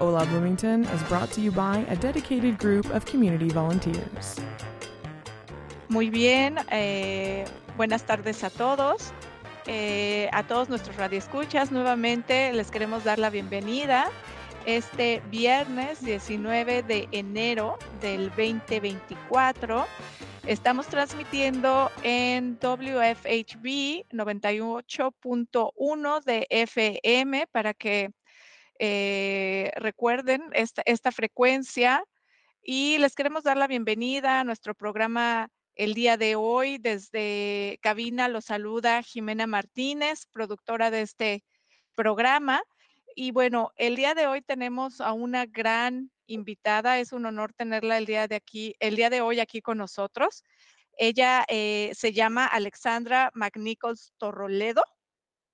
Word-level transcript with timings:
Hola 0.00 0.24
Bloomington 0.26 0.84
is 0.94 1.02
brought 1.08 1.32
to 1.32 1.40
you 1.40 1.50
by 1.50 1.84
a 1.88 1.96
dedicated 1.96 2.56
group 2.56 2.86
of 2.94 3.04
community 3.04 3.48
volunteers. 3.48 4.36
Muy 5.88 6.08
bien, 6.08 6.56
eh, 6.70 7.44
buenas 7.76 8.04
tardes 8.04 8.44
a 8.44 8.50
todos. 8.50 9.12
Eh, 9.66 10.30
a 10.32 10.44
todos 10.44 10.68
nuestros 10.68 10.94
radioescuchas, 10.96 11.72
nuevamente 11.72 12.52
les 12.52 12.70
queremos 12.70 13.02
dar 13.02 13.18
la 13.18 13.28
bienvenida 13.28 14.08
este 14.66 15.20
viernes 15.30 16.00
19 16.04 16.84
de 16.84 17.08
enero 17.10 17.76
del 18.00 18.28
2024. 18.30 19.84
Estamos 20.46 20.86
transmitiendo 20.86 21.90
en 22.04 22.56
WFHB 22.60 24.06
98.1 24.12 26.24
de 26.24 26.46
FM 26.50 27.48
para 27.48 27.74
que 27.74 28.12
eh, 28.78 29.72
recuerden 29.76 30.42
esta, 30.52 31.12
frecuencia 31.12 32.04
y 32.62 32.98
les 32.98 33.14
queremos 33.14 33.44
dar 33.44 33.56
la 33.56 33.66
bienvenida 33.66 34.40
a 34.40 34.44
nuestro 34.44 34.74
programa 34.74 35.48
el 35.74 35.94
día 35.94 36.16
de 36.16 36.36
hoy. 36.36 36.78
Desde 36.78 37.78
cabina 37.82 38.28
los 38.28 38.46
saluda 38.46 39.02
Jimena 39.02 39.46
Martínez, 39.46 40.26
productora 40.32 40.90
de 40.90 41.02
este 41.02 41.44
programa. 41.94 42.62
Y 43.16 43.32
bueno, 43.32 43.72
el 43.76 43.96
día 43.96 44.14
de 44.14 44.26
hoy 44.26 44.42
tenemos 44.42 45.00
a 45.00 45.12
una 45.12 45.46
gran 45.46 46.10
invitada. 46.26 47.00
Es 47.00 47.12
un 47.12 47.26
honor 47.26 47.52
tenerla 47.52 47.98
el 47.98 48.06
día 48.06 48.28
de 48.28 48.36
aquí, 48.36 48.74
el 48.78 48.96
día 48.96 49.10
de 49.10 49.20
hoy 49.20 49.40
aquí 49.40 49.60
con 49.60 49.78
nosotros. 49.78 50.44
Ella 50.96 51.44
eh, 51.48 51.90
se 51.94 52.12
llama 52.12 52.46
Alexandra 52.46 53.30
McNichols 53.34 54.12
Torroledo. 54.18 54.84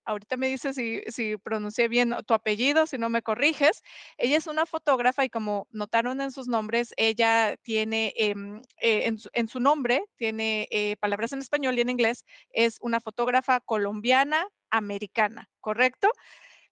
Ahorita 0.04 0.36
me 0.36 0.48
dice 0.48 0.74
si, 0.74 1.02
si 1.08 1.36
pronuncié 1.36 1.88
bien 1.88 2.14
tu 2.26 2.34
apellido, 2.34 2.86
si 2.86 2.98
no 2.98 3.08
me 3.08 3.22
corriges. 3.22 3.82
Ella 4.18 4.36
es 4.36 4.46
una 4.46 4.66
fotógrafa 4.66 5.24
y 5.24 5.30
como 5.30 5.66
notaron 5.70 6.20
en 6.20 6.32
sus 6.32 6.48
nombres, 6.48 6.92
ella 6.96 7.56
tiene 7.62 8.12
em, 8.16 8.60
eh, 8.78 9.06
en, 9.06 9.18
su, 9.18 9.30
en, 9.32 9.48
su, 9.48 9.60
nombre, 9.60 10.04
tiene 10.16 10.68
eh, 10.70 10.96
palabras 10.96 11.32
en 11.32 11.40
español 11.40 11.78
y 11.78 11.80
en 11.80 11.90
inglés, 11.90 12.24
es 12.50 12.78
una 12.80 13.00
fotógrafa 13.00 13.60
colombiana 13.60 14.46
americana, 14.70 15.50
¿correcto? 15.60 16.10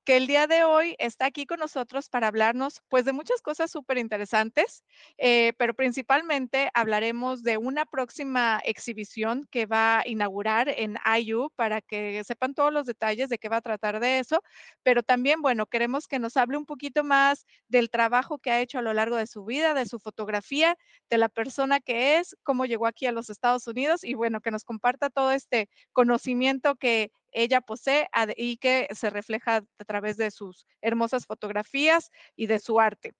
Que 0.04 0.16
el 0.16 0.26
día 0.26 0.46
de 0.46 0.64
hoy 0.64 0.96
está 0.98 1.26
aquí 1.26 1.46
con 1.46 1.60
nosotros 1.60 2.08
para 2.08 2.26
hablarnos 2.28 2.82
pues 2.88 3.04
de 3.04 3.12
muchas 3.12 3.40
cosas 3.40 3.70
súper 3.70 3.98
interesantes, 3.98 4.84
eh, 5.18 5.52
pero 5.58 5.74
principalmente 5.74 6.70
hablaremos 6.74 7.42
de 7.42 7.56
una 7.58 7.86
próxima 7.86 8.60
exhibición 8.64 9.46
que 9.50 9.66
va 9.66 10.00
a 10.00 10.08
inaugurar 10.08 10.68
en 10.68 10.96
IU 11.20 11.50
para 11.54 11.80
que 11.80 12.22
sepan 12.24 12.54
todos 12.54 12.72
los 12.72 12.86
detalles 12.86 13.28
de 13.28 13.38
qué 13.38 13.48
va 13.48 13.58
a 13.58 13.60
tratar 13.60 14.00
de 14.00 14.18
eso, 14.18 14.42
pero 14.82 15.02
también, 15.02 15.40
bueno, 15.40 15.66
queremos 15.66 16.08
que 16.08 16.18
nos 16.18 16.36
hable 16.36 16.56
un 16.56 16.66
poquito 16.66 17.04
más 17.04 17.46
del 17.68 17.90
trabajo 17.90 18.38
que 18.38 18.50
ha 18.50 18.60
hecho 18.60 18.78
a 18.78 18.82
lo 18.82 18.92
largo 18.94 19.16
de 19.16 19.26
su 19.26 19.44
vida, 19.44 19.74
de 19.74 19.86
su 19.86 20.00
fotografía, 20.00 20.76
de 21.10 21.18
la 21.18 21.28
persona 21.28 21.80
que 21.80 22.18
es, 22.18 22.36
cómo 22.42 22.66
llegó 22.66 22.86
aquí 22.86 23.06
a 23.06 23.12
los 23.12 23.30
Estados 23.30 23.66
Unidos 23.66 24.02
y 24.04 24.14
bueno, 24.14 24.40
que 24.40 24.50
nos 24.50 24.64
comparta 24.64 25.10
todo 25.10 25.30
este 25.32 25.68
conocimiento 25.92 26.74
que 26.76 27.12
ella 27.32 27.60
posee 27.60 28.08
y 28.36 28.56
que 28.58 28.88
se 28.92 29.10
refleja 29.10 29.64
a 29.78 29.84
través 29.84 30.16
de 30.16 30.30
sus 30.30 30.66
hermosas 30.80 31.26
fotografías 31.26 32.10
y 32.36 32.46
de 32.46 32.58
su 32.58 32.80
arte. 32.80 33.14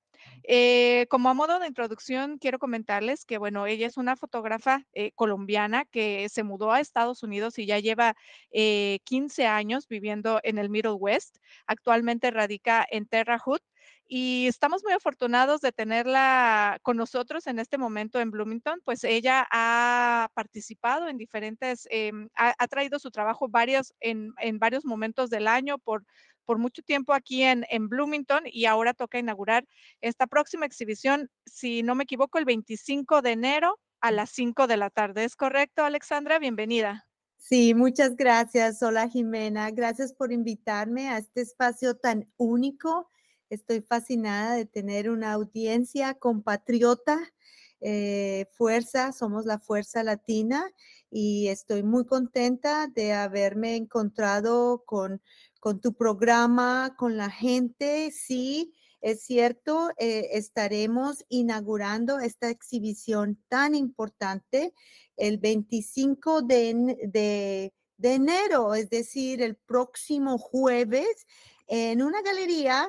Eh, 0.45 1.06
como 1.09 1.28
a 1.28 1.34
modo 1.34 1.59
de 1.59 1.67
introducción, 1.67 2.39
quiero 2.39 2.59
comentarles 2.59 3.25
que, 3.25 3.39
bueno, 3.39 3.67
ella 3.67 3.87
es 3.87 3.97
una 3.97 4.17
fotógrafa 4.17 4.84
eh, 4.93 5.12
colombiana 5.12 5.84
que 5.84 6.28
se 6.28 6.43
mudó 6.43 6.73
a 6.73 6.81
Estados 6.81 7.23
Unidos 7.23 7.59
y 7.59 7.67
ya 7.67 7.78
lleva 7.78 8.15
eh, 8.50 9.00
15 9.05 9.47
años 9.47 9.89
viviendo 9.89 10.41
en 10.43 10.59
el 10.59 10.71
Middle 10.71 10.93
West. 10.93 11.39
Actualmente 11.67 12.31
radica 12.31 12.87
en 12.91 13.06
Terre 13.06 13.37
Haute 13.44 13.65
y 14.06 14.46
estamos 14.46 14.82
muy 14.84 14.92
afortunados 14.92 15.60
de 15.60 15.72
tenerla 15.72 16.78
con 16.82 16.96
nosotros 16.96 17.46
en 17.46 17.58
este 17.58 17.78
momento 17.78 18.20
en 18.20 18.30
Bloomington, 18.30 18.80
pues 18.84 19.04
ella 19.04 19.46
ha 19.50 20.28
participado 20.34 21.08
en 21.08 21.16
diferentes, 21.16 21.88
ha, 22.34 22.54
ha, 22.58 22.68
traído 22.68 22.98
su 22.98 23.10
trabajo 23.10 23.48
varios, 23.48 23.94
en, 24.00 24.32
en, 24.38 24.58
varios 24.58 24.84
momentos 24.84 25.30
del 25.30 25.48
año 25.48 25.78
por, 25.78 26.04
por 26.44 26.58
mucho 26.58 26.82
tiempo 26.82 27.14
aquí 27.14 27.42
en, 27.42 27.64
en 27.70 27.88
Bloomington 27.88 28.42
y 28.44 28.66
ahora 28.66 28.94
toca 28.94 29.18
inaugurar 29.18 29.64
esta 30.00 30.26
próxima 30.26 30.66
exhibición, 30.66 31.30
si 31.46 31.82
no 31.82 31.94
me 31.94 32.04
equivoco, 32.04 32.38
el 32.38 32.44
25 32.44 33.22
de 33.22 33.32
enero 33.32 33.78
a 34.00 34.10
las 34.10 34.30
5 34.30 34.66
de 34.66 34.76
la 34.76 34.90
tarde. 34.90 35.24
¿Es 35.24 35.36
correcto, 35.36 35.84
Alexandra? 35.84 36.38
Bienvenida. 36.38 37.06
Sí, 37.38 37.74
muchas 37.74 38.16
gracias. 38.16 38.82
Hola, 38.82 39.08
Jimena. 39.08 39.70
Gracias 39.70 40.12
por 40.12 40.32
invitarme 40.32 41.08
a 41.08 41.19
este 41.19 41.40
espacio 41.40 41.96
tan 41.96 42.30
único 42.36 43.08
Estoy 43.52 43.82
fascinada 43.82 44.54
de 44.54 44.64
tener 44.64 45.10
una 45.10 45.34
audiencia 45.34 46.14
compatriota. 46.14 47.20
Eh, 47.82 48.46
fuerza, 48.52 49.12
somos 49.12 49.44
la 49.44 49.58
fuerza 49.58 50.02
latina 50.02 50.64
y 51.10 51.48
estoy 51.48 51.82
muy 51.82 52.06
contenta 52.06 52.86
de 52.86 53.12
haberme 53.12 53.76
encontrado 53.76 54.84
con, 54.86 55.20
con 55.60 55.82
tu 55.82 55.92
programa, 55.92 56.94
con 56.96 57.18
la 57.18 57.28
gente. 57.28 58.10
Sí, 58.10 58.72
es 59.02 59.24
cierto, 59.24 59.90
eh, 59.98 60.30
estaremos 60.32 61.22
inaugurando 61.28 62.20
esta 62.20 62.48
exhibición 62.48 63.38
tan 63.48 63.74
importante 63.74 64.72
el 65.19 65.36
25 65.36 66.40
de, 66.40 66.96
de, 67.06 67.74
de 67.98 68.14
enero, 68.14 68.72
es 68.72 68.88
decir, 68.88 69.42
el 69.42 69.56
próximo 69.56 70.38
jueves, 70.38 71.26
en 71.66 72.00
una 72.00 72.22
galería 72.22 72.88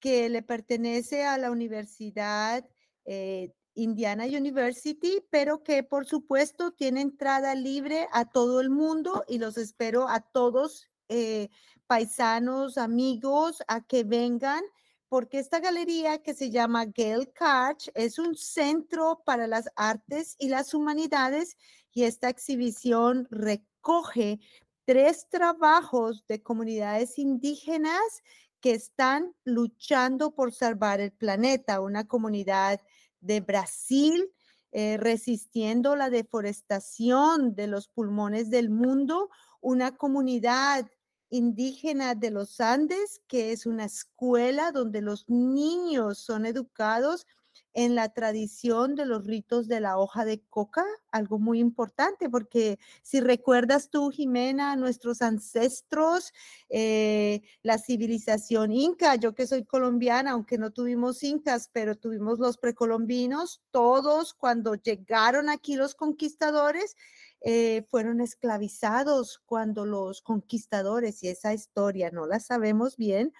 que 0.00 0.28
le 0.28 0.42
pertenece 0.42 1.24
a 1.24 1.38
la 1.38 1.50
Universidad 1.50 2.68
eh, 3.04 3.52
Indiana 3.74 4.24
University, 4.24 5.22
pero 5.30 5.62
que 5.62 5.82
por 5.82 6.04
supuesto 6.06 6.72
tiene 6.72 7.00
entrada 7.00 7.54
libre 7.54 8.08
a 8.12 8.24
todo 8.24 8.60
el 8.60 8.70
mundo 8.70 9.24
y 9.28 9.38
los 9.38 9.56
espero 9.56 10.08
a 10.08 10.20
todos 10.20 10.88
eh, 11.08 11.48
paisanos, 11.86 12.76
amigos, 12.76 13.62
a 13.68 13.80
que 13.80 14.04
vengan, 14.04 14.62
porque 15.08 15.38
esta 15.38 15.60
galería 15.60 16.22
que 16.22 16.34
se 16.34 16.50
llama 16.50 16.84
Gale 16.84 17.32
Karch 17.32 17.90
es 17.94 18.18
un 18.18 18.34
centro 18.34 19.22
para 19.24 19.46
las 19.46 19.68
artes 19.76 20.34
y 20.38 20.48
las 20.48 20.74
humanidades 20.74 21.56
y 21.92 22.02
esta 22.02 22.28
exhibición 22.28 23.26
recoge 23.30 24.38
tres 24.84 25.28
trabajos 25.30 26.24
de 26.28 26.42
comunidades 26.42 27.18
indígenas 27.18 28.22
que 28.60 28.72
están 28.72 29.34
luchando 29.44 30.34
por 30.34 30.52
salvar 30.52 31.00
el 31.00 31.12
planeta, 31.12 31.80
una 31.80 32.06
comunidad 32.06 32.80
de 33.20 33.40
Brasil 33.40 34.32
eh, 34.70 34.98
resistiendo 34.98 35.96
la 35.96 36.10
deforestación 36.10 37.54
de 37.54 37.68
los 37.68 37.88
pulmones 37.88 38.50
del 38.50 38.68
mundo, 38.68 39.30
una 39.60 39.96
comunidad 39.96 40.86
indígena 41.30 42.14
de 42.14 42.30
los 42.30 42.60
Andes, 42.60 43.22
que 43.28 43.52
es 43.52 43.64
una 43.64 43.86
escuela 43.86 44.70
donde 44.72 45.00
los 45.00 45.28
niños 45.28 46.18
son 46.18 46.44
educados 46.44 47.26
en 47.74 47.94
la 47.94 48.08
tradición 48.08 48.94
de 48.94 49.06
los 49.06 49.26
ritos 49.26 49.68
de 49.68 49.80
la 49.80 49.98
hoja 49.98 50.24
de 50.24 50.40
coca, 50.50 50.84
algo 51.10 51.38
muy 51.38 51.60
importante, 51.60 52.28
porque 52.28 52.78
si 53.02 53.20
recuerdas 53.20 53.90
tú, 53.90 54.10
Jimena, 54.10 54.76
nuestros 54.76 55.22
ancestros, 55.22 56.32
eh, 56.68 57.42
la 57.62 57.78
civilización 57.78 58.72
inca, 58.72 59.16
yo 59.16 59.34
que 59.34 59.46
soy 59.46 59.64
colombiana, 59.64 60.32
aunque 60.32 60.58
no 60.58 60.70
tuvimos 60.70 61.22
incas, 61.22 61.70
pero 61.72 61.96
tuvimos 61.96 62.38
los 62.38 62.58
precolombinos, 62.58 63.60
todos 63.70 64.34
cuando 64.34 64.74
llegaron 64.74 65.48
aquí 65.48 65.76
los 65.76 65.94
conquistadores, 65.94 66.96
eh, 67.40 67.86
fueron 67.88 68.20
esclavizados 68.20 69.40
cuando 69.46 69.86
los 69.86 70.22
conquistadores, 70.22 71.22
y 71.22 71.28
esa 71.28 71.54
historia 71.54 72.10
no 72.10 72.26
la 72.26 72.40
sabemos 72.40 72.96
bien, 72.96 73.32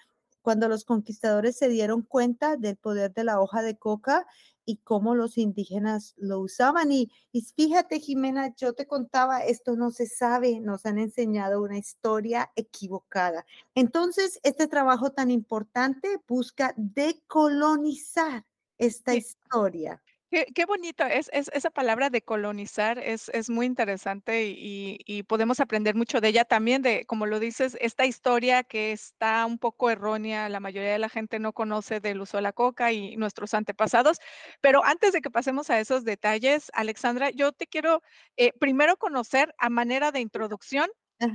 cuando 0.49 0.67
los 0.67 0.83
conquistadores 0.83 1.59
se 1.59 1.69
dieron 1.69 2.01
cuenta 2.01 2.57
del 2.57 2.75
poder 2.75 3.13
de 3.13 3.23
la 3.23 3.39
hoja 3.39 3.61
de 3.61 3.77
coca 3.77 4.25
y 4.65 4.77
cómo 4.77 5.13
los 5.13 5.37
indígenas 5.37 6.15
lo 6.17 6.39
usaban. 6.39 6.91
Y, 6.91 7.11
y, 7.31 7.41
fíjate, 7.41 7.99
Jimena, 7.99 8.55
yo 8.55 8.73
te 8.73 8.87
contaba, 8.87 9.41
esto 9.41 9.75
no 9.75 9.91
se 9.91 10.07
sabe, 10.07 10.59
nos 10.59 10.87
han 10.87 10.97
enseñado 10.97 11.61
una 11.61 11.77
historia 11.77 12.49
equivocada. 12.55 13.45
Entonces, 13.75 14.39
este 14.41 14.65
trabajo 14.65 15.11
tan 15.11 15.29
importante 15.29 16.19
busca 16.27 16.73
decolonizar 16.77 18.43
esta 18.79 19.13
historia. 19.13 20.01
Qué, 20.31 20.65
bonito, 20.65 21.05
es, 21.05 21.31
esa 21.33 21.71
palabra 21.71 22.11
de 22.11 22.21
colonizar 22.21 22.99
es, 22.99 23.29
es 23.29 23.49
muy 23.49 23.65
interesante 23.65 24.45
y, 24.45 25.23
podemos 25.23 25.59
aprender 25.59 25.95
mucho 25.95 26.21
de 26.21 26.27
ella 26.27 26.45
también, 26.45 26.83
de, 26.83 27.05
como 27.07 27.25
lo 27.25 27.39
dices, 27.39 27.75
esta 27.81 28.05
historia 28.05 28.63
que 28.63 28.91
está 28.91 29.45
un 29.47 29.57
poco 29.57 29.89
errónea, 29.89 30.47
la 30.47 30.59
mayoría 30.59 30.91
de 30.91 30.99
la 30.99 31.09
gente 31.09 31.39
no 31.39 31.51
conoce 31.51 31.99
del 31.99 32.21
uso 32.21 32.37
de 32.37 32.43
la 32.43 32.53
coca 32.53 32.91
y 32.91 33.17
nuestros 33.17 33.55
antepasados. 33.55 34.19
Pero 34.61 34.85
antes 34.85 35.13
de 35.13 35.21
que 35.21 35.31
pasemos 35.31 35.71
a 35.71 35.79
esos 35.79 36.03
detalles, 36.03 36.69
Alexandra, 36.73 37.31
yo 37.31 37.51
te 37.51 37.65
quiero 37.65 38.03
eh, 38.37 38.53
primero 38.59 38.97
conocer 38.97 39.55
a 39.57 39.69
manera 39.69 40.11
de 40.11 40.19
introducción 40.19 40.89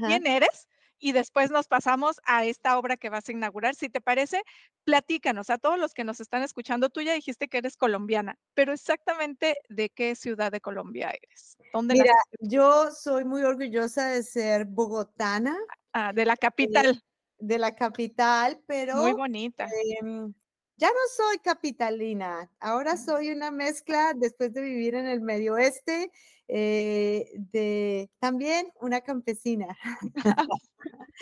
quién 0.06 0.26
eres 0.26 0.68
y 0.98 1.12
después 1.12 1.50
nos 1.50 1.66
pasamos 1.66 2.20
a 2.24 2.44
esta 2.44 2.78
obra 2.78 2.96
que 2.96 3.10
vas 3.10 3.28
a 3.28 3.32
inaugurar. 3.32 3.74
Si 3.74 3.88
te 3.88 4.00
parece, 4.00 4.42
platícanos 4.84 5.50
a 5.50 5.58
todos 5.58 5.78
los 5.78 5.94
que 5.94 6.04
nos 6.04 6.20
están 6.20 6.42
escuchando. 6.42 6.90
Tú 6.90 7.00
ya 7.00 7.14
dijiste 7.14 7.48
que 7.48 7.58
eres 7.58 7.76
colombiana, 7.76 8.38
pero 8.54 8.72
exactamente 8.72 9.56
de 9.68 9.90
qué 9.90 10.14
ciudad 10.14 10.52
de 10.52 10.60
Colombia 10.60 11.10
eres. 11.10 11.56
¿Dónde 11.72 11.94
Mira, 11.94 12.14
yo 12.40 12.90
soy 12.90 13.24
muy 13.24 13.42
orgullosa 13.42 14.08
de 14.08 14.22
ser 14.22 14.64
bogotana. 14.64 15.56
Ah, 15.92 16.12
de 16.12 16.24
la 16.24 16.36
capital. 16.36 17.02
De, 17.38 17.58
la 17.58 17.74
capital, 17.74 18.60
pero... 18.66 18.96
Muy 18.96 19.12
bonita. 19.12 19.68
Em, 20.00 20.32
ya 20.76 20.88
no 20.88 20.94
soy 21.16 21.38
capitalina, 21.38 22.50
ahora 22.60 22.96
soy 22.96 23.30
una 23.30 23.50
mezcla 23.50 24.12
después 24.14 24.52
de 24.52 24.60
vivir 24.60 24.94
en 24.94 25.06
el 25.06 25.20
medio 25.20 25.54
oeste, 25.54 26.10
eh, 26.48 27.30
de 27.52 28.10
también 28.18 28.72
una 28.80 29.00
campesina. 29.00 29.76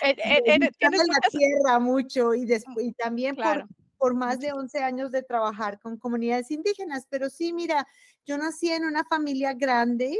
Eh, 0.02 0.16
eh, 0.24 0.58
la 0.80 1.20
tierra 1.30 1.78
mucho 1.78 2.34
y, 2.34 2.46
después, 2.46 2.86
y 2.86 2.92
también 2.94 3.36
por, 3.36 3.68
por 3.98 4.14
más 4.14 4.40
de 4.40 4.50
11 4.52 4.82
años 4.82 5.12
de 5.12 5.22
trabajar 5.22 5.78
con 5.78 5.98
comunidades 5.98 6.50
indígenas. 6.50 7.06
Pero 7.08 7.30
sí, 7.30 7.52
mira, 7.52 7.86
yo 8.24 8.36
nací 8.38 8.70
en 8.70 8.84
una 8.84 9.04
familia 9.04 9.52
grande, 9.52 10.16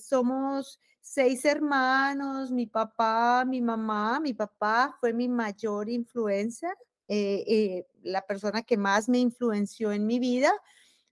somos 0.00 0.78
seis 1.00 1.44
hermanos, 1.46 2.52
mi 2.52 2.66
papá, 2.66 3.44
mi 3.44 3.60
mamá, 3.62 4.20
mi 4.20 4.34
papá 4.34 4.96
fue 5.00 5.12
mi 5.12 5.28
mayor 5.28 5.88
influencia 5.88 6.72
eh, 7.08 7.44
eh, 7.46 7.86
la 8.02 8.26
persona 8.26 8.62
que 8.62 8.76
más 8.76 9.08
me 9.08 9.18
influenció 9.18 9.92
en 9.92 10.06
mi 10.06 10.18
vida, 10.18 10.52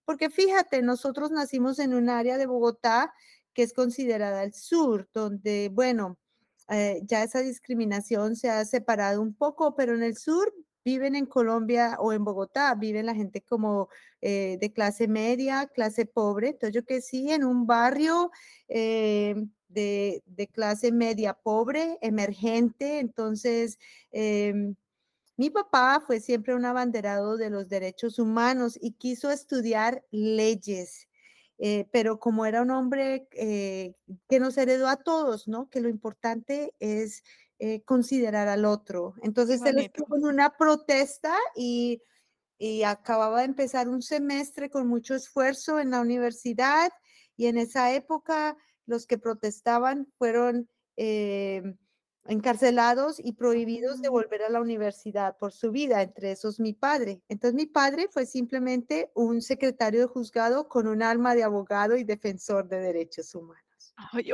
porque 0.05 0.29
fíjate, 0.29 0.83
nosotros 0.83 1.31
nacimos 1.31 1.79
en 1.79 1.95
un 1.95 2.11
área 2.11 2.37
de 2.37 2.47
Bogotá 2.47 3.15
que 3.55 3.63
es 3.63 3.73
considerada 3.73 4.45
el 4.45 4.53
sur, 4.53 5.09
donde, 5.15 5.71
bueno, 5.73 6.19
eh, 6.69 7.01
ya 7.05 7.23
esa 7.23 7.41
discriminación 7.41 8.37
se 8.37 8.51
ha 8.51 8.63
separado 8.67 9.23
un 9.23 9.35
poco, 9.35 9.75
pero 9.75 9.95
en 9.95 10.03
el 10.03 10.19
sur 10.19 10.53
viven 10.85 11.17
en 11.17 11.25
Colombia 11.25 11.97
o 11.99 12.13
en 12.13 12.25
Bogotá, 12.25 12.75
viven 12.75 13.07
la 13.07 13.15
gente 13.15 13.41
como 13.41 13.89
de 14.21 14.73
clase 14.75 15.09
media, 15.09 15.67
clase 15.67 16.05
pobre. 16.05 16.49
Entonces 16.49 16.75
yo 16.75 16.85
que 16.85 17.01
sí, 17.01 17.31
en 17.31 17.45
un 17.45 17.67
barrio 17.67 18.31
de, 18.69 20.23
de, 20.27 20.49
clase 20.49 20.93
media 20.93 21.35
pobre, 21.35 21.99
emergente, 22.01 22.99
entonces 22.99 23.79
em, 24.13 24.75
mi 25.37 25.51
papá 25.51 26.03
fue 26.05 26.21
siempre 26.21 26.55
un 26.55 26.65
abanderado 26.65 27.37
de 27.37 27.51
los 27.51 27.69
derechos 27.69 28.19
humanos 28.19 28.79
y 28.81 28.93
quiso 28.93 29.31
estudiar 29.31 30.03
leyes, 30.11 31.09
eh, 31.59 31.89
pero 31.93 32.19
como 32.19 32.47
era 32.47 32.63
un 32.63 32.71
hombre 32.71 33.29
eh, 33.33 33.95
que 34.29 34.41
nos 34.41 34.57
heredó 34.57 34.89
a 34.89 34.97
todos, 34.97 35.47
¿no? 35.47 35.69
Que 35.69 35.81
lo 35.81 35.89
importante 35.89 36.75
es 36.81 37.23
eh, 37.59 37.83
considerar 37.83 38.49
al 38.49 38.65
otro. 38.65 39.15
Entonces 39.23 39.61
él 39.63 39.79
estuvo 39.79 40.17
en 40.17 40.25
una 40.25 40.57
protesta 40.57 41.35
y, 41.55 42.03
y 42.59 42.83
acababa 42.83 43.41
de 43.41 43.47
empezar 43.47 43.89
un 43.89 44.03
semestre 44.03 44.71
con 44.71 44.87
mucho 44.87 45.15
esfuerzo 45.15 45.81
en 45.81 45.91
la 45.91 46.01
universidad 46.01 46.91
y 47.37 47.47
en 47.47 47.59
esa 47.59 47.93
época 47.93 48.57
los 48.87 49.07
que 49.07 49.19
protestaban 49.19 50.07
fueron 50.17 50.69
encarcelados 52.29 53.19
y 53.19 53.33
prohibidos 53.33 54.01
de 54.01 54.09
volver 54.09 54.43
a 54.43 54.51
la 54.51 54.61
universidad 54.61 55.37
por 55.39 55.53
su 55.53 55.71
vida, 55.71 56.03
entre 56.03 56.33
esos 56.33 56.61
mi 56.61 56.73
padre. 56.73 57.23
Entonces 57.29 57.55
mi 57.55 57.67
padre 57.67 58.09
fue 58.11 58.27
simplemente 58.27 59.11
un 59.15 59.43
secretario 59.43 60.01
de 60.01 60.07
juzgado 60.07 60.69
con 60.69 60.87
un 60.87 61.03
alma 61.03 61.35
de 61.35 61.45
abogado 61.45 61.97
y 61.97 62.05
defensor 62.05 62.69
de 62.69 62.81
derechos 62.81 63.35
humanos. 63.35 63.66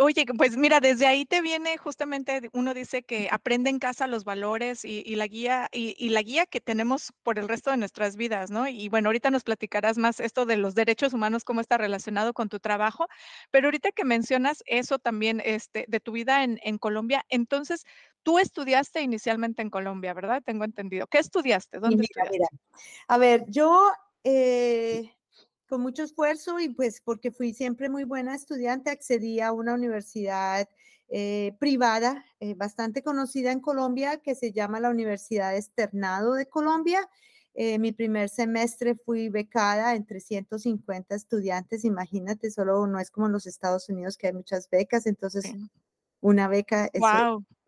Oye, 0.01 0.27
pues 0.37 0.57
mira, 0.57 0.81
desde 0.81 1.07
ahí 1.07 1.25
te 1.25 1.41
viene 1.41 1.77
justamente, 1.79 2.51
uno 2.53 2.75
dice 2.75 3.05
que 3.05 3.29
aprende 3.31 3.71
en 3.71 3.79
casa 3.79 4.09
los 4.09 4.25
valores 4.25 4.85
y, 4.85 5.15
la 5.15 5.29
guía 5.29 5.69
y, 5.73 6.09
la 6.09 6.23
guía 6.23 6.47
que 6.47 6.61
tenemos 6.61 7.13
por 7.23 7.39
el 7.39 7.49
resto 7.49 7.71
de 7.71 7.77
nuestras 7.77 8.17
vidas, 8.17 8.51
¿no? 8.51 8.67
Y 8.67 8.89
bueno, 8.89 9.09
ahorita 9.09 9.31
nos 9.31 9.45
platicarás 9.45 9.99
más 9.99 10.19
esto 10.19 10.47
de 10.47 10.57
los 10.57 10.75
derechos 10.75 11.13
humanos, 11.13 11.45
cómo 11.45 11.61
está 11.61 11.79
relacionado 11.79 12.33
con 12.33 12.49
tu 12.49 12.59
trabajo, 12.59 13.07
pero 13.53 13.69
ahorita 13.69 13.93
que 13.93 14.05
mencionas 14.05 14.65
eso 14.67 14.99
también 14.99 15.41
este, 15.45 15.85
de 15.87 16.01
tu 16.01 16.11
vida 16.13 16.43
en, 16.43 16.79
Colombia, 16.79 17.25
entonces 17.29 17.85
tú 18.25 18.41
estudiaste 18.41 19.03
inicialmente 19.03 19.63
en 19.63 19.71
Colombia, 19.71 20.13
¿verdad? 20.13 20.43
Tengo 20.45 20.65
entendido. 20.65 21.07
¿Qué 21.07 21.19
estudiaste? 21.19 21.79
¿Dónde 21.79 22.03
estudiaste? 22.03 22.57
A 23.07 23.19
ver, 23.19 23.45
yo 23.49 23.93
eh, 24.25 25.15
con 25.73 25.81
mucho 25.81 26.03
esfuerzo 26.03 26.61
y 26.61 26.69
pues 26.69 27.01
porque 27.01 27.31
fui 27.31 27.55
siempre 27.55 27.89
muy 27.89 28.05
buena 28.05 28.35
estudiante, 28.35 28.91
accedí 28.91 29.41
a 29.41 29.53
una 29.53 29.73
universidad 29.73 30.69
eh, 31.09 31.57
privada 31.59 32.27
eh, 32.41 32.53
bastante 32.53 33.03
conocida 33.03 33.53
en 33.53 33.61
Colombia 33.61 34.19
que 34.19 34.35
se 34.35 34.53
llama 34.53 34.81
la 34.81 34.91
Universidad 34.91 35.57
Externado 35.57 36.35
de 36.35 36.45
Colombia. 36.45 37.09
Eh, 37.55 37.79
mi 37.79 37.91
primer 37.91 38.29
semestre 38.29 38.97
fui 38.97 39.31
becada 39.31 39.95
entre 39.95 40.21
150 40.21 41.15
estudiantes, 41.15 41.87
imagínate, 41.87 42.51
solo 42.51 42.87
no 42.87 43.01
es 43.01 43.11
como 43.11 43.29
en 43.29 43.33
los 43.33 43.47
Estados 43.47 43.89
Unidos 43.89 44.19
que 44.19 44.27
hay 44.27 44.35
muchas 44.35 44.69
becas, 44.69 45.07
entonces 45.07 45.55
una 46.21 46.49
beca 46.49 46.91
es 46.93 47.01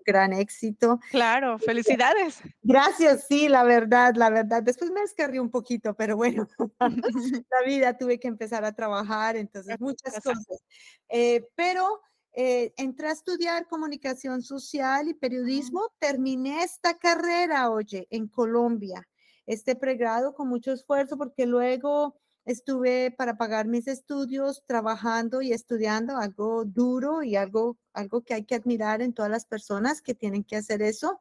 gran 0.05 0.33
éxito. 0.33 1.01
Claro, 1.11 1.59
felicidades. 1.59 2.41
Gracias, 2.62 3.27
sí, 3.29 3.49
la 3.49 3.65
verdad, 3.65 4.15
la 4.17 4.31
verdad. 4.31 4.62
Después 4.62 4.91
me 4.91 5.01
descargué 5.01 5.41
un 5.41 5.51
poquito, 5.51 5.95
pero 5.95 6.17
bueno, 6.17 6.49
la 7.51 7.67
vida 7.67 7.97
tuve 7.97 8.19
que 8.19 8.29
empezar 8.29 8.65
a 8.65 8.73
trabajar, 8.73 9.37
entonces 9.37 9.81
muchas 9.81 10.15
cosas. 10.21 10.62
Eh, 11.09 11.47
pero 11.55 12.01
eh, 12.33 12.73
entré 12.77 13.09
a 13.09 13.12
estudiar 13.12 13.67
comunicación 13.69 14.43
social 14.43 15.08
y 15.08 15.15
periodismo, 15.15 15.93
terminé 16.01 16.65
esta 16.65 16.99
carrera, 16.99 17.70
oye, 17.70 18.08
en 18.11 18.27
Colombia, 18.27 19.06
este 19.46 19.77
pregrado 19.77 20.34
con 20.34 20.49
mucho 20.49 20.73
esfuerzo, 20.73 21.17
porque 21.17 21.46
luego 21.46 22.20
estuve 22.44 23.10
para 23.10 23.36
pagar 23.36 23.67
mis 23.67 23.89
estudios 23.89 24.63
trabajando 24.67 25.43
y 25.43 25.53
estudiando 25.53 26.17
algo 26.17 26.65
duro 26.65 27.22
y 27.22 27.36
algo, 27.36 27.79
algo 27.93 28.22
que 28.22 28.34
hay 28.34 28.44
que 28.44 28.55
admirar 28.55 29.03
en 29.03 29.15
todas 29.15 29.31
las 29.31 29.46
personas 29.46 30.03
que 30.03 30.15
tienen 30.15 30.44
que 30.44 30.56
hacer 30.56 30.82
eso. 30.82 31.20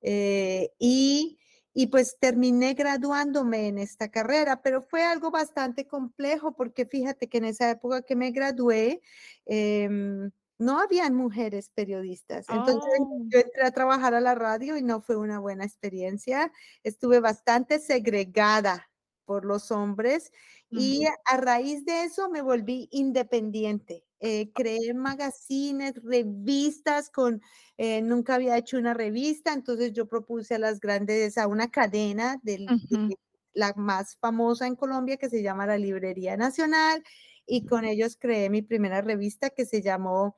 Eh, 0.00 0.70
y, 0.78 1.38
y, 1.74 1.88
pues 1.88 2.16
terminé 2.18 2.74
graduándome 2.74 3.68
en 3.68 3.78
esta 3.78 4.08
carrera, 4.10 4.62
pero 4.62 4.82
fue 4.82 5.02
algo 5.04 5.30
bastante 5.30 5.86
complejo 5.86 6.52
porque 6.54 6.86
fíjate 6.86 7.28
que 7.28 7.38
en 7.38 7.46
esa 7.46 7.70
época 7.70 8.02
que 8.02 8.16
me 8.16 8.30
gradué, 8.30 9.02
em, 9.46 10.30
no 10.58 10.80
habían 10.80 11.14
mujeres 11.14 11.70
periodistas. 11.74 12.46
Entonces 12.48 12.92
oh. 12.98 13.26
yo 13.28 13.40
entré 13.40 13.62
a 13.62 13.72
trabajar 13.72 14.14
a 14.14 14.20
la 14.20 14.34
radio 14.34 14.76
y 14.78 14.82
no 14.82 15.02
fue 15.02 15.16
una 15.16 15.38
buena 15.38 15.64
experiencia. 15.64 16.50
Estuve 16.82 17.20
bastante 17.20 17.78
segregada 17.78 18.88
por 19.26 19.44
los 19.44 19.70
hombres 19.70 20.32
y 20.70 21.04
a 21.24 21.36
raíz 21.36 21.84
de 21.84 22.04
eso 22.04 22.28
me 22.30 22.42
volví 22.42 22.88
independiente. 22.90 24.04
Eh, 24.20 24.50
creé 24.54 24.94
magazines, 24.94 25.94
revistas 26.02 27.10
con, 27.10 27.42
eh, 27.76 28.00
nunca 28.00 28.36
había 28.36 28.56
hecho 28.56 28.78
una 28.78 28.94
revista, 28.94 29.52
entonces 29.52 29.92
yo 29.92 30.06
propuse 30.08 30.54
a 30.54 30.58
las 30.58 30.80
grandes, 30.80 31.36
a 31.36 31.46
una 31.46 31.70
cadena 31.70 32.40
de, 32.42 32.66
la 33.52 33.72
más 33.76 34.16
famosa 34.16 34.66
en 34.66 34.76
Colombia 34.76 35.16
que 35.16 35.30
se 35.30 35.42
llama 35.42 35.66
la 35.66 35.78
Librería 35.78 36.36
Nacional 36.36 37.02
y 37.46 37.64
con 37.66 37.84
ellos 37.84 38.16
creé 38.18 38.50
mi 38.50 38.62
primera 38.62 39.00
revista 39.00 39.50
que 39.50 39.64
se 39.64 39.82
llamó 39.82 40.36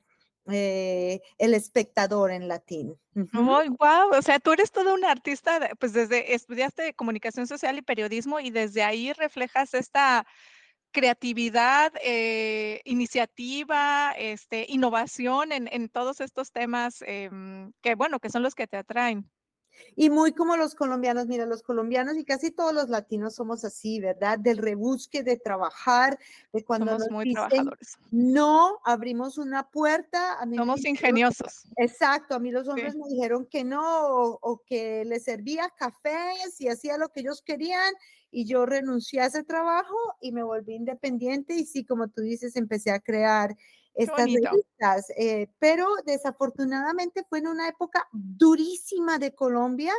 eh, 0.50 1.20
el 1.38 1.54
espectador 1.54 2.30
en 2.30 2.48
latín. 2.48 2.96
wow, 3.14 4.10
o 4.16 4.22
sea, 4.22 4.38
tú 4.38 4.52
eres 4.52 4.70
toda 4.70 4.94
una 4.94 5.10
artista, 5.10 5.70
pues 5.78 5.92
desde 5.92 6.34
estudiaste 6.34 6.94
comunicación 6.94 7.46
social 7.46 7.78
y 7.78 7.82
periodismo 7.82 8.40
y 8.40 8.50
desde 8.50 8.82
ahí 8.82 9.12
reflejas 9.12 9.74
esta 9.74 10.26
creatividad, 10.90 11.92
eh, 12.02 12.80
iniciativa, 12.84 14.12
este, 14.16 14.66
innovación 14.68 15.52
en, 15.52 15.88
todos 15.88 16.20
estos 16.20 16.50
temas 16.50 17.02
em, 17.06 17.72
que, 17.82 17.94
bueno, 17.94 18.20
que 18.20 18.30
son 18.30 18.42
los 18.42 18.54
que 18.54 18.66
te 18.66 18.78
atraen. 18.78 19.30
Y 19.96 20.10
muy 20.10 20.32
como 20.32 20.56
los 20.56 20.74
colombianos, 20.74 21.26
mira, 21.26 21.46
los 21.46 21.62
colombianos 21.62 22.16
y 22.16 22.24
casi 22.24 22.50
todos 22.50 22.72
los 22.72 22.88
latinos 22.88 23.34
somos 23.34 23.64
así, 23.64 24.00
¿verdad? 24.00 24.38
Del 24.38 24.58
rebusque, 24.58 25.22
de 25.22 25.36
trabajar, 25.36 26.18
de 26.52 26.64
cuando 26.64 26.92
somos 26.92 27.10
muy 27.10 27.32
trabajadores. 27.32 27.98
No, 28.10 28.78
abrimos 28.84 29.38
una 29.38 29.68
puerta. 29.68 30.40
A 30.40 30.46
mí 30.46 30.56
somos 30.56 30.84
ingeniosos. 30.84 31.66
exacto, 31.76 32.34
a 32.34 32.38
mí 32.38 32.50
los 32.50 32.68
hombres 32.68 32.94
me 32.94 33.08
dijeron 33.08 33.46
que 33.46 33.64
no, 33.64 34.38
o, 34.40 34.62
que 34.64 35.04
les 35.04 35.24
servía 35.24 35.72
cafés 35.76 36.60
y 36.60 36.68
hacía 36.68 36.96
lo 36.98 37.08
que 37.08 37.20
ellos 37.20 37.42
querían, 37.42 37.94
y 38.30 38.44
yo 38.44 38.66
renuncié 38.66 39.20
a 39.20 39.26
ese 39.26 39.42
trabajo 39.42 39.96
y 40.20 40.32
me 40.32 40.42
volví 40.42 40.74
independiente 40.74 41.54
y 41.54 41.64
sí, 41.64 41.84
como 41.84 42.08
tú 42.08 42.22
dices, 42.22 42.56
empecé 42.56 42.90
a 42.90 43.00
crear 43.00 43.56
estas 43.94 44.26
revistas, 44.26 45.10
eh, 45.16 45.48
pero 45.58 45.86
desafortunadamente 46.06 47.24
fue 47.28 47.40
en 47.40 47.48
una 47.48 47.68
época 47.68 48.08
durísima 48.12 49.18
de 49.18 49.34
Colombia, 49.34 49.92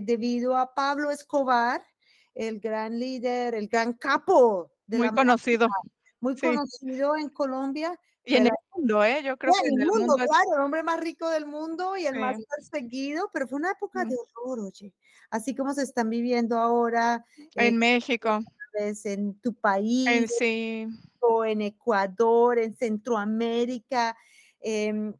debido 0.00 0.56
a 0.56 0.74
Pablo 0.74 1.10
Escobar, 1.10 1.82
el 2.34 2.60
gran 2.60 2.98
líder, 2.98 3.54
el 3.54 3.68
gran 3.68 3.92
capo. 3.92 4.70
De 4.86 4.98
muy 4.98 5.10
conocido. 5.10 5.68
muy 6.20 6.36
conocido 6.36 7.16
en 7.16 7.28
Colombia. 7.28 7.98
Y 8.24 8.36
en 8.36 8.46
el 8.46 8.52
mundo, 8.74 9.04
¿eh? 9.04 9.20
Yo 9.22 9.36
creo 9.36 9.52
que 9.60 9.68
en 9.68 9.80
el 9.80 9.88
mundo, 9.88 10.14
claro, 10.14 10.54
el 10.56 10.60
hombre 10.62 10.82
más 10.82 11.00
rico 11.00 11.28
del 11.28 11.44
mundo 11.44 11.96
y 11.96 12.06
el 12.06 12.18
más 12.18 12.36
perseguido, 12.56 13.28
pero 13.32 13.48
fue 13.48 13.58
una 13.58 13.72
época 13.72 14.04
de 14.04 14.16
horror, 14.16 14.60
oye. 14.60 14.94
Así 15.30 15.54
como 15.54 15.74
se 15.74 15.82
están 15.82 16.08
viviendo 16.08 16.56
ahora. 16.56 17.24
En 17.54 17.76
México. 17.76 18.40
En 18.74 19.34
tu 19.40 19.52
país. 19.54 20.06
En, 20.06 20.28
sí 20.28 20.88
en 21.44 21.62
Ecuador, 21.62 22.58
en 22.58 22.74
Centroamérica, 22.74 24.16
em, 24.60 25.14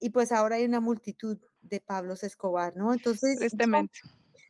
y 0.00 0.10
pues 0.10 0.32
ahora 0.32 0.56
hay 0.56 0.64
una 0.64 0.80
multitud 0.80 1.38
de 1.62 1.80
Pablos 1.80 2.22
Escobar, 2.22 2.76
¿no? 2.76 2.92
Entonces, 2.92 3.38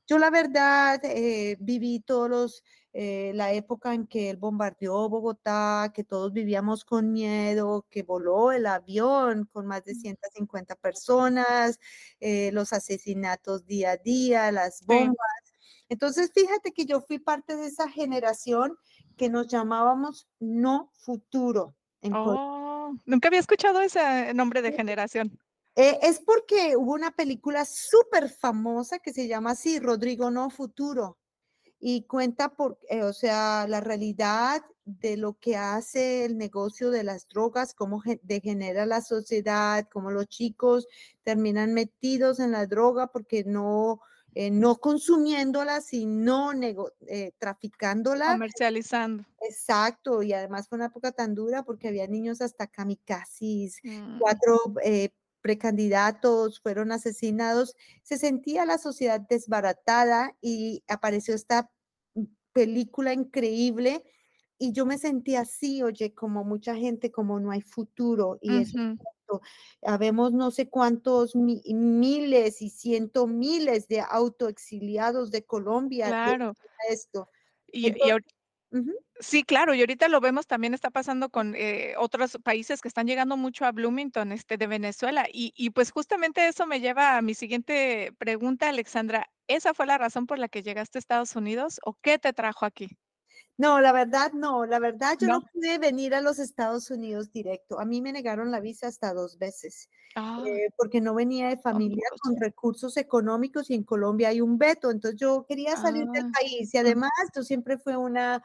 Yo, 0.07 0.19
la 0.19 0.31
verdad 0.31 1.01
eh, 1.05 1.57
viví 1.61 2.01
todos 2.01 2.29
los, 2.29 2.63
eh, 2.93 3.33
la 3.35 3.53
época 3.53 3.95
en 3.95 4.07
que 4.07 4.31
él 4.31 4.37
bombardeó 4.37 5.09
Bogotá, 5.09 5.93
que 5.95 6.05
todos 6.05 6.33
vivíamos 6.33 6.85
con 6.85 7.13
miedo, 7.13 7.87
que 7.91 8.03
voló 8.03 8.53
el 8.53 8.67
avión 8.67 9.49
con 9.53 9.67
más 9.67 9.85
de 9.85 9.95
150 9.95 10.77
personas, 10.77 11.79
eh, 12.21 12.51
los 12.53 12.73
asesinatos 12.73 13.67
día 13.67 13.93
a 13.93 13.97
día, 13.97 14.53
las 14.53 14.85
bombas. 14.85 15.17
Entonces, 15.95 16.33
fíjate 16.35 16.73
que 16.73 16.87
yo 16.87 17.01
fui 17.03 17.21
parte 17.21 17.57
de 17.57 17.67
esa 17.67 17.89
generación 17.89 18.77
que 19.17 19.29
nos 19.29 19.47
llamábamos 19.47 20.27
No 20.41 20.91
Futuro. 20.93 21.77
oh, 22.13 22.97
nunca 23.05 23.29
había 23.29 23.39
escuchado 23.39 23.81
ese 23.81 24.35
nombre 24.35 24.61
de 24.61 24.73
generación. 24.73 25.39
Eh, 25.77 26.01
es 26.03 26.19
porque 26.19 26.77
hubo 26.77 26.95
una 26.95 27.13
película 27.13 27.65
súper 27.65 28.29
famosa 28.29 28.99
que 28.99 29.13
se 29.13 29.29
llama 29.29 29.53
así, 29.53 29.79
Rodrigo 29.79 30.33
No 30.33 30.51
Futuro, 30.51 31.17
y 31.79 32.03
cuenta 32.09 32.49
por, 32.49 32.81
eh, 32.91 33.05
o 33.05 33.13
sea, 33.13 33.69
la 33.69 33.81
realidad 33.81 34.63
de 34.85 35.17
lo 35.17 35.35
que 35.35 35.57
hace 35.57 36.25
el 36.25 36.37
negocio 36.37 36.91
de 36.91 37.05
las 37.05 37.29
drogas, 37.29 37.73
cómo 37.73 38.03
degenera 38.23 38.85
la 38.85 39.01
sociedad, 39.01 39.87
cómo 39.93 40.11
los 40.11 40.27
chicos 40.27 40.89
terminan 41.23 41.73
metidos 41.73 42.41
en 42.41 42.51
la 42.51 42.67
droga 42.67 43.07
porque 43.07 43.45
no, 43.45 44.01
eh, 44.35 44.50
no 44.50 44.76
consumiéndola, 44.76 45.81
sino 45.81 46.50
eh, 47.07 47.33
traficándola. 47.38 48.33
Comercializando. 48.33 49.25
Exacto, 49.41 50.23
y 50.23 50.33
además 50.33 50.69
fue 50.69 50.76
una 50.76 50.87
época 50.87 51.12
tan 51.12 51.35
dura 51.35 51.62
porque 51.62 51.88
había 51.88 52.07
niños 52.09 52.41
hasta 52.41 52.67
kamikazes, 52.67 53.79
mm. 53.85 54.19
cuatro 54.19 54.59
eh, 54.83 55.11
precandidatos 55.41 56.61
fueron 56.61 56.91
asesinados. 56.91 57.76
Se 58.03 58.19
sentía 58.19 58.64
la 58.64 58.79
sociedad 58.79 59.21
desbaratada 59.21 60.37
y 60.41 60.83
apareció 60.88 61.35
esta 61.35 61.71
película 62.53 63.12
increíble 63.12 64.03
y 64.59 64.73
yo 64.73 64.87
me 64.87 64.99
sentía 64.99 65.41
así, 65.41 65.83
oye, 65.83 66.14
como 66.14 66.45
mucha 66.45 66.75
gente, 66.75 67.11
como 67.12 67.38
no 67.41 67.50
hay 67.50 67.61
futuro 67.61 68.38
y 68.41 68.62
eso 68.62 68.79
Habemos 69.83 70.33
no 70.33 70.50
sé 70.50 70.69
cuántos 70.69 71.35
miles 71.35 72.62
y 72.62 72.71
ciento 72.71 73.26
miles 73.26 73.88
de 73.88 74.00
autoexiliados 74.00 75.31
de 75.31 75.45
Colombia. 75.45 76.07
Claro. 76.09 76.54
Esto. 76.88 77.28
Y, 77.73 77.95
Sí, 79.21 79.45
claro, 79.45 79.75
y 79.75 79.81
ahorita 79.81 80.09
lo 80.09 80.21
vemos 80.21 80.49
también 80.49 80.75
está 80.75 80.90
pasando 80.90 81.28
con 81.31 81.54
eh, 81.54 81.95
otros 81.99 82.37
países 82.43 82.81
que 82.81 82.88
están 82.88 83.07
llegando 83.07 83.37
mucho 83.37 83.64
a 83.64 83.71
Bloomington, 83.71 84.33
este, 84.33 84.57
de 84.57 84.66
Venezuela. 84.66 85.28
Y, 85.33 85.52
y, 85.57 85.71
pues 85.71 85.93
justamente 85.93 86.49
eso 86.49 86.66
me 86.66 86.81
lleva 86.81 87.16
a 87.16 87.23
mi 87.23 87.35
siguiente 87.35 88.12
pregunta, 88.19 88.69
Alexandra. 88.69 89.31
¿Esa 89.47 89.73
fue 89.73 89.87
la 89.87 89.99
razón 89.99 90.26
por 90.26 90.40
la 90.40 90.49
que 90.49 90.64
llegaste 90.64 90.99
a 90.99 91.00
Estados 91.00 91.37
Unidos 91.37 91.78
o 91.85 91.95
qué 92.02 92.19
te 92.19 92.33
trajo 92.33 92.66
aquí? 92.66 92.99
No, 93.57 93.81
la 93.81 93.93
verdad 93.93 94.33
no, 94.33 94.67
la 94.67 94.81
verdad 94.81 95.17
yo 95.21 95.29
no, 95.29 95.41
pude 95.41 95.79
venir 95.79 96.15
a 96.15 96.21
los 96.21 96.41
Estados 96.41 96.91
Unidos 96.91 97.31
directo. 97.31 97.79
A 97.79 97.85
mí 97.85 98.01
me 98.01 98.13
negaron 98.13 98.51
la 98.51 98.59
visa 98.59 98.89
hasta 98.89 99.15
dos 99.15 99.39
veces, 99.39 99.89
ah. 100.17 100.43
eh, 100.45 100.71
porque 100.77 101.01
no 101.01 101.15
venía 101.15 101.49
de 101.49 101.57
familia 101.57 102.05
con 102.21 102.37
recursos 102.37 102.97
económicos 102.97 103.71
y 103.71 103.75
en 103.75 103.85
Colombia 103.85 104.31
hay 104.31 104.41
un 104.41 104.59
veto, 104.59 104.91
entonces 104.91 105.21
yo 105.21 105.45
quería 105.49 105.77
salir 105.77 106.07
del 106.09 106.27
ah, 106.27 106.33
país 106.41 106.75
y 106.75 106.79
además 106.79 107.11
yo 107.35 107.45
siempre 107.45 107.79
fui 107.79 107.95
una, 107.95 108.43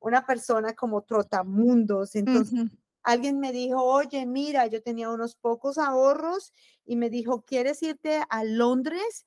una 0.00 0.26
persona 0.26 0.74
como 0.74 1.02
trotamundos, 1.02 2.16
entonces... 2.16 2.68
Alguien 3.04 3.38
me 3.38 3.52
dijo, 3.52 3.82
oye, 3.82 4.26
mira, 4.26 4.66
yo 4.66 4.82
tenía 4.82 5.08
unos 5.08 5.34
pocos 5.34 5.78
ahorros 5.78 6.52
y 6.84 6.96
me 6.96 7.08
dijo, 7.08 7.42
¿quieres 7.42 7.82
irte 7.82 8.20
a 8.28 8.44
Londres 8.44 9.24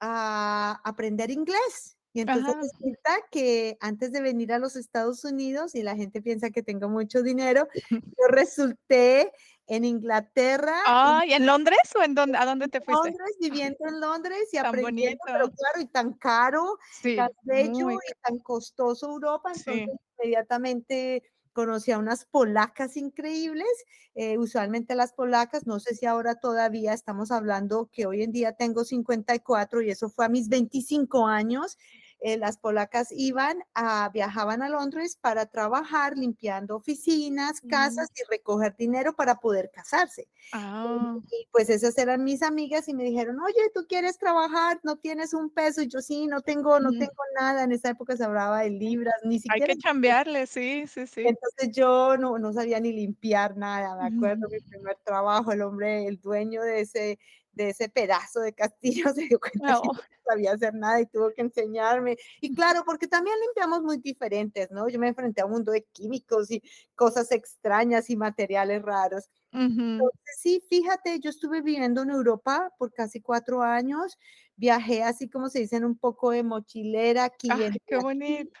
a 0.00 0.82
aprender 0.84 1.30
inglés? 1.30 1.96
Y 2.14 2.20
entonces 2.20 2.54
resulta 2.56 3.16
que 3.30 3.78
antes 3.80 4.12
de 4.12 4.20
venir 4.20 4.52
a 4.52 4.58
los 4.58 4.76
Estados 4.76 5.24
Unidos, 5.24 5.74
y 5.74 5.82
la 5.82 5.96
gente 5.96 6.20
piensa 6.20 6.50
que 6.50 6.62
tengo 6.62 6.88
mucho 6.88 7.22
dinero, 7.22 7.68
yo 8.18 8.28
resulté 8.28 9.32
en 9.66 9.84
Inglaterra. 9.84 10.76
Ah, 10.86 11.22
¿y 11.26 11.32
en 11.32 11.46
Londres 11.46 11.78
o 11.98 12.02
en 12.02 12.14
dónde, 12.14 12.36
a 12.36 12.44
dónde 12.44 12.68
te 12.68 12.80
fuiste? 12.80 13.10
Londres, 13.10 13.36
viviendo 13.40 13.78
en 13.86 14.00
Londres 14.00 14.48
y 14.52 14.58
aprendiendo, 14.58 15.18
pero 15.24 15.50
claro, 15.50 15.80
y 15.80 15.86
tan 15.86 16.12
caro, 16.14 16.78
tan 17.02 17.30
bello 17.42 17.90
y 17.90 17.96
tan 18.22 18.38
costoso 18.40 19.06
Europa, 19.06 19.52
entonces 19.54 19.88
inmediatamente 20.18 21.22
conocí 21.52 21.92
a 21.92 21.98
unas 21.98 22.24
polacas 22.24 22.96
increíbles, 22.96 23.68
eh, 24.14 24.38
usualmente 24.38 24.94
las 24.94 25.12
polacas, 25.12 25.66
no 25.66 25.80
sé 25.80 25.94
si 25.94 26.06
ahora 26.06 26.36
todavía 26.36 26.92
estamos 26.92 27.30
hablando 27.30 27.88
que 27.92 28.06
hoy 28.06 28.22
en 28.22 28.32
día 28.32 28.52
tengo 28.52 28.84
54 28.84 29.82
y 29.82 29.90
eso 29.90 30.08
fue 30.08 30.26
a 30.26 30.28
mis 30.28 30.48
25 30.48 31.26
años, 31.26 31.78
eh, 32.24 32.36
las 32.36 32.56
polacas 32.56 33.08
iban 33.10 33.64
a, 33.74 34.08
viajaban 34.10 34.62
a 34.62 34.68
Londres 34.68 35.18
para 35.20 35.46
trabajar 35.46 36.16
limpiando 36.16 36.76
oficinas, 36.76 37.60
casas 37.68 38.10
y 38.14 38.22
recoger 38.30 38.76
dinero 38.76 39.14
para 39.14 39.40
poder 39.40 39.70
casarse. 39.72 40.28
Ah. 40.52 41.16
Y, 41.30 41.48
pues 41.50 41.68
esas 41.68 41.98
eran 41.98 42.22
mis 42.22 42.42
amigas 42.42 42.88
y 42.88 42.94
me 42.94 43.02
dijeron, 43.02 43.40
oye, 43.40 43.70
¿tú 43.74 43.86
quieres 43.88 44.18
trabajar? 44.18 44.78
¿No 44.84 44.96
tienes 44.96 45.34
un 45.34 45.50
peso? 45.50 45.82
Y 45.82 45.88
yo 45.88 46.00
sí, 46.00 46.26
no 46.28 46.40
tengo, 46.42 46.78
no 46.78 46.90
tengo 46.90 47.22
nada. 47.38 47.64
En 47.64 47.72
esa 47.72 47.90
época 47.90 48.16
se 48.16 48.24
hablaba 48.24 48.60
de 48.60 48.70
libras, 48.70 49.14
ni 49.24 49.40
siquiera. 49.40 49.66
Hay 49.66 49.76
que 49.76 49.82
cambiarle, 49.82 50.46
sí, 50.46 50.84
sí, 50.86 51.06
sí. 51.06 51.24
Entonces 51.26 51.72
yo 51.72 52.16
no, 52.16 52.38
no 52.38 52.52
sabía 52.52 52.78
ni 52.78 52.92
limpiar 52.92 53.56
nada, 53.56 53.96
me 53.96 54.16
acuerdo 54.16 54.48
mi 54.48 54.60
primer 54.60 54.96
trabajo, 55.04 55.50
el 55.52 55.62
hombre, 55.62 56.06
el 56.06 56.20
dueño 56.20 56.62
de 56.62 56.80
ese 56.82 57.18
de 57.52 57.70
ese 57.70 57.88
pedazo 57.88 58.40
de 58.40 58.52
castillo 58.52 59.04
se 59.14 59.22
dio 59.22 59.38
cuenta 59.38 59.80
que 59.80 59.88
no 59.88 59.94
sabía 60.26 60.52
hacer 60.52 60.74
nada 60.74 61.00
y 61.00 61.06
tuvo 61.06 61.32
que 61.32 61.42
enseñarme. 61.42 62.16
Y 62.40 62.54
claro, 62.54 62.82
porque 62.84 63.06
también 63.08 63.36
limpiamos 63.40 63.82
muy 63.82 63.98
diferentes, 63.98 64.70
¿no? 64.70 64.88
Yo 64.88 64.98
me 64.98 65.08
enfrenté 65.08 65.42
a 65.42 65.46
un 65.46 65.52
mundo 65.52 65.72
de 65.72 65.84
químicos 65.92 66.50
y 66.50 66.62
cosas 66.94 67.30
extrañas 67.32 68.10
y 68.10 68.16
materiales 68.16 68.82
raros. 68.82 69.28
Entonces, 69.54 70.38
sí, 70.38 70.62
fíjate, 70.70 71.20
yo 71.20 71.28
estuve 71.28 71.60
viviendo 71.60 72.02
en 72.02 72.10
Europa 72.10 72.72
por 72.78 72.90
casi 72.92 73.20
cuatro 73.20 73.62
años, 73.62 74.18
viajé 74.56 75.02
así 75.02 75.28
como 75.28 75.50
se 75.50 75.58
dicen 75.58 75.84
un 75.84 75.98
poco 75.98 76.30
de 76.30 76.42
mochilera 76.42 77.24
aquí. 77.24 77.48
qué 77.86 77.96
bonito! 77.98 78.58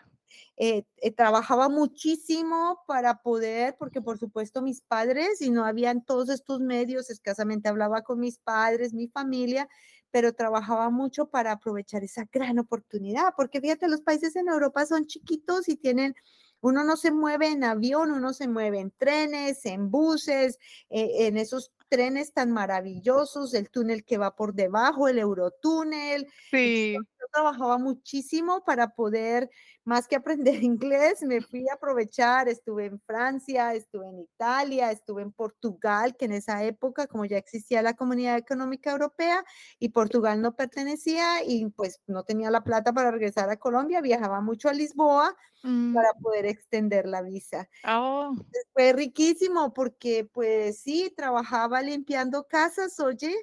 Eh, 0.56 0.84
eh, 0.98 1.10
trabajaba 1.12 1.68
muchísimo 1.68 2.80
para 2.86 3.22
poder, 3.22 3.76
porque 3.78 4.00
por 4.00 4.18
supuesto 4.18 4.62
mis 4.62 4.80
padres, 4.82 5.40
y 5.40 5.50
no 5.50 5.64
habían 5.64 6.04
todos 6.04 6.28
estos 6.28 6.60
medios, 6.60 7.10
escasamente 7.10 7.68
hablaba 7.68 8.02
con 8.02 8.20
mis 8.20 8.38
padres, 8.38 8.92
mi 8.92 9.08
familia, 9.08 9.68
pero 10.10 10.34
trabajaba 10.34 10.90
mucho 10.90 11.26
para 11.30 11.52
aprovechar 11.52 12.04
esa 12.04 12.28
gran 12.30 12.58
oportunidad, 12.58 13.32
porque 13.36 13.60
fíjate, 13.60 13.88
los 13.88 14.02
países 14.02 14.36
en 14.36 14.48
Europa 14.48 14.84
son 14.86 15.06
chiquitos 15.06 15.68
y 15.68 15.76
tienen 15.76 16.14
uno 16.62 16.84
no 16.84 16.96
se 16.96 17.10
mueve 17.10 17.48
en 17.48 17.64
avión, 17.64 18.12
uno 18.12 18.32
se 18.32 18.46
mueve 18.46 18.78
en 18.78 18.92
trenes, 18.92 19.66
en 19.66 19.90
buses, 19.90 20.58
eh, 20.90 21.26
en 21.26 21.36
esos 21.36 21.72
trenes 21.92 22.32
tan 22.32 22.50
maravillosos, 22.52 23.52
el 23.54 23.70
túnel 23.70 24.04
que 24.04 24.18
va 24.18 24.34
por 24.34 24.54
debajo, 24.54 25.08
el 25.08 25.18
Eurotúnel. 25.18 26.26
Sí 26.50 27.06
trabajaba 27.32 27.78
muchísimo 27.78 28.62
para 28.64 28.88
poder, 28.94 29.50
más 29.84 30.06
que 30.06 30.16
aprender 30.16 30.62
inglés, 30.62 31.22
me 31.22 31.40
fui 31.40 31.66
a 31.68 31.74
aprovechar, 31.74 32.48
estuve 32.48 32.86
en 32.86 33.00
Francia, 33.00 33.74
estuve 33.74 34.08
en 34.08 34.20
Italia, 34.20 34.90
estuve 34.90 35.22
en 35.22 35.32
Portugal, 35.32 36.16
que 36.16 36.26
en 36.26 36.32
esa 36.32 36.62
época, 36.64 37.06
como 37.06 37.24
ya 37.24 37.38
existía 37.38 37.82
la 37.82 37.94
Comunidad 37.94 38.36
Económica 38.36 38.92
Europea 38.92 39.44
y 39.78 39.90
Portugal 39.90 40.40
no 40.42 40.54
pertenecía 40.56 41.42
y 41.46 41.66
pues 41.70 42.00
no 42.06 42.22
tenía 42.24 42.50
la 42.50 42.64
plata 42.64 42.92
para 42.92 43.10
regresar 43.10 43.48
a 43.50 43.56
Colombia, 43.56 44.00
viajaba 44.00 44.40
mucho 44.40 44.68
a 44.68 44.72
Lisboa 44.74 45.34
Mm, 45.64 45.94
para 45.94 46.12
poder 46.22 46.46
extender 46.46 47.06
la 47.06 47.22
visa. 47.22 47.68
oh, 47.84 48.36
Fue 48.72 48.92
riquísimo 48.92 49.72
porque 49.74 50.24
pues 50.24 50.80
sí, 50.80 51.12
trabajaba 51.16 51.81
limpiando 51.82 52.46
casas, 52.48 52.98
oye, 53.00 53.34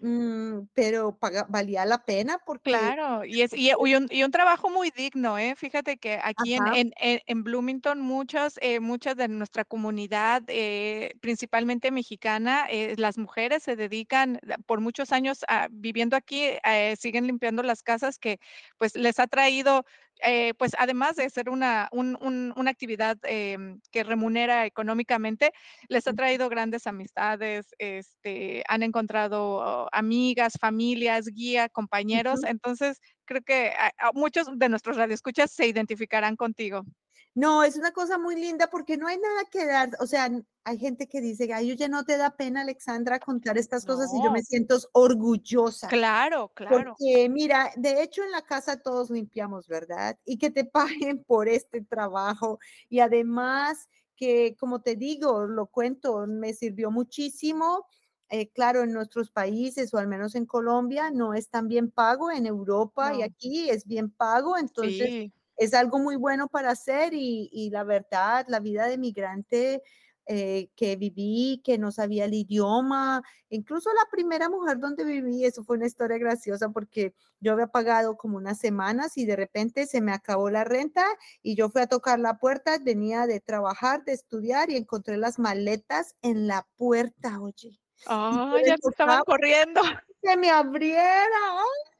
mm, 0.00 0.68
pero 0.74 1.18
paga- 1.18 1.46
valía 1.48 1.84
la 1.86 2.04
pena 2.04 2.38
porque... 2.44 2.94
claro, 3.02 3.24
y 3.24 3.42
es 3.42 3.52
y, 3.52 3.70
y 3.70 3.94
un, 3.94 4.06
y 4.10 4.22
un 4.24 4.30
trabajo 4.30 4.70
muy 4.70 4.90
digno, 4.90 5.38
¿eh? 5.38 5.54
Fíjate 5.56 5.98
que 5.98 6.18
aquí 6.22 6.54
en, 6.54 6.66
en, 6.72 6.92
en- 7.26 7.44
Bloomington 7.44 8.00
muchas, 8.00 8.58
eh, 8.62 8.80
muchas 8.80 9.16
de 9.16 9.28
nuestra 9.28 9.64
comunidad, 9.64 10.42
eh, 10.48 11.14
principalmente 11.20 11.90
mexicana, 11.90 12.66
eh, 12.70 12.94
las 12.98 13.18
mujeres 13.18 13.62
se 13.62 13.76
dedican 13.76 14.38
la- 14.42 14.56
por 14.58 14.80
muchos 14.80 15.12
años 15.12 15.44
a- 15.48 15.68
viviendo 15.70 16.16
aquí, 16.16 16.42
eh, 16.64 16.96
siguen 16.98 17.26
limpiando 17.26 17.62
las 17.62 17.82
casas 17.82 18.18
que 18.18 18.38
pues 18.78 18.96
les 18.96 19.18
ha 19.20 19.26
traído, 19.26 19.84
eh, 20.22 20.54
pues 20.58 20.72
además 20.78 21.16
de 21.16 21.28
ser 21.30 21.48
una, 21.50 21.88
un- 21.92 22.16
un- 22.20 22.52
una 22.56 22.70
actividad 22.70 23.18
em, 23.24 23.80
que 23.90 24.04
remunera 24.04 24.66
económicamente, 24.66 25.52
les 25.88 26.06
ha 26.06 26.12
traído 26.14 26.48
grandes 26.48 26.86
amistades, 26.86 27.74
este, 27.78 28.62
han 28.68 28.82
encontrado 28.82 29.88
amigas, 29.92 30.54
familias, 30.60 31.26
guía, 31.26 31.68
compañeros. 31.68 32.44
Entonces, 32.44 33.00
creo 33.24 33.42
que 33.42 33.72
a- 33.78 33.92
a 34.08 34.12
muchos 34.12 34.46
de 34.58 34.68
nuestros 34.68 34.96
radioescuchas 34.96 35.50
se 35.52 35.66
identificarán 35.66 36.36
contigo. 36.36 36.84
No, 37.34 37.64
es 37.64 37.76
una 37.76 37.90
cosa 37.90 38.16
muy 38.16 38.36
linda 38.36 38.68
porque 38.68 38.96
no 38.96 39.08
hay 39.08 39.18
nada 39.18 39.44
que 39.50 39.66
dar, 39.66 39.90
o 39.98 40.06
sea, 40.06 40.30
hay 40.62 40.78
gente 40.78 41.08
que 41.08 41.20
dice, 41.20 41.52
ay, 41.52 41.72
oye, 41.72 41.88
no 41.88 42.04
te 42.04 42.16
da 42.16 42.30
pena, 42.36 42.60
Alexandra, 42.60 43.18
contar 43.18 43.58
estas 43.58 43.84
cosas 43.84 44.08
y 44.14 44.22
yo 44.22 44.30
me 44.30 44.42
siento 44.42 44.76
orgullosa. 44.92 45.88
Claro, 45.88 46.52
claro. 46.54 46.94
Porque 46.96 47.28
mira, 47.28 47.72
de 47.76 48.02
hecho 48.02 48.22
en 48.22 48.30
la 48.30 48.42
casa 48.42 48.80
todos 48.80 49.10
limpiamos, 49.10 49.66
¿verdad? 49.66 50.16
Y 50.24 50.38
que 50.38 50.50
te 50.50 50.64
paguen 51.04 51.24
por 51.24 51.48
este 51.48 51.82
trabajo. 51.82 52.60
Y 52.88 53.00
además 53.00 53.88
que, 54.16 54.56
como 54.58 54.80
te 54.80 54.94
digo, 54.94 55.46
lo 55.46 55.66
cuento, 55.66 56.26
me 56.28 56.54
sirvió 56.54 56.92
muchísimo. 56.92 57.86
Eh, 58.30 58.48
claro, 58.50 58.82
en 58.82 58.92
nuestros 58.92 59.30
países 59.30 59.92
o 59.92 59.98
al 59.98 60.08
menos 60.08 60.34
en 60.34 60.46
Colombia 60.46 61.10
no 61.10 61.34
es 61.34 61.50
tan 61.50 61.68
bien 61.68 61.90
pago, 61.90 62.30
en 62.30 62.46
Europa 62.46 63.14
y 63.14 63.22
aquí 63.22 63.68
es 63.68 63.86
bien 63.86 64.10
pago, 64.10 64.56
entonces 64.56 65.08
Sí, 65.08 65.32
es 65.56 65.74
algo 65.74 65.98
muy 65.98 66.16
bueno 66.16 66.48
para 66.48 66.70
hacer 66.70 67.14
y, 67.14 67.48
y 67.52 67.70
la 67.70 67.84
verdad, 67.84 68.46
la 68.48 68.60
vida 68.60 68.86
de 68.86 68.98
migrante 68.98 69.82
eh, 70.26 70.70
que 70.74 70.96
viví, 70.96 71.60
que 71.62 71.76
no 71.76 71.92
sabía 71.92 72.24
el 72.24 72.32
idioma, 72.32 73.22
incluso 73.50 73.90
la 73.92 74.08
primera 74.10 74.48
mujer 74.48 74.78
donde 74.78 75.04
viví, 75.04 75.44
eso 75.44 75.64
fue 75.64 75.76
una 75.76 75.86
historia 75.86 76.16
graciosa 76.16 76.70
porque 76.70 77.14
yo 77.40 77.52
había 77.52 77.66
pagado 77.66 78.16
como 78.16 78.38
unas 78.38 78.58
semanas 78.58 79.18
y 79.18 79.26
de 79.26 79.36
repente 79.36 79.86
se 79.86 80.00
me 80.00 80.12
acabó 80.12 80.48
la 80.48 80.64
renta 80.64 81.04
y 81.42 81.56
yo 81.56 81.68
fui 81.68 81.82
a 81.82 81.88
tocar 81.88 82.18
la 82.20 82.38
puerta, 82.38 82.78
venía 82.78 83.26
de 83.26 83.40
trabajar, 83.40 84.02
de 84.04 84.12
estudiar 84.14 84.70
y 84.70 84.76
encontré 84.76 85.18
las 85.18 85.38
maletas 85.38 86.14
en 86.22 86.46
la 86.46 86.66
puerta, 86.76 87.38
oye. 87.42 87.78
Ah, 88.06 88.54
le 88.56 88.66
ya 88.66 88.76
te 88.76 88.88
estaban 88.88 89.20
corriendo. 89.26 89.82
que 90.22 90.36
me 90.38 90.50
abriera. 90.50 91.36
¡ay! 91.50 91.93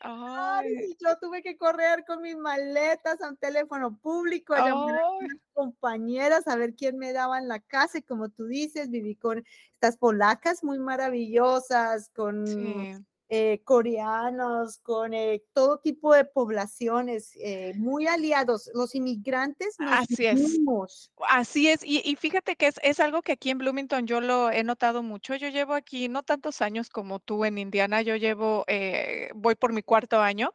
Ay, 0.00 0.78
Ay, 0.80 0.96
yo 1.00 1.18
tuve 1.20 1.42
que 1.42 1.56
correr 1.56 2.04
con 2.06 2.22
mis 2.22 2.36
maletas 2.36 3.20
a 3.20 3.28
un 3.30 3.36
teléfono 3.36 3.98
público, 3.98 4.54
a 4.54 4.60
llamar 4.62 4.94
a 4.96 5.00
unas 5.24 5.38
compañeras 5.54 6.46
a 6.48 6.56
ver 6.56 6.74
quién 6.76 6.98
me 6.98 7.12
daba 7.12 7.38
en 7.38 7.48
la 7.48 7.60
casa. 7.60 7.98
Y 7.98 8.02
como 8.02 8.28
tú 8.30 8.46
dices, 8.46 8.90
viví 8.90 9.16
con 9.16 9.44
estas 9.74 9.96
polacas 9.98 10.62
muy 10.64 10.78
maravillosas, 10.78 12.10
con 12.10 12.44
sí. 12.44 13.04
Eh, 13.30 13.60
coreanos, 13.64 14.78
con 14.78 15.12
eh, 15.12 15.42
todo 15.52 15.78
tipo 15.78 16.14
de 16.14 16.24
poblaciones, 16.24 17.32
eh, 17.36 17.74
muy 17.76 18.06
aliados. 18.06 18.70
Los 18.74 18.94
inmigrantes 18.94 19.76
nos 19.78 19.92
Así 19.92 20.26
es. 20.26 20.58
Así 21.28 21.68
es, 21.68 21.84
y, 21.84 22.00
y 22.04 22.16
fíjate 22.16 22.56
que 22.56 22.68
es, 22.68 22.76
es 22.82 23.00
algo 23.00 23.22
que 23.22 23.32
aquí 23.32 23.50
en 23.50 23.58
Bloomington 23.58 24.06
yo 24.06 24.20
lo 24.20 24.50
he 24.50 24.64
notado 24.64 25.02
mucho. 25.02 25.34
Yo 25.36 25.48
llevo 25.48 25.74
aquí 25.74 26.08
no 26.08 26.22
tantos 26.22 26.62
años 26.62 26.88
como 26.88 27.18
tú 27.20 27.44
en 27.44 27.58
Indiana, 27.58 28.02
yo 28.02 28.16
llevo, 28.16 28.64
eh, 28.66 29.30
voy 29.34 29.54
por 29.54 29.72
mi 29.72 29.82
cuarto 29.82 30.20
año, 30.20 30.54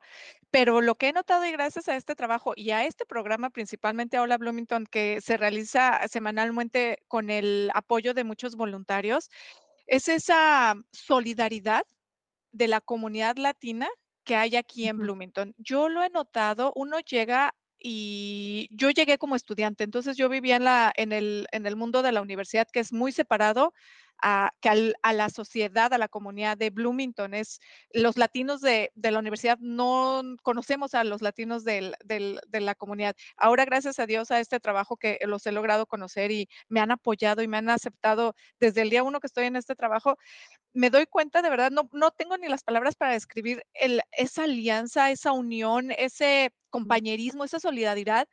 pero 0.49 0.81
lo 0.81 0.95
que 0.95 1.09
he 1.09 1.13
notado 1.13 1.45
y 1.45 1.51
gracias 1.51 1.87
a 1.87 1.95
este 1.95 2.15
trabajo 2.15 2.53
y 2.55 2.71
a 2.71 2.85
este 2.85 3.05
programa, 3.05 3.49
principalmente 3.49 4.19
Hola 4.19 4.37
Bloomington, 4.37 4.85
que 4.85 5.21
se 5.21 5.37
realiza 5.37 6.07
semanalmente 6.07 7.03
con 7.07 7.29
el 7.29 7.71
apoyo 7.73 8.13
de 8.13 8.23
muchos 8.23 8.55
voluntarios, 8.55 9.29
es 9.87 10.07
esa 10.07 10.75
solidaridad 10.91 11.83
de 12.53 12.67
la 12.67 12.79
comunidad 12.79 13.35
latina 13.35 13.89
que 14.23 14.35
hay 14.37 14.55
aquí 14.55 14.87
en. 14.87 14.99
Bloomington. 14.99 15.53
Yo 15.57 15.89
lo 15.89 16.01
he 16.03 16.09
notado, 16.09 16.71
uno 16.75 16.99
llega 16.99 17.53
y 17.85 18.69
yo 18.71 18.89
llegué 18.91 19.17
como 19.17 19.35
estudiante, 19.35 19.83
entonces 19.83 20.15
yo 20.17 20.29
vivía 20.29 20.55
en 20.55 20.63
la 20.63 20.93
en 20.95 21.11
el 21.11 21.47
en 21.51 21.65
el 21.67 21.75
mundo 21.75 22.01
de 22.01 22.13
la 22.13 22.21
universidad, 22.21 22.67
que 22.71 22.79
es 22.79 22.93
muy 22.93 23.11
separado 23.11 23.73
a 24.21 24.51
que 24.61 24.69
al 24.69 24.95
a 25.01 25.11
la 25.11 25.29
sociedad, 25.29 25.91
a 25.93 25.97
la 25.97 26.07
comunidad 26.07 26.57
de 26.57 26.69
Bloomington. 26.69 27.33
Es 27.33 27.59
los 27.93 28.17
latinos 28.17 28.61
de 28.61 28.91
de 28.95 29.11
la 29.11 29.19
universidad 29.19 29.57
no 29.59 30.23
conocemos 30.43 30.93
a 30.93 31.03
los 31.03 31.21
latinos 31.21 31.65
del 31.65 31.95
del 32.05 32.39
de 32.47 32.61
la 32.61 32.73
comunidad. 32.73 33.15
Ahora, 33.35 33.65
gracias 33.65 33.99
a 33.99 34.05
Dios, 34.05 34.31
a 34.31 34.39
este 34.39 34.61
trabajo 34.61 34.95
que 34.95 35.19
los 35.25 35.45
he 35.45 35.51
logrado 35.51 35.85
conocer 35.85 36.31
y 36.31 36.47
me 36.69 36.79
han 36.79 36.91
apoyado 36.91 37.41
y 37.43 37.49
me 37.49 37.57
han 37.57 37.69
aceptado 37.69 38.33
desde 38.61 38.81
el 38.83 38.89
día 38.91 39.03
uno 39.03 39.19
que 39.19 39.27
estoy 39.27 39.45
en 39.45 39.57
este 39.57 39.75
trabajo, 39.75 40.17
me 40.73 40.89
doy 40.89 41.05
cuenta, 41.05 41.41
de 41.41 41.49
verdad, 41.49 41.71
no, 41.71 41.89
no 41.93 42.11
tengo 42.11 42.37
ni 42.37 42.47
las 42.47 42.63
palabras 42.63 42.95
para 42.95 43.13
describir 43.13 43.63
el, 43.73 44.01
esa 44.11 44.45
alianza, 44.45 45.11
esa 45.11 45.31
unión, 45.33 45.91
ese 45.91 46.53
compañerismo, 46.73 47.43
esa 47.43 47.59
solidaridad 47.59 48.27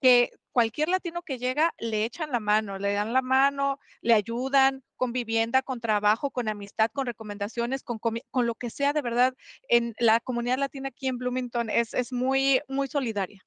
que 0.00 0.30
cualquier 0.52 0.88
latino 0.88 1.22
que 1.22 1.38
llega 1.38 1.72
le 1.78 2.04
echan 2.04 2.32
la 2.32 2.40
mano, 2.40 2.78
le 2.78 2.92
dan 2.92 3.12
la 3.12 3.22
mano, 3.22 3.78
le 4.02 4.14
ayudan 4.14 4.82
con 4.96 5.12
vivienda, 5.12 5.62
con 5.62 5.80
trabajo, 5.80 6.30
con 6.32 6.48
amistad, 6.48 6.90
con 6.92 7.06
recomendaciones, 7.06 7.84
con, 7.84 7.98
con 8.00 8.46
lo 8.46 8.54
que 8.56 8.70
sea, 8.70 8.92
de 8.92 9.02
verdad, 9.02 9.34
en 9.68 9.94
la 10.00 10.18
comunidad 10.18 10.58
latina 10.58 10.88
aquí 10.88 11.06
en 11.06 11.18
Bloomington 11.18 11.70
es, 11.70 11.94
es 11.94 12.12
muy, 12.12 12.60
muy 12.68 12.88
solidaria. 12.88 13.40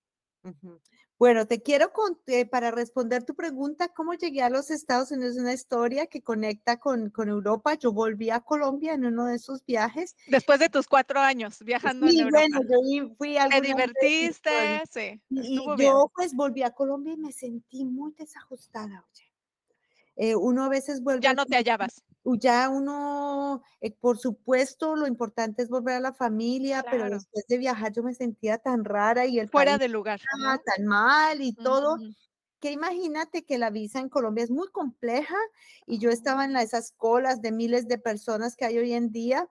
Bueno, 1.20 1.48
te 1.48 1.64
quiero 1.64 1.92
contar, 1.94 2.48
para 2.50 2.70
responder 2.70 3.24
tu 3.24 3.34
pregunta, 3.36 3.88
¿cómo 3.88 4.14
llegué 4.14 4.44
a 4.44 4.50
los 4.52 4.70
Estados 4.70 5.12
Unidos? 5.12 5.36
Es 5.36 5.42
una 5.42 5.54
historia 5.54 6.06
que 6.06 6.22
conecta 6.22 6.78
con, 6.78 7.10
con 7.10 7.28
Europa. 7.30 7.74
Yo 7.74 7.92
volví 7.92 8.30
a 8.30 8.42
Colombia 8.42 8.94
en 8.94 9.04
uno 9.06 9.26
de 9.26 9.36
esos 9.36 9.66
viajes. 9.66 10.16
Después 10.28 10.60
de 10.60 10.70
tus 10.70 10.88
cuatro 10.88 11.20
años 11.20 11.60
viajando 11.64 12.06
en 12.08 12.12
Sí, 12.14 12.22
Europa, 12.22 12.60
bueno, 12.60 12.70
yo 12.70 13.16
fui 13.16 13.38
¿te 13.50 13.62
algunas 13.62 13.78
veces 13.94 14.40
divertiste? 14.42 14.50
con- 14.90 14.90
Sí, 14.90 15.22
y 15.30 15.76
bien. 15.76 15.88
yo 15.88 16.12
pues 16.16 16.34
volví 16.36 16.64
a 16.64 16.72
Colombia 16.72 17.14
y 17.14 17.18
me 17.18 17.32
sentí 17.32 17.84
muy 17.86 18.14
desajustada, 18.14 19.06
oye. 19.12 19.24
Eh, 20.18 20.36
uno 20.36 20.66
a 20.66 20.70
veces 20.70 21.02
vuelve 21.04 21.22
Ya 21.24 21.32
a 21.32 21.34
no 21.34 21.46
te 21.46 21.56
hallabas. 21.58 22.04
Ya 22.36 22.70
uno, 22.70 23.62
eh, 23.82 23.92
por 23.96 24.18
supuesto, 24.18 24.96
lo 24.96 25.08
importante 25.08 25.62
es 25.64 25.70
volver 25.70 25.96
a 25.96 26.00
la 26.00 26.14
familia, 26.14 26.88
pero 26.90 27.06
Claro. 27.06 27.10
después 27.10 27.46
de 27.48 27.58
viajar 27.58 27.94
yo 27.94 28.04
me 28.04 28.14
sentía 28.14 28.58
tan 28.58 28.84
rara 28.86 29.26
y 29.26 29.40
el 29.40 29.50
Fuera 29.52 29.78
de 29.78 29.90
lugar, 29.90 30.22
estaba 30.22 30.58
¿no? 30.58 30.62
tan 30.66 30.86
mal 30.88 31.42
y 31.42 31.54
todo, 31.54 32.00
Ujú. 32.00 32.14
que 32.60 32.72
imagínate 32.72 33.46
que 33.46 33.58
la 33.60 33.70
visa 33.72 34.00
en 34.00 34.10
Colombia 34.10 34.44
es 34.46 34.52
muy 34.52 34.70
compleja 34.72 35.36
y 35.88 36.00
yo 36.00 36.10
estaba 36.12 36.46
en 36.46 36.54
la- 36.54 36.64
esas 36.64 36.92
colas 36.94 37.42
de 37.42 37.52
miles 37.54 37.88
de 37.88 38.00
personas 38.00 38.56
que 38.56 38.66
hay 38.66 38.78
hoy 38.80 38.94
en 38.94 39.12
día 39.12 39.50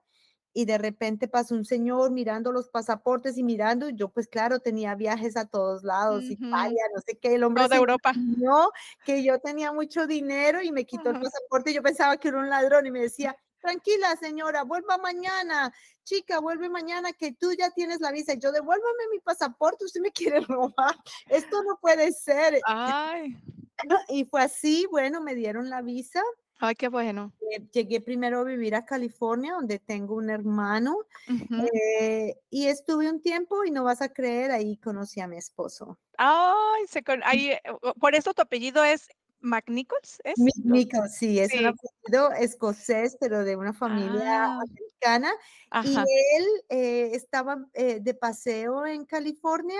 y 0.57 0.65
de 0.65 0.79
repente 0.79 1.27
pasó 1.27 1.53
un 1.53 1.65
señor 1.65 2.09
mirando 2.09 2.51
los 2.51 2.67
pasaportes 2.67 3.37
y 3.37 3.43
mirando, 3.43 3.89
yo 3.89 4.09
pues 4.09 4.27
claro, 4.27 4.59
tenía 4.59 4.95
viajes 4.95 5.37
a 5.37 5.45
todos 5.45 5.83
lados. 5.83 6.23
Italia, 6.23 6.81
no 6.95 7.01
sé 7.05 7.15
qué, 7.15 7.35
el 7.35 7.43
hombre 7.43 7.65
Toda 7.65 7.75
se 7.75 7.79
Europa. 7.79 8.11
imaginó 8.15 8.71
que 9.05 9.23
yo 9.23 9.39
tenía 9.39 9.71
mucho 9.71 10.07
dinero 10.07 10.63
y 10.63 10.71
me 10.71 10.83
quitó 10.83 11.11
el 11.11 11.21
pasaporte 11.21 11.69
y 11.69 11.75
yo 11.75 11.83
pensaba 11.83 12.17
que 12.17 12.29
era 12.29 12.39
un 12.39 12.49
ladrón 12.49 12.87
y 12.87 12.91
me 12.91 13.01
decía, 13.01 13.37
tranquila 13.61 14.15
señora, 14.15 14.63
vuelva 14.63 14.97
mañana, 14.97 15.71
chica, 16.03 16.39
vuelve 16.39 16.69
mañana 16.69 17.13
que 17.13 17.33
tú 17.33 17.53
ya 17.53 17.69
tienes 17.69 17.99
la 18.01 18.11
visa. 18.11 18.33
Y 18.33 18.39
yo, 18.39 18.51
devuélvame 18.51 19.09
mi 19.11 19.19
pasaporte, 19.19 19.85
usted 19.85 20.01
me 20.01 20.11
quiere 20.11 20.39
robar, 20.49 20.95
esto 21.29 21.61
no 21.61 21.77
puede 21.79 22.11
ser. 22.13 22.59
Ay, 22.65 23.37
Y 24.09 24.25
fue 24.25 24.41
así, 24.41 24.87
bueno, 24.89 25.21
me 25.21 25.35
dieron 25.35 25.69
la 25.69 25.83
visa. 25.83 26.23
Ay, 26.59 26.75
qué 26.75 26.87
bueno. 26.89 27.33
eh, 27.41 27.67
Llegué 27.71 28.01
primero 28.01 28.39
a 28.39 28.43
vivir 28.43 28.75
a 28.75 28.85
California, 28.85 29.53
donde 29.53 29.79
tengo 29.79 30.15
un 30.15 30.29
hermano, 30.29 30.97
Ujú. 31.27 31.69
eh, 31.73 32.35
y 32.49 32.67
estuve 32.67 33.09
un 33.09 33.21
tiempo 33.21 33.63
y 33.65 33.71
no 33.71 33.83
vas 33.83 34.01
a 34.01 34.09
creer, 34.13 34.51
ahí 34.51 34.77
conocí 34.77 35.19
a 35.21 35.27
mi 35.27 35.37
esposo. 35.37 35.99
Ay, 36.17 36.87
se 36.87 37.03
con 37.03 37.21
ahí, 37.23 37.51
eh, 37.51 37.61
por 37.99 38.15
eso 38.15 38.33
tu 38.33 38.41
apellido 38.41 38.83
es 38.83 39.07
McNichols, 39.39 40.19
¿es? 40.23 40.49
Mico, 40.63 40.97
sí, 41.07 41.39
es 41.39 41.55
un 41.55 41.65
Sí. 41.65 41.67
apellido 41.67 42.31
escocés, 42.33 43.17
pero 43.19 43.43
de 43.43 43.55
una 43.55 43.73
familia 43.73 44.21
Ah, 44.29 44.61
americana. 44.69 45.31
Y 45.81 46.03
él 46.35 46.45
eh, 46.69 47.11
estaba 47.15 47.67
eh, 47.73 47.99
de 48.01 48.13
paseo 48.13 48.85
en 48.85 49.05
California 49.05 49.79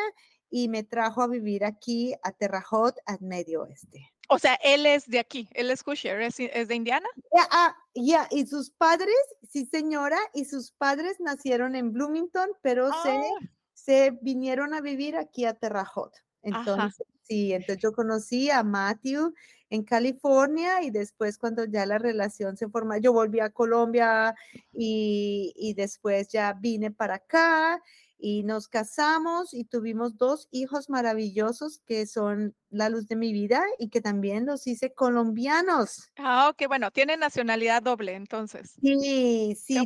y 0.50 0.68
me 0.70 0.84
trajo 0.84 1.22
a 1.22 1.28
vivir 1.28 1.64
aquí 1.64 2.16
a 2.24 2.32
Terre 2.32 2.60
Haute, 2.72 3.02
al 3.06 3.20
medio 3.22 3.64
oeste. 3.64 4.12
O 4.28 4.40
sea, 4.40 4.56
él 4.64 4.86
es 4.86 5.08
de 5.08 5.20
aquí, 5.20 5.48
él 5.54 5.70
es 5.72 5.82
Hoosier, 5.86 6.22
¿es, 6.22 6.36
de 6.36 6.76
Indiana? 6.76 7.08
Ya, 7.34 7.48
ah, 7.50 7.76
ya, 7.96 8.28
y 8.30 8.46
sus 8.46 8.70
padres, 8.72 9.16
sí 9.50 9.66
señora, 9.66 10.18
y 10.34 10.46
sus 10.46 10.72
padres 10.72 11.20
nacieron 11.20 11.76
en 11.76 11.94
Bloomington, 11.94 12.50
pero 12.62 12.90
se, 13.04 13.12
ah. 13.12 13.50
se 13.74 14.12
vinieron 14.22 14.74
a 14.74 14.82
vivir 14.82 15.16
aquí 15.16 15.46
a 15.46 15.54
Terre 15.54 15.84
Haute. 15.96 16.20
Entonces, 16.42 17.08
sí, 17.24 17.54
entonces 17.54 17.82
yo 17.82 17.94
conocí 17.94 18.50
a 18.50 18.64
Matthew 18.64 19.34
en 19.70 19.84
California 19.84 20.82
y 20.82 20.92
después 20.92 21.38
cuando 21.38 21.66
ya 21.66 21.86
la 21.86 21.98
relación 21.98 22.56
se 22.56 22.70
forma, 22.70 23.00
yo 23.00 23.12
volví 23.12 23.40
a 23.40 23.50
Colombia 23.50 24.36
y, 24.72 25.54
y 25.56 25.74
después 25.74 26.30
ya 26.30 26.54
vine 26.54 26.92
para 26.92 27.16
acá 27.16 27.82
y 28.20 28.44
nos 28.44 28.68
casamos 28.68 29.54
y 29.54 29.66
tuvimos 29.66 30.18
dos 30.18 30.48
hijos 30.52 30.90
maravillosos 30.90 31.80
que 31.86 32.06
son 32.08 32.56
la 32.70 32.90
luz 32.90 33.08
de 33.08 33.16
mi 33.16 33.34
vida 33.34 33.64
y 33.80 33.90
que 33.90 34.02
también 34.02 34.46
los 34.46 34.68
hice 34.68 34.94
colombianos. 34.94 36.12
Ah, 36.18 36.50
ok, 36.50 36.68
bueno, 36.68 36.92
tienen 36.92 37.20
nacionalidad 37.20 37.82
doble 37.82 38.16
entonces. 38.16 38.76
Sí, 38.82 39.56
sí, 39.56 39.78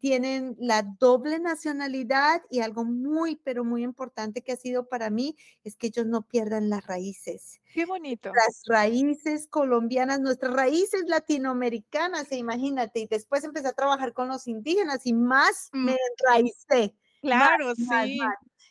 tienen 0.00 0.54
la 0.58 0.82
doble 1.00 1.40
nacionalidad 1.40 2.42
y 2.50 2.60
algo 2.60 2.84
muy, 2.84 3.36
pero 3.42 3.64
muy 3.64 3.82
importante 3.82 4.42
que 4.42 4.52
ha 4.52 4.56
sido 4.56 4.88
para 4.88 5.10
mí 5.10 5.36
es 5.64 5.74
que 5.76 5.88
ellos 5.88 6.06
no 6.06 6.22
pierdan 6.22 6.68
las 6.68 6.86
raíces. 6.86 7.60
Qué 7.72 7.86
bonito. 7.86 8.30
Las 8.32 8.62
raíces 8.66 9.48
colombianas, 9.48 10.20
nuestras 10.20 10.52
raíces 10.52 11.02
latinoamericanas, 11.06 12.30
imagínate, 12.30 13.00
y 13.00 13.06
después 13.06 13.42
empecé 13.44 13.68
a 13.68 13.72
trabajar 13.72 14.12
con 14.12 14.28
los 14.28 14.46
indígenas 14.46 15.06
y 15.06 15.12
más 15.12 15.70
me 15.72 15.92
mm. 15.92 15.96
enraicé 16.20 16.94
Claro, 17.22 17.74
sí. 17.74 18.18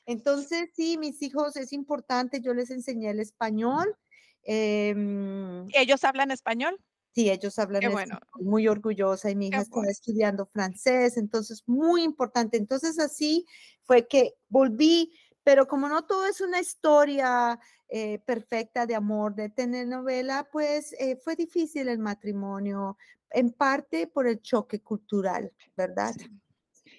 Entonces, 0.05 0.69
sí, 0.75 0.97
mis 0.97 1.21
hijos 1.21 1.55
es 1.55 1.73
importante, 1.73 2.41
yo 2.41 2.53
les 2.53 2.69
enseñé 2.69 3.10
el 3.10 3.19
español. 3.19 3.95
Em, 4.43 5.65
¿Ellos 5.73 6.03
hablan 6.03 6.31
español? 6.31 6.79
Sí, 7.15 7.29
ellos 7.29 7.58
hablan 7.58 7.81
Qué 7.81 7.88
bueno. 7.88 8.19
muy 8.39 8.67
orgullosa 8.67 9.31
y 9.31 9.36
mi 9.36 9.47
hija 9.47 9.62
está 9.62 9.81
estudiando 9.89 10.45
francés, 10.45 11.17
entonces 11.17 11.63
muy 11.65 12.03
importante. 12.03 12.58
Entonces 12.58 12.99
así 12.99 13.45
fue 13.84 14.05
que 14.08 14.34
volví, 14.49 15.13
pero 15.43 15.65
como 15.65 15.88
no 15.88 16.05
todo 16.05 16.27
es 16.27 16.41
una 16.41 16.60
historia 16.60 17.58
eh, 17.88 18.19
perfecta 18.19 18.86
de 18.86 18.95
amor, 18.95 19.34
de 19.34 19.49
tener 19.49 19.88
novela, 19.88 20.47
pues 20.51 20.93
eh, 20.99 21.15
fue 21.23 21.36
difícil 21.36 21.88
el 21.88 21.99
matrimonio, 21.99 22.97
en 23.29 23.51
parte 23.51 24.08
por 24.08 24.27
el 24.27 24.41
choque 24.41 24.81
cultural, 24.81 25.53
¿verdad? 25.77 26.13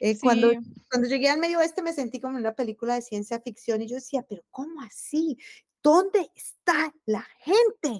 Eh, 0.00 0.18
cuando, 0.20 0.52
cuando 0.90 1.08
llegué 1.08 1.28
al 1.28 1.38
medio 1.38 1.58
oeste 1.58 1.82
me 1.82 1.92
sentí 1.92 2.20
como 2.20 2.34
en 2.34 2.40
una 2.40 2.54
película 2.54 2.94
de 2.94 3.02
ciencia 3.02 3.40
ficción 3.40 3.82
y 3.82 3.88
yo 3.88 3.96
decía, 3.96 4.24
pero 4.28 4.42
¿cómo 4.50 4.82
así? 4.82 5.38
¿Dónde 5.82 6.30
está 6.34 6.92
la 7.04 7.26
gente? 7.38 7.98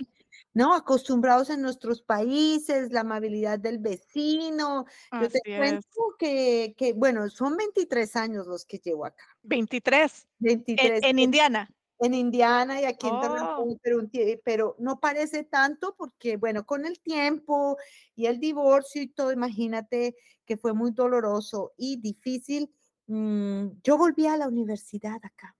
¿no? 0.57 0.75
Acostumbrados 0.75 1.51
en 1.51 1.61
nuestros 1.61 2.01
países, 2.01 2.91
la 2.91 3.01
amabilidad 3.01 3.59
del 3.59 3.77
vecino. 3.77 4.87
Yo 5.13 5.29
te 5.29 5.41
cuento 5.45 6.15
que, 6.19 6.75
que, 6.79 6.95
bueno, 6.95 7.29
son 7.29 7.59
23 7.59 8.17
años 8.17 8.47
los 8.47 8.65
que 8.65 8.79
llevo 8.79 9.05
acá. 9.05 9.25
23. 9.43 10.27
23. 10.39 11.01
En, 11.03 11.19
Indiana. 11.19 11.71
En 11.99 12.15
Indiana 12.15 12.81
y 12.81 12.87
aquí 12.87 13.07
en 13.07 13.17
oh. 13.17 13.77
pero, 13.83 14.09
pero 14.43 14.77
no 14.79 14.99
parece 14.99 15.45
tanto 15.45 15.95
porque, 15.95 16.39
bueno, 16.39 16.65
con 16.65 16.87
el 16.87 17.01
tiempo 17.01 17.77
y 18.15 18.25
el 18.25 18.41
divorcio 18.41 19.03
y 19.03 19.09
todo, 19.09 19.33
imagínate 19.33 20.17
que 20.47 20.57
fue 20.57 20.73
muy 20.73 20.93
doloroso 20.93 21.73
y 21.77 21.97
difícil. 21.97 22.71
Mm, 23.07 23.69
yo 23.83 23.99
volví 23.99 24.27
a 24.27 24.37
la 24.37 24.49
universidad 24.49 25.19
acá 25.23 25.57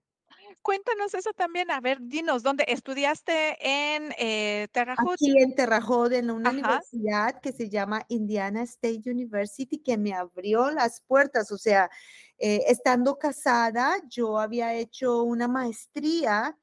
cuéntanos 0.67 1.13
eso 1.13 1.31
también. 1.31 1.71
A 1.71 1.79
ver, 1.79 1.97
dinos, 2.01 2.43
¿dónde 2.43 2.65
estudiaste 2.67 3.55
en 3.61 4.11
eh? 4.17 4.67
Aquí 4.73 5.41
en 5.41 5.55
Terre 5.55 5.79
Haute, 5.81 6.17
en 6.17 6.29
una 6.29 6.49
universidad 6.49 7.39
que 7.39 7.53
se 7.53 7.69
llama 7.69 8.05
Indiana 8.09 8.63
State 8.63 9.09
University, 9.09 9.77
que 9.77 9.97
me 9.97 10.13
abrió 10.13 10.69
las 10.71 10.99
puertas. 10.99 11.53
O 11.53 11.57
sea, 11.57 11.89
eh, 12.37 12.65
estando 12.67 13.17
casada, 13.17 13.95
yo 14.09 14.39
había 14.39 14.73
hecho 14.73 15.23
una 15.23 15.47
maestría 15.47 16.57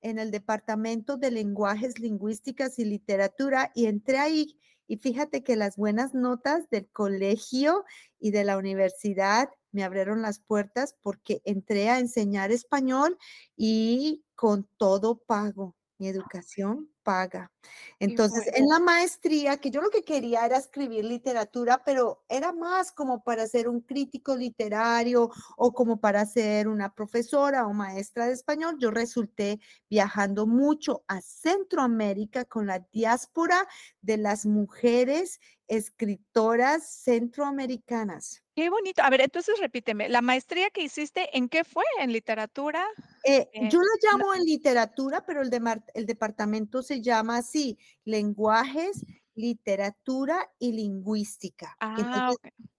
en 0.00 0.18
el 0.18 0.30
Departamento 0.30 1.18
de 1.18 1.30
Lenguajes, 1.30 1.98
Lingüísticas 1.98 2.78
y 2.78 2.86
Literatura 2.86 3.70
y 3.74 3.84
entré 3.84 4.18
ahí. 4.18 4.58
Y 4.86 4.96
fíjate 4.96 5.42
que 5.44 5.56
las 5.56 5.76
buenas 5.76 6.14
notas 6.14 6.68
del 6.70 6.88
colegio 6.90 7.84
y 8.18 8.30
de 8.30 8.44
la 8.44 8.56
universidad 8.56 9.48
me 9.70 9.84
abrieron 9.84 10.22
las 10.22 10.40
puertas 10.40 10.96
porque 11.02 11.40
entré 11.44 11.88
a 11.88 11.98
enseñar 11.98 12.52
español 12.52 13.18
y 13.56 14.24
con 14.34 14.68
todo 14.76 15.18
pago. 15.18 15.76
Mi 15.98 16.08
educación 16.08 16.90
paga. 17.02 17.51
Entonces, 17.98 18.48
en 18.54 18.68
la 18.68 18.80
maestría, 18.80 19.58
que 19.58 19.70
yo 19.70 19.80
lo 19.80 19.90
que 19.90 20.02
quería 20.02 20.44
era 20.44 20.56
escribir 20.56 21.04
literatura, 21.04 21.82
pero 21.84 22.24
era 22.28 22.52
más 22.52 22.90
como 22.92 23.22
para 23.22 23.46
ser 23.46 23.68
un 23.68 23.80
crítico 23.80 24.36
literario 24.36 25.30
o 25.56 25.72
como 25.72 26.00
para 26.00 26.26
ser 26.26 26.68
una 26.68 26.94
profesora 26.94 27.66
o 27.66 27.72
maestra 27.72 28.26
de 28.26 28.32
español, 28.32 28.76
yo 28.80 28.90
resulté 28.90 29.60
viajando 29.88 30.46
mucho 30.46 31.04
a 31.06 31.20
Centroamérica 31.20 32.44
con 32.44 32.66
la 32.66 32.80
diáspora 32.92 33.68
de 34.00 34.16
las 34.16 34.46
mujeres 34.46 35.40
escritoras 35.68 36.86
centroamericanas. 37.02 38.42
Qué 38.54 38.68
bonito. 38.68 39.02
A 39.02 39.08
ver, 39.08 39.22
entonces 39.22 39.58
repíteme, 39.58 40.10
la 40.10 40.20
maestría 40.20 40.68
que 40.68 40.82
hiciste, 40.82 41.34
¿en 41.36 41.48
qué 41.48 41.64
fue? 41.64 41.84
¿En 41.98 42.12
literatura? 42.12 42.84
Eh, 43.24 43.48
yo 43.70 43.78
la 43.80 44.10
llamo 44.10 44.34
en 44.34 44.42
literatura, 44.42 45.24
pero 45.24 45.40
el, 45.40 45.50
el 45.94 46.04
departamento 46.04 46.82
se 46.82 47.00
llama 47.00 47.40
así, 47.52 47.78
lenguajes, 48.04 49.04
literatura 49.34 50.50
y 50.58 50.72
lingüística. 50.72 51.76
Ah, 51.80 52.32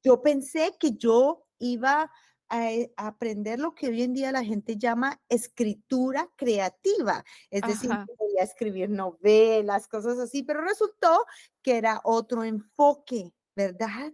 Yo 0.04 0.22
pensé 0.22 0.76
que 0.80 0.94
yo 0.94 1.46
iba 1.60 2.12
a, 2.50 2.70
aprender 2.98 3.60
lo 3.60 3.74
que 3.74 3.88
hoy 3.88 4.04
en 4.04 4.14
día 4.14 4.32
la 4.32 4.44
gente 4.44 4.78
llama 4.78 5.20
escritura 5.30 6.30
creativa, 6.36 7.24
es 7.50 7.62
decir, 7.62 7.90
voy 7.90 8.38
a 8.40 8.44
escribir 8.44 8.90
novelas, 8.90 9.88
cosas 9.88 10.20
así, 10.20 10.44
pero 10.44 10.62
resultó 10.62 11.26
que 11.62 11.78
era 11.78 12.02
otro 12.04 12.44
enfoque, 12.44 13.34
¿verdad? 13.56 14.14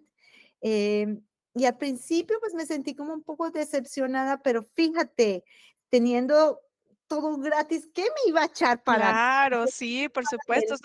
Em, 0.61 1.21
y 1.55 1.65
al 1.65 1.77
principio 1.77 2.37
pues 2.39 2.53
me 2.53 2.65
sentí 2.65 2.95
como 2.95 3.13
un 3.13 3.23
poco 3.23 3.49
decepcionada, 3.49 4.41
pero 4.41 4.63
fíjate, 4.63 5.43
teniendo 5.89 6.61
todo 7.09 7.37
gratis, 7.37 7.89
¿qué 7.93 8.03
me 8.03 8.29
iba 8.29 8.43
a 8.43 8.45
echar 8.45 8.81
para? 8.83 9.09
Claro, 9.09 9.67
sí, 9.67 10.07
por 10.07 10.23
supuesto. 10.25 10.75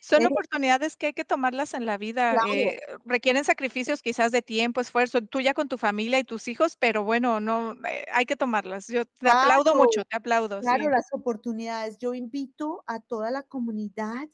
Son, 0.00 0.24
oportunidades 0.24 0.96
que 0.96 1.06
hay 1.06 1.12
que 1.12 1.24
tomarlas 1.24 1.74
en 1.74 1.84
la 1.84 1.98
vida. 1.98 2.34
Eh, 2.48 2.80
requieren 3.04 3.44
sacrificios 3.44 4.00
quizás 4.00 4.32
de 4.32 4.40
tiempo, 4.40 4.80
esfuerzo, 4.80 5.20
tuya 5.20 5.52
con 5.52 5.68
tu 5.68 5.76
familia 5.76 6.18
y 6.18 6.24
tus 6.24 6.48
hijos, 6.48 6.76
pero 6.76 7.04
bueno, 7.04 7.40
no, 7.40 7.72
eh, 7.86 8.06
hay 8.12 8.24
que 8.24 8.36
tomarlas. 8.36 8.86
Yo 8.86 9.04
te 9.04 9.28
aplaudo 9.28 9.74
mucho, 9.74 10.04
te 10.04 10.16
aplaudo. 10.16 10.60
Claro, 10.60 10.88
las 10.88 11.12
oportunidades. 11.12 11.98
Yo 11.98 12.14
invito 12.14 12.82
a 12.86 13.00
toda 13.00 13.30
la 13.30 13.42
comunidad 13.42 14.28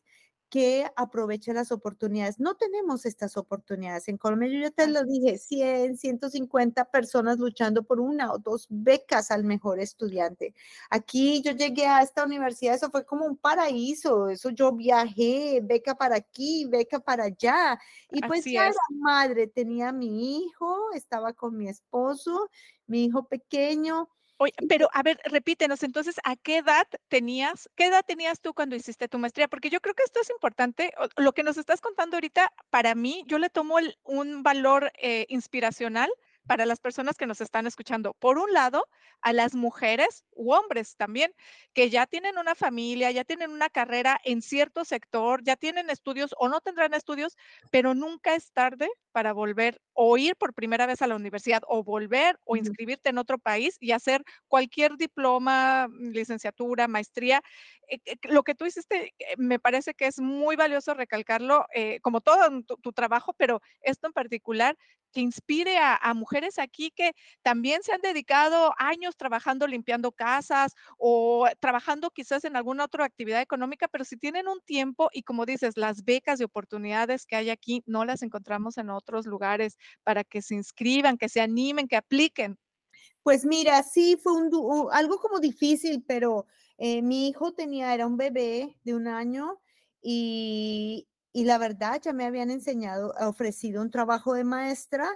que 0.55 0.89
aproveche 0.95 1.53
las 1.53 1.73
oportunidades. 1.73 2.39
No 2.39 2.55
tenemos 2.55 3.07
estas 3.07 3.37
oportunidades. 3.37 4.07
En 4.07 4.17
Colombia, 4.17 4.49
yo 4.49 4.61
ya 4.61 4.71
te 4.71 4.87
lo 4.87 5.03
dije, 5.03 5.37
100, 5.37 5.97
150 5.97 6.85
personas 6.93 7.41
luchando 7.41 7.83
por 7.83 7.99
una 7.99 8.33
o 8.33 8.39
dos 8.39 8.69
becas 8.71 9.33
al 9.33 9.43
mejor 9.43 9.81
estudiante. 9.81 10.55
Aquí 10.91 11.43
yo 11.43 11.51
llegué 11.51 11.89
a 11.89 12.03
esta 12.03 12.25
universidad, 12.25 12.77
eso 12.77 12.89
fue 12.93 13.05
como 13.05 13.27
un 13.27 13.37
paraíso. 13.37 14.29
Eso 14.29 14.51
yo 14.51 14.71
viajé, 14.71 15.61
beca 15.61 15.97
para 15.97 16.15
aquí, 16.15 16.67
beca 16.67 17.01
para 17.01 17.25
allá. 17.25 17.77
Y 18.13 18.21
pues 18.21 18.45
ya 18.45 18.69
era 18.69 18.79
madre, 18.91 19.49
tenía 19.49 19.91
mi 19.91 20.39
hijo, 20.39 20.93
estaba 20.95 21.33
con 21.33 21.57
mi 21.57 21.69
esposo, 21.69 22.49
mi 22.87 23.07
hijo 23.07 23.27
pequeño 23.27 24.09
Oye, 24.45 24.53
pero 24.69 24.91
a 24.93 25.03
ver, 25.03 25.19
repítenos 25.25 25.83
entonces, 25.83 26.17
¿a 26.23 26.37
qué 26.37 26.59
edad 26.59 26.87
tenías, 27.09 27.71
qué 27.77 27.87
edad 27.87 28.05
tenías 28.07 28.43
tú 28.43 28.53
cuando 28.53 28.77
hiciste 28.77 29.09
tu 29.09 29.19
maestría? 29.19 29.49
Porque 29.49 29.71
yo 29.71 29.81
creo 29.81 29.95
que 29.95 30.03
esto 30.03 30.21
es 30.21 30.29
importante. 30.29 30.93
Lo 31.17 31.33
que 31.33 31.43
nos 31.43 31.57
estás 31.57 31.81
contando 31.81 32.19
ahorita, 32.19 32.53
para 32.69 32.95
mí, 32.95 33.25
yo 33.27 33.39
le 33.39 33.49
tomo 33.49 33.77
un 34.03 34.43
valor 34.43 34.93
eh, 34.99 35.25
inspiracional 35.31 36.11
para 36.47 36.67
las 36.67 36.81
personas 36.81 37.17
que 37.17 37.27
nos 37.27 37.41
están 37.41 37.67
escuchando. 37.67 38.15
Por 38.15 38.39
un 38.39 38.53
lado, 38.53 38.87
a 39.21 39.33
las 39.33 39.55
mujeres 39.55 40.25
u 40.33 40.53
hombres 40.53 40.97
también, 40.97 41.33
que 41.73 41.91
ya 41.91 42.07
tienen 42.07 42.39
una 42.39 42.55
familia, 42.55 43.11
ya 43.11 43.25
tienen 43.25 43.51
una 43.51 43.71
carrera 43.71 44.21
en 44.25 44.43
cierto 44.43 44.85
sector, 44.85 45.43
ya 45.43 45.57
tienen 45.57 45.91
estudios 45.91 46.35
o 46.39 46.49
no 46.49 46.61
tendrán 46.61 46.95
estudios, 46.95 47.37
pero 47.71 47.95
nunca 47.95 48.35
es 48.35 48.53
tarde 48.53 48.89
para 49.13 49.33
volver 49.33 49.81
o 49.93 50.19
ir 50.19 50.37
por 50.37 50.55
primera 50.55 50.87
vez 50.87 51.01
a 51.01 51.07
la 51.07 51.17
universidad 51.17 51.63
o 51.69 51.85
volver 51.85 52.39
o 52.45 52.57
inscribirte 52.57 53.11
en 53.11 53.19
otro 53.19 53.39
país 53.39 53.77
y 53.81 53.93
hacer 53.93 54.23
cualquier 54.49 54.97
diploma, 54.97 55.89
licenciatura, 55.99 56.89
maestría. 56.89 57.41
Eh, 57.89 57.99
eh, 58.05 58.17
lo 58.25 58.43
que 58.43 58.55
tú 58.55 58.67
hiciste 58.67 59.15
eh, 59.19 59.35
me 59.37 59.59
parece 59.59 59.95
que 59.95 60.07
es 60.07 60.21
muy 60.21 60.57
valioso 60.57 60.95
recalcarlo, 60.95 61.67
como 62.03 62.21
todo 62.21 62.63
tu, 62.63 62.77
tu 62.77 62.93
trabajo, 62.93 63.33
pero 63.35 63.61
esto 63.83 64.07
en 64.07 64.13
particular 64.13 64.77
que 65.15 65.21
inspire 65.21 65.79
a, 65.79 66.13
mujeres 66.15 66.59
aquí 66.59 66.91
que 66.91 67.13
también 67.43 67.83
se 67.83 67.93
han 67.93 68.01
dedicado 68.01 68.73
años 68.79 69.17
trabajando 69.17 69.67
limpiando 69.67 70.13
casas 70.13 70.75
o 70.99 71.47
trabajando 71.61 72.11
quizás 72.11 72.45
en 72.45 72.57
alguna 72.57 72.85
otra 72.85 73.05
actividad 73.05 73.41
económica, 73.41 73.89
pero 73.89 74.05
si 74.05 74.17
tienen 74.17 74.49
un 74.49 74.61
tiempo 74.61 75.09
y 75.13 75.23
como 75.23 75.47
dices, 75.47 75.77
las 75.77 76.05
becas 76.05 76.41
y 76.41 76.45
oportunidades 76.45 77.25
que 77.27 77.37
hay 77.37 77.51
aquí 77.51 77.83
no 77.87 78.05
las 78.05 78.23
encontramos 78.23 78.77
en 78.77 78.91
otros 78.91 79.27
lugares 79.27 79.79
para 80.03 80.25
que 80.25 80.43
se 80.43 80.55
inscriban, 80.55 81.17
que 81.17 81.29
se 81.29 81.41
animen, 81.41 81.89
que 81.89 81.97
apliquen. 81.97 82.59
Pues 83.23 83.45
mira, 83.45 83.83
sí, 83.83 84.19
fue 84.23 84.33
algo 84.93 85.19
como 85.19 85.41
difícil, 85.41 86.05
pero 86.07 86.47
eh, 86.77 87.01
mi 87.03 87.29
hijo 87.29 87.53
tenía, 87.55 87.95
era 87.95 88.07
un 88.07 88.17
bebé 88.17 88.77
de 88.83 88.95
un 88.95 89.07
año 89.07 89.61
y, 90.03 91.09
y 91.35 91.45
la 91.45 91.59
verdad 91.59 92.01
ya 92.01 92.13
me 92.13 92.25
habían 92.25 92.51
enseñado, 92.51 93.13
ofrecido 93.21 93.83
un 93.83 93.91
trabajo 93.91 94.35
de 94.35 94.45
maestra, 94.45 95.11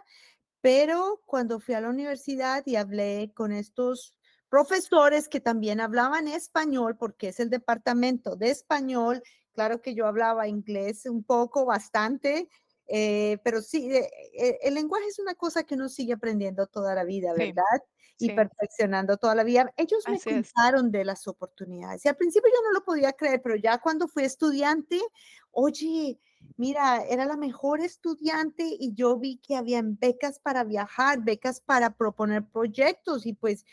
pero 0.61 1.23
cuando 1.25 1.61
fui 1.61 1.75
a 1.75 1.81
la 1.81 1.89
universidad 1.89 2.65
y 2.67 2.75
hablé 2.75 3.31
con 3.35 3.53
estos 3.53 4.17
profesores 4.49 5.29
que 5.29 5.41
también 5.41 5.81
hablaban 5.81 6.27
español, 6.27 6.97
porque 6.99 7.29
es 7.29 7.39
el 7.39 7.51
departamento 7.51 8.35
de 8.35 8.51
español, 8.51 9.23
claro 9.53 9.81
que 9.81 9.95
yo 9.95 10.07
hablaba 10.07 10.49
inglés 10.49 11.07
un 11.07 11.23
poco, 11.23 11.65
bastante, 11.65 12.49
eh, 12.89 13.39
pero 13.45 13.63
sí, 13.63 13.89
eh, 13.95 14.11
eh, 14.35 14.59
el 14.63 14.75
lenguaje 14.75 15.07
es 15.07 15.21
una 15.21 15.37
cosa 15.37 15.63
que 15.63 15.77
uno 15.77 15.89
sigue 15.89 16.15
aprendiendo 16.15 16.67
toda 16.67 16.97
la 16.97 17.05
vida, 17.05 17.33
¿verdad? 17.33 17.63
Y 18.19 18.33
perfeccionando 18.33 19.17
toda 19.17 19.35
la 19.35 19.45
vida. 19.45 19.73
Ellos 19.77 20.05
me 20.09 20.21
contaron 20.21 20.91
de 20.91 21.05
las 21.05 21.27
oportunidades. 21.29 22.05
Y 22.05 22.09
al 22.09 22.17
principio 22.17 22.51
yo 22.53 22.63
no 22.63 22.73
lo 22.73 22.85
podía 22.85 23.13
creer, 23.13 23.41
pero 23.43 23.57
ya 23.57 23.79
cuando 23.79 24.09
fui 24.09 24.25
estudiante, 24.25 25.01
oye, 25.51 26.19
mira, 26.57 27.05
era 27.05 27.25
la 27.25 27.37
mejor 27.37 27.81
estudiante 27.81 28.65
y 28.65 28.95
yo 28.95 29.19
vi 29.19 29.39
que 29.39 29.57
habían 29.57 29.99
becas 29.99 30.39
para 30.39 30.65
viajar, 30.65 31.23
becas 31.23 31.61
para 31.61 31.91
proponer 31.97 32.47
proyectos 32.47 33.27
y 33.27 33.35
pues 33.35 33.65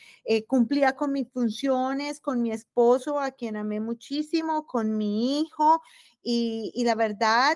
cumplía 0.48 0.96
con 0.96 1.12
mis 1.12 1.30
funciones, 1.32 2.20
con 2.20 2.42
mi 2.42 2.52
esposo, 2.52 3.20
a 3.20 3.32
quien 3.32 3.56
amé 3.56 3.80
muchísimo, 3.80 4.68
con 4.68 4.98
mi 4.98 5.42
hijo 5.42 5.82
y, 6.22 6.72
y 6.74 6.84
la 6.86 6.96
verdad 6.96 7.56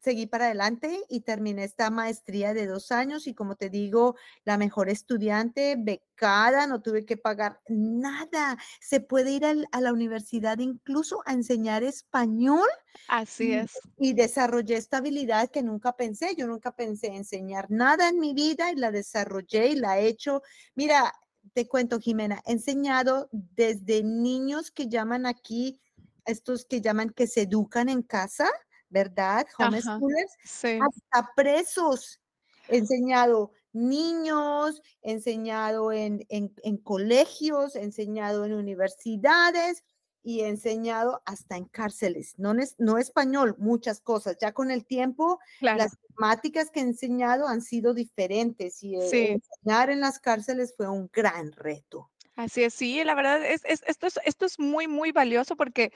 seguí 0.00 0.26
para 0.26 0.46
adelante 0.46 1.04
y 1.08 1.20
terminé 1.20 1.64
esta 1.64 1.90
maestría 1.90 2.54
de 2.54 2.66
dos 2.66 2.90
años 2.90 3.26
y 3.26 3.34
como 3.34 3.56
te 3.56 3.68
digo, 3.68 4.16
la 4.44 4.56
mejor 4.56 4.88
estudiante, 4.88 5.76
becada, 5.78 6.66
no 6.66 6.80
tuve 6.80 7.04
que 7.04 7.16
pagar 7.16 7.60
nada. 7.68 8.56
Se 8.80 9.00
puede 9.00 9.32
ir 9.32 9.44
a 9.44 9.80
la 9.80 9.92
universidad 9.92 10.58
incluso 10.58 11.22
a 11.26 11.32
enseñar 11.32 11.82
español. 11.82 12.68
Así 13.08 13.52
es. 13.52 13.72
Y, 13.98 14.14
desarrollé 14.14 14.76
esta 14.76 14.98
habilidad 14.98 15.50
que 15.50 15.62
nunca 15.62 15.96
pensé. 15.96 16.34
Yo 16.36 16.46
nunca 16.46 16.72
pensé 16.74 17.08
enseñar 17.08 17.70
nada 17.70 18.08
en 18.08 18.18
mi 18.18 18.34
vida 18.34 18.72
y 18.72 18.76
la 18.76 18.90
desarrollé 18.90 19.68
y 19.68 19.76
la 19.76 19.98
he 19.98 20.06
hecho. 20.06 20.42
Mira, 20.74 21.12
te 21.52 21.68
cuento, 21.68 22.00
Jimena, 22.00 22.42
he 22.46 22.52
enseñado 22.52 23.28
desde 23.32 24.02
niños 24.02 24.70
que 24.70 24.88
llaman 24.88 25.26
aquí, 25.26 25.80
estos 26.24 26.64
que 26.64 26.80
llaman 26.80 27.10
que 27.10 27.26
se 27.26 27.42
educan 27.42 27.88
en 27.88 28.02
casa 28.02 28.48
¿verdad? 28.90 29.46
Homeschoolers, 29.58 30.36
hasta 30.44 31.32
presos. 31.34 32.20
He 32.68 32.78
enseñado 32.78 33.52
niños, 33.72 34.82
he 35.02 35.12
enseñado 35.12 35.92
en, 35.92 36.26
en, 36.28 36.76
colegios, 36.78 37.76
he 37.76 37.82
enseñado 37.82 38.44
en 38.44 38.54
universidades 38.54 39.84
y 40.22 40.40
he 40.40 40.48
enseñado 40.48 41.22
hasta 41.24 41.56
en 41.56 41.64
cárceles. 41.64 42.34
No, 42.36 42.52
es, 42.52 42.74
no 42.78 42.98
español, 42.98 43.54
muchas 43.58 44.00
cosas. 44.00 44.36
Ya 44.40 44.52
con 44.52 44.70
el 44.70 44.84
tiempo, 44.84 45.38
las 45.60 45.96
temáticas 46.08 46.70
que 46.70 46.80
he 46.80 46.82
enseñado 46.84 47.48
han 47.48 47.62
sido 47.62 47.94
diferentes 47.94 48.82
y 48.82 48.96
eh, 48.96 49.32
enseñar 49.32 49.90
en 49.90 50.00
las 50.00 50.18
cárceles 50.18 50.74
fue 50.76 50.88
un 50.88 51.08
gran 51.12 51.52
reto. 51.52 52.10
Así 52.36 52.62
es, 52.62 52.74
sí, 52.74 53.02
la 53.04 53.14
verdad 53.14 53.44
es, 53.44 53.62
es, 53.64 53.82
esto, 53.86 54.06
es, 54.06 54.18
esto 54.24 54.46
es 54.46 54.58
muy, 54.58 54.88
muy 54.88 55.12
valioso 55.12 55.56
porque 55.56 55.92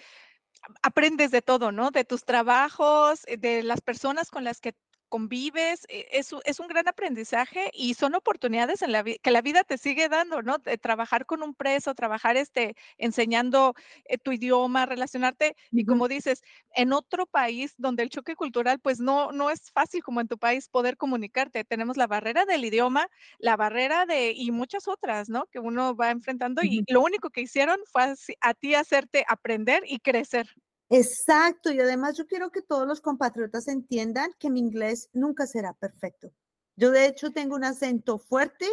aprendes 0.82 1.30
de 1.30 1.42
todo, 1.42 1.72
¿no? 1.72 1.90
De 1.90 2.04
tus 2.04 2.24
trabajos, 2.24 3.22
eh, 3.26 3.36
de 3.36 3.62
las 3.62 3.80
personas 3.80 4.30
con 4.30 4.44
las 4.44 4.60
que 4.60 4.74
convives, 5.08 5.86
eh, 5.88 6.08
es, 6.12 6.34
es, 6.44 6.60
un 6.60 6.68
gran 6.68 6.88
aprendizaje 6.88 7.70
y 7.72 7.94
son 7.94 8.14
oportunidades 8.14 8.82
en 8.82 8.92
la 8.92 9.04
que 9.04 9.30
la 9.30 9.42
vida 9.42 9.64
te 9.64 9.78
sigue 9.78 10.08
dando, 10.08 10.42
¿no? 10.42 10.58
De 10.58 10.78
trabajar 10.78 11.26
con 11.26 11.42
un 11.42 11.54
preso, 11.54 11.94
trabajar 11.94 12.36
este, 12.36 12.74
enseñando 12.98 13.74
eh, 14.06 14.18
tu 14.18 14.32
idioma, 14.32 14.86
relacionarte 14.86 15.56
y 15.70 15.84
como 15.84 16.08
dices, 16.08 16.42
en 16.74 16.92
otro 16.92 17.26
país 17.26 17.74
donde 17.78 18.02
el 18.02 18.10
choque 18.10 18.36
cultural 18.36 18.80
pues 18.80 19.00
no, 19.00 19.32
no 19.32 19.50
es 19.50 19.70
fácil 19.72 20.02
como 20.02 20.20
en 20.20 20.28
tu 20.28 20.38
país 20.38 20.68
poder 20.68 20.96
comunicarte. 20.96 21.64
Tenemos 21.64 21.96
la 21.96 22.06
barrera 22.06 22.44
del 22.44 22.64
idioma, 22.64 23.08
la 23.38 23.56
barrera 23.56 24.06
de 24.06 24.32
y 24.32 24.50
muchas 24.50 24.88
otras, 24.88 25.28
¿no? 25.28 25.46
Que 25.46 25.58
uno 25.58 25.94
va 25.96 26.10
enfrentando 26.10 26.62
y 26.62 26.84
lo 26.88 27.02
único 27.02 27.30
que 27.30 27.42
hicieron 27.42 27.78
fue 27.90 28.14
a 28.40 28.54
ti 28.54 28.74
hacerte 28.74 29.24
aprender 29.28 29.82
y 29.86 29.98
crecer. 30.00 30.46
Exacto, 30.90 31.70
y 31.72 31.80
además 31.80 32.16
yo 32.16 32.26
quiero 32.26 32.50
que 32.50 32.62
todos 32.62 32.86
los 32.86 33.00
compatriotas 33.02 33.68
entiendan 33.68 34.30
que 34.38 34.50
mi 34.50 34.60
inglés 34.60 35.08
nunca 35.12 35.46
será 35.46 35.72
perfecto. 35.74 36.30
Yo 36.76 36.90
de 36.90 37.06
hecho 37.06 37.30
tengo 37.30 37.54
un 37.54 37.64
acento 37.64 38.18
fuerte 38.18 38.66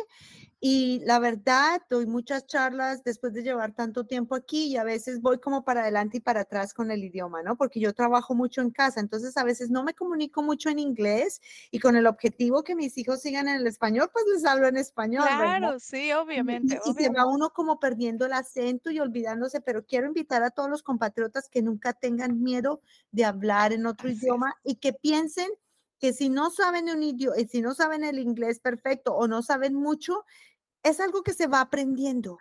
y 0.63 0.99
la 1.05 1.17
verdad 1.17 1.81
doy 1.89 2.05
muchas 2.05 2.45
charlas 2.45 3.03
después 3.03 3.33
de 3.33 3.41
llevar 3.41 3.73
tanto 3.73 4.05
tiempo 4.05 4.35
aquí 4.35 4.67
y 4.67 4.77
a 4.77 4.83
veces 4.83 5.19
voy 5.19 5.39
como 5.39 5.63
para 5.63 5.81
adelante 5.81 6.17
y 6.17 6.19
para 6.19 6.41
atrás 6.41 6.75
con 6.75 6.91
el 6.91 7.03
idioma, 7.03 7.41
¿no? 7.41 7.55
Porque 7.57 7.79
yo 7.79 7.93
trabajo 7.95 8.35
mucho 8.35 8.61
en 8.61 8.69
casa, 8.69 8.99
entonces 8.99 9.35
a 9.37 9.43
veces 9.43 9.71
no 9.71 9.83
me 9.83 9.95
comunico 9.95 10.43
mucho 10.43 10.69
en 10.69 10.77
inglés 10.77 11.41
y 11.71 11.79
con 11.79 11.95
el 11.95 12.05
objetivo 12.05 12.63
que 12.63 12.75
mis 12.75 12.95
hijos 12.99 13.21
sigan 13.21 13.47
en 13.47 13.55
el 13.55 13.65
español, 13.65 14.11
pues 14.13 14.23
les 14.31 14.45
hablo 14.45 14.67
en 14.67 14.77
español. 14.77 15.27
Claro, 15.27 15.79
sí, 15.79 16.11
obviamente. 16.11 16.79
Y, 16.85 16.93
se 16.93 17.09
va 17.09 17.25
uno 17.25 17.49
como 17.49 17.79
perdiendo 17.79 18.27
el 18.27 18.33
acento 18.33 18.91
y 18.91 18.99
olvidándose, 18.99 19.61
pero 19.61 19.83
quiero 19.83 20.05
invitar 20.05 20.43
a 20.43 20.51
todos 20.51 20.69
los 20.69 20.83
compatriotas 20.83 21.49
que 21.49 21.63
nunca 21.63 21.93
tengan 21.93 22.39
miedo 22.43 22.81
de 23.11 23.25
hablar 23.25 23.73
en 23.73 23.87
otro 23.87 24.09
idioma 24.09 24.53
y 24.63 24.75
que 24.75 24.93
piensen 24.93 25.49
que 26.01 26.13
si 26.13 26.29
no 26.29 26.49
saben 26.49 26.89
un 26.89 27.03
idioma, 27.03 27.37
eh, 27.37 27.47
si 27.47 27.61
no 27.61 27.75
saben 27.75 28.03
el 28.03 28.17
inglés 28.17 28.59
perfecto 28.59 29.13
o 29.13 29.27
no 29.27 29.43
saben 29.43 29.75
mucho, 29.75 30.25
es 30.83 30.99
algo 30.99 31.21
que 31.21 31.33
se 31.33 31.45
va 31.45 31.61
aprendiendo. 31.61 32.39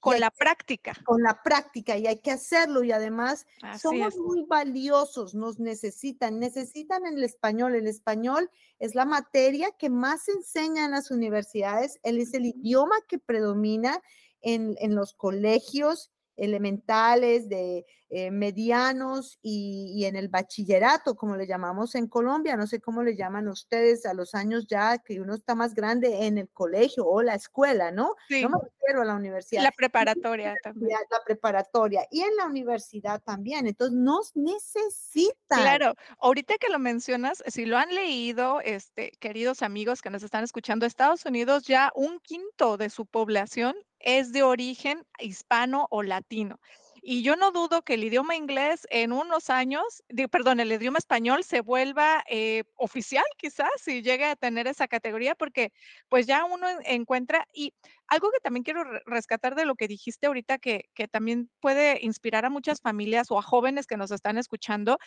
con 0.00 0.20
la 0.20 0.30
práctica. 0.30 0.94
Con 1.04 1.22
la 1.22 1.42
práctica 1.42 1.96
y 1.96 2.06
hay 2.06 2.20
que 2.20 2.30
hacerlo 2.30 2.84
y 2.84 2.92
además 2.92 3.48
somos 3.80 4.16
muy 4.16 4.44
valiosos, 4.44 5.34
nos 5.34 5.58
necesitan, 5.58 6.38
necesitan 6.38 7.04
el 7.04 7.24
español. 7.24 7.74
El 7.74 7.88
español 7.88 8.48
es 8.78 8.94
la 8.94 9.04
materia 9.04 9.72
que 9.76 9.90
más 9.90 10.22
se 10.22 10.32
enseña 10.32 10.84
en 10.84 10.92
las 10.92 11.10
universidades, 11.10 11.98
él 12.04 12.20
es 12.20 12.32
el 12.32 12.46
idioma 12.46 12.94
que 13.08 13.18
predomina 13.18 14.00
en, 14.40 14.76
en 14.78 14.94
los 14.94 15.14
colegios 15.14 16.12
elementales, 16.38 17.48
de 17.48 17.84
eh, 18.10 18.30
medianos 18.30 19.38
y, 19.42 20.04
en 20.06 20.16
el 20.16 20.28
bachillerato, 20.28 21.14
como 21.14 21.36
le 21.36 21.46
llamamos 21.46 21.94
en 21.94 22.06
Colombia. 22.06 22.56
No 22.56 22.66
sé 22.66 22.80
cómo 22.80 23.02
le 23.02 23.16
llaman 23.16 23.48
ustedes 23.48 24.06
a 24.06 24.14
los 24.14 24.34
años 24.34 24.66
ya 24.66 24.96
que 24.96 25.20
uno 25.20 25.34
está 25.34 25.54
más 25.54 25.74
grande 25.74 26.26
en 26.26 26.38
el 26.38 26.48
colegio 26.48 27.04
o 27.04 27.20
la 27.20 27.34
escuela, 27.34 27.90
¿no? 27.90 28.14
Sí. 28.28 28.42
No 28.42 28.48
me 28.48 28.58
refiero 28.62 29.02
a 29.02 29.04
la 29.04 29.14
universidad. 29.14 29.62
La 29.62 29.72
preparatoria 29.72 30.54
también. 30.62 30.96
La 31.10 31.22
preparatoria 31.22 32.06
y 32.10 32.20
en 32.20 32.34
la 32.36 32.46
universidad 32.46 33.20
también. 33.20 33.66
Entonces, 33.66 33.98
nos 33.98 34.34
necesitan. 34.34 35.60
Claro, 35.60 35.94
ahorita 36.18 36.54
que 36.58 36.70
lo 36.70 36.78
mencionas, 36.78 37.42
si 37.46 37.66
lo 37.66 37.76
han 37.76 37.94
leído, 37.94 38.62
este, 38.62 39.10
queridos 39.20 39.62
amigos 39.62 40.00
que 40.00 40.08
nos 40.08 40.22
están 40.22 40.44
escuchando, 40.44 40.86
Estados 40.86 41.26
Unidos 41.26 41.64
ya 41.64 41.92
un 41.94 42.20
quinto 42.20 42.78
de 42.78 42.88
su 42.88 43.04
población 43.04 43.76
es 44.00 44.32
de 44.32 44.42
origen 44.42 45.04
hispano 45.18 45.86
o 45.90 46.02
latino. 46.02 46.60
Y 47.02 47.22
yo 47.22 47.36
no 47.36 47.52
dudo 47.52 47.82
que 47.82 47.94
el 47.94 48.04
idioma 48.04 48.36
inglés 48.36 48.86
en 48.90 49.12
unos 49.12 49.50
años, 49.50 50.02
perdón, 50.30 50.60
el 50.60 50.72
idioma 50.72 50.98
español 50.98 51.44
se 51.44 51.60
vuelva 51.60 52.22
eh, 52.28 52.64
oficial 52.74 53.24
quizás 53.36 53.70
si 53.80 54.02
llegue 54.02 54.24
a 54.24 54.36
tener 54.36 54.66
esa 54.66 54.88
categoría, 54.88 55.34
porque 55.34 55.72
pues 56.08 56.26
ya 56.26 56.44
uno 56.44 56.66
encuentra, 56.84 57.46
y 57.52 57.72
algo 58.08 58.30
que 58.30 58.40
también 58.40 58.64
quiero 58.64 58.84
rescatar 59.06 59.54
de 59.54 59.64
lo 59.64 59.74
que 59.74 59.88
dijiste 59.88 60.26
ahorita, 60.26 60.58
que, 60.58 60.90
que 60.94 61.08
también 61.08 61.50
puede 61.60 61.98
inspirar 62.04 62.44
a 62.44 62.50
muchas 62.50 62.80
familias 62.80 63.30
o 63.30 63.38
a 63.38 63.42
jóvenes 63.42 63.86
que 63.86 63.96
nos 63.96 64.10
están 64.10 64.36
escuchando, 64.36 64.98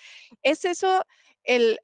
es 0.43 0.65
eso, 0.65 1.03
el, 1.43 1.79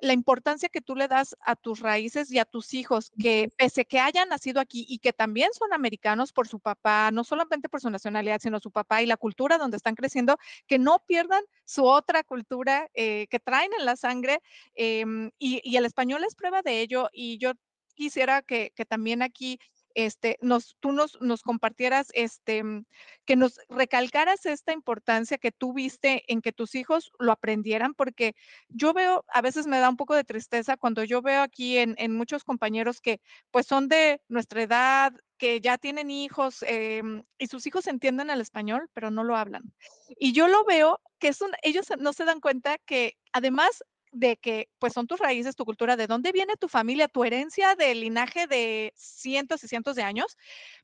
la 0.00 0.12
importancia 0.12 0.68
que 0.68 0.80
tú 0.80 0.94
le 0.94 1.08
das 1.08 1.36
a 1.40 1.56
tus 1.56 1.80
raíces 1.80 2.30
y 2.30 2.38
a 2.38 2.44
tus 2.44 2.74
hijos, 2.74 3.12
que 3.18 3.50
pese 3.56 3.84
que 3.84 4.00
hayan 4.00 4.28
nacido 4.28 4.60
aquí 4.60 4.86
y 4.88 4.98
que 4.98 5.12
también 5.12 5.52
son 5.52 5.72
americanos 5.72 6.32
por 6.32 6.48
su 6.48 6.60
papá, 6.60 7.10
no 7.12 7.24
solamente 7.24 7.68
por 7.68 7.80
su 7.80 7.90
nacionalidad, 7.90 8.40
sino 8.40 8.60
su 8.60 8.70
papá 8.70 9.02
y 9.02 9.06
la 9.06 9.16
cultura 9.16 9.58
donde 9.58 9.76
están 9.76 9.94
creciendo, 9.94 10.36
que 10.66 10.78
no 10.78 11.02
pierdan 11.06 11.42
su 11.64 11.84
otra 11.84 12.22
cultura 12.22 12.88
eh, 12.94 13.26
que 13.30 13.40
traen 13.40 13.70
en 13.78 13.84
la 13.84 13.96
sangre. 13.96 14.40
Em, 14.74 15.30
y, 15.38 15.76
el 15.76 15.84
español 15.84 16.24
es 16.24 16.34
prueba 16.34 16.62
de 16.62 16.80
ello. 16.80 17.08
Y 17.12 17.38
yo 17.38 17.52
quisiera 17.94 18.42
que, 18.42 18.72
que 18.74 18.84
también 18.84 19.22
aquí 19.22 19.58
este, 19.94 20.38
nos, 20.40 20.76
tú 20.80 20.92
nos, 20.92 21.20
nos 21.20 21.42
compartieras, 21.42 22.08
este, 22.14 22.62
mm, 22.62 22.84
que 23.24 23.36
nos 23.36 23.60
recalcaras 23.68 24.46
esta 24.46 24.72
importancia 24.72 25.38
que 25.38 25.52
tú 25.52 25.72
viste 25.72 26.24
en 26.32 26.40
que 26.42 26.52
tus 26.52 26.74
hijos 26.74 27.10
lo 27.18 27.32
aprendieran, 27.32 27.94
porque 27.94 28.34
yo 28.68 28.92
veo, 28.92 29.24
a 29.28 29.40
veces 29.42 29.66
me 29.66 29.80
da 29.80 29.88
un 29.88 29.96
poco 29.96 30.14
de 30.14 30.24
tristeza 30.24 30.76
cuando 30.76 31.04
yo 31.04 31.22
veo 31.22 31.42
aquí 31.42 31.78
en, 31.78 31.94
en 31.98 32.14
muchos 32.14 32.44
compañeros 32.44 33.00
que 33.00 33.20
pues 33.50 33.66
son 33.66 33.88
de 33.88 34.20
nuestra 34.28 34.62
edad, 34.62 35.12
que 35.38 35.60
ya 35.60 35.78
tienen 35.78 36.10
hijos 36.10 36.64
em, 36.66 37.22
y 37.38 37.46
sus 37.46 37.66
hijos 37.66 37.86
entienden 37.86 38.28
el 38.28 38.40
español, 38.40 38.90
pero 38.92 39.10
no 39.10 39.24
lo 39.24 39.36
hablan. 39.36 39.72
Y 40.18 40.32
yo 40.32 40.48
lo 40.48 40.64
veo 40.64 41.00
que 41.18 41.28
es 41.28 41.38
ellos 41.62 41.86
no 41.98 42.12
se 42.12 42.24
dan 42.24 42.40
cuenta 42.40 42.78
que 42.78 43.16
además 43.32 43.84
de 44.12 44.36
que 44.36 44.68
pues 44.78 44.92
son 44.92 45.06
tus 45.06 45.18
raíces, 45.20 45.56
tu 45.56 45.64
cultura, 45.64 45.96
de 45.96 46.06
dónde 46.06 46.32
viene 46.32 46.56
tu 46.56 46.68
familia, 46.68 47.08
tu 47.08 47.24
herencia 47.24 47.74
de 47.74 47.94
linaje 47.94 48.46
de 48.46 48.92
cientos 48.96 49.64
y 49.64 49.68
cientos 49.68 49.96
de 49.96 50.02
años. 50.02 50.36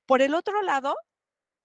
Por 0.07 0.23
el 0.23 0.35
otro 0.35 0.63
lado, 0.63 0.95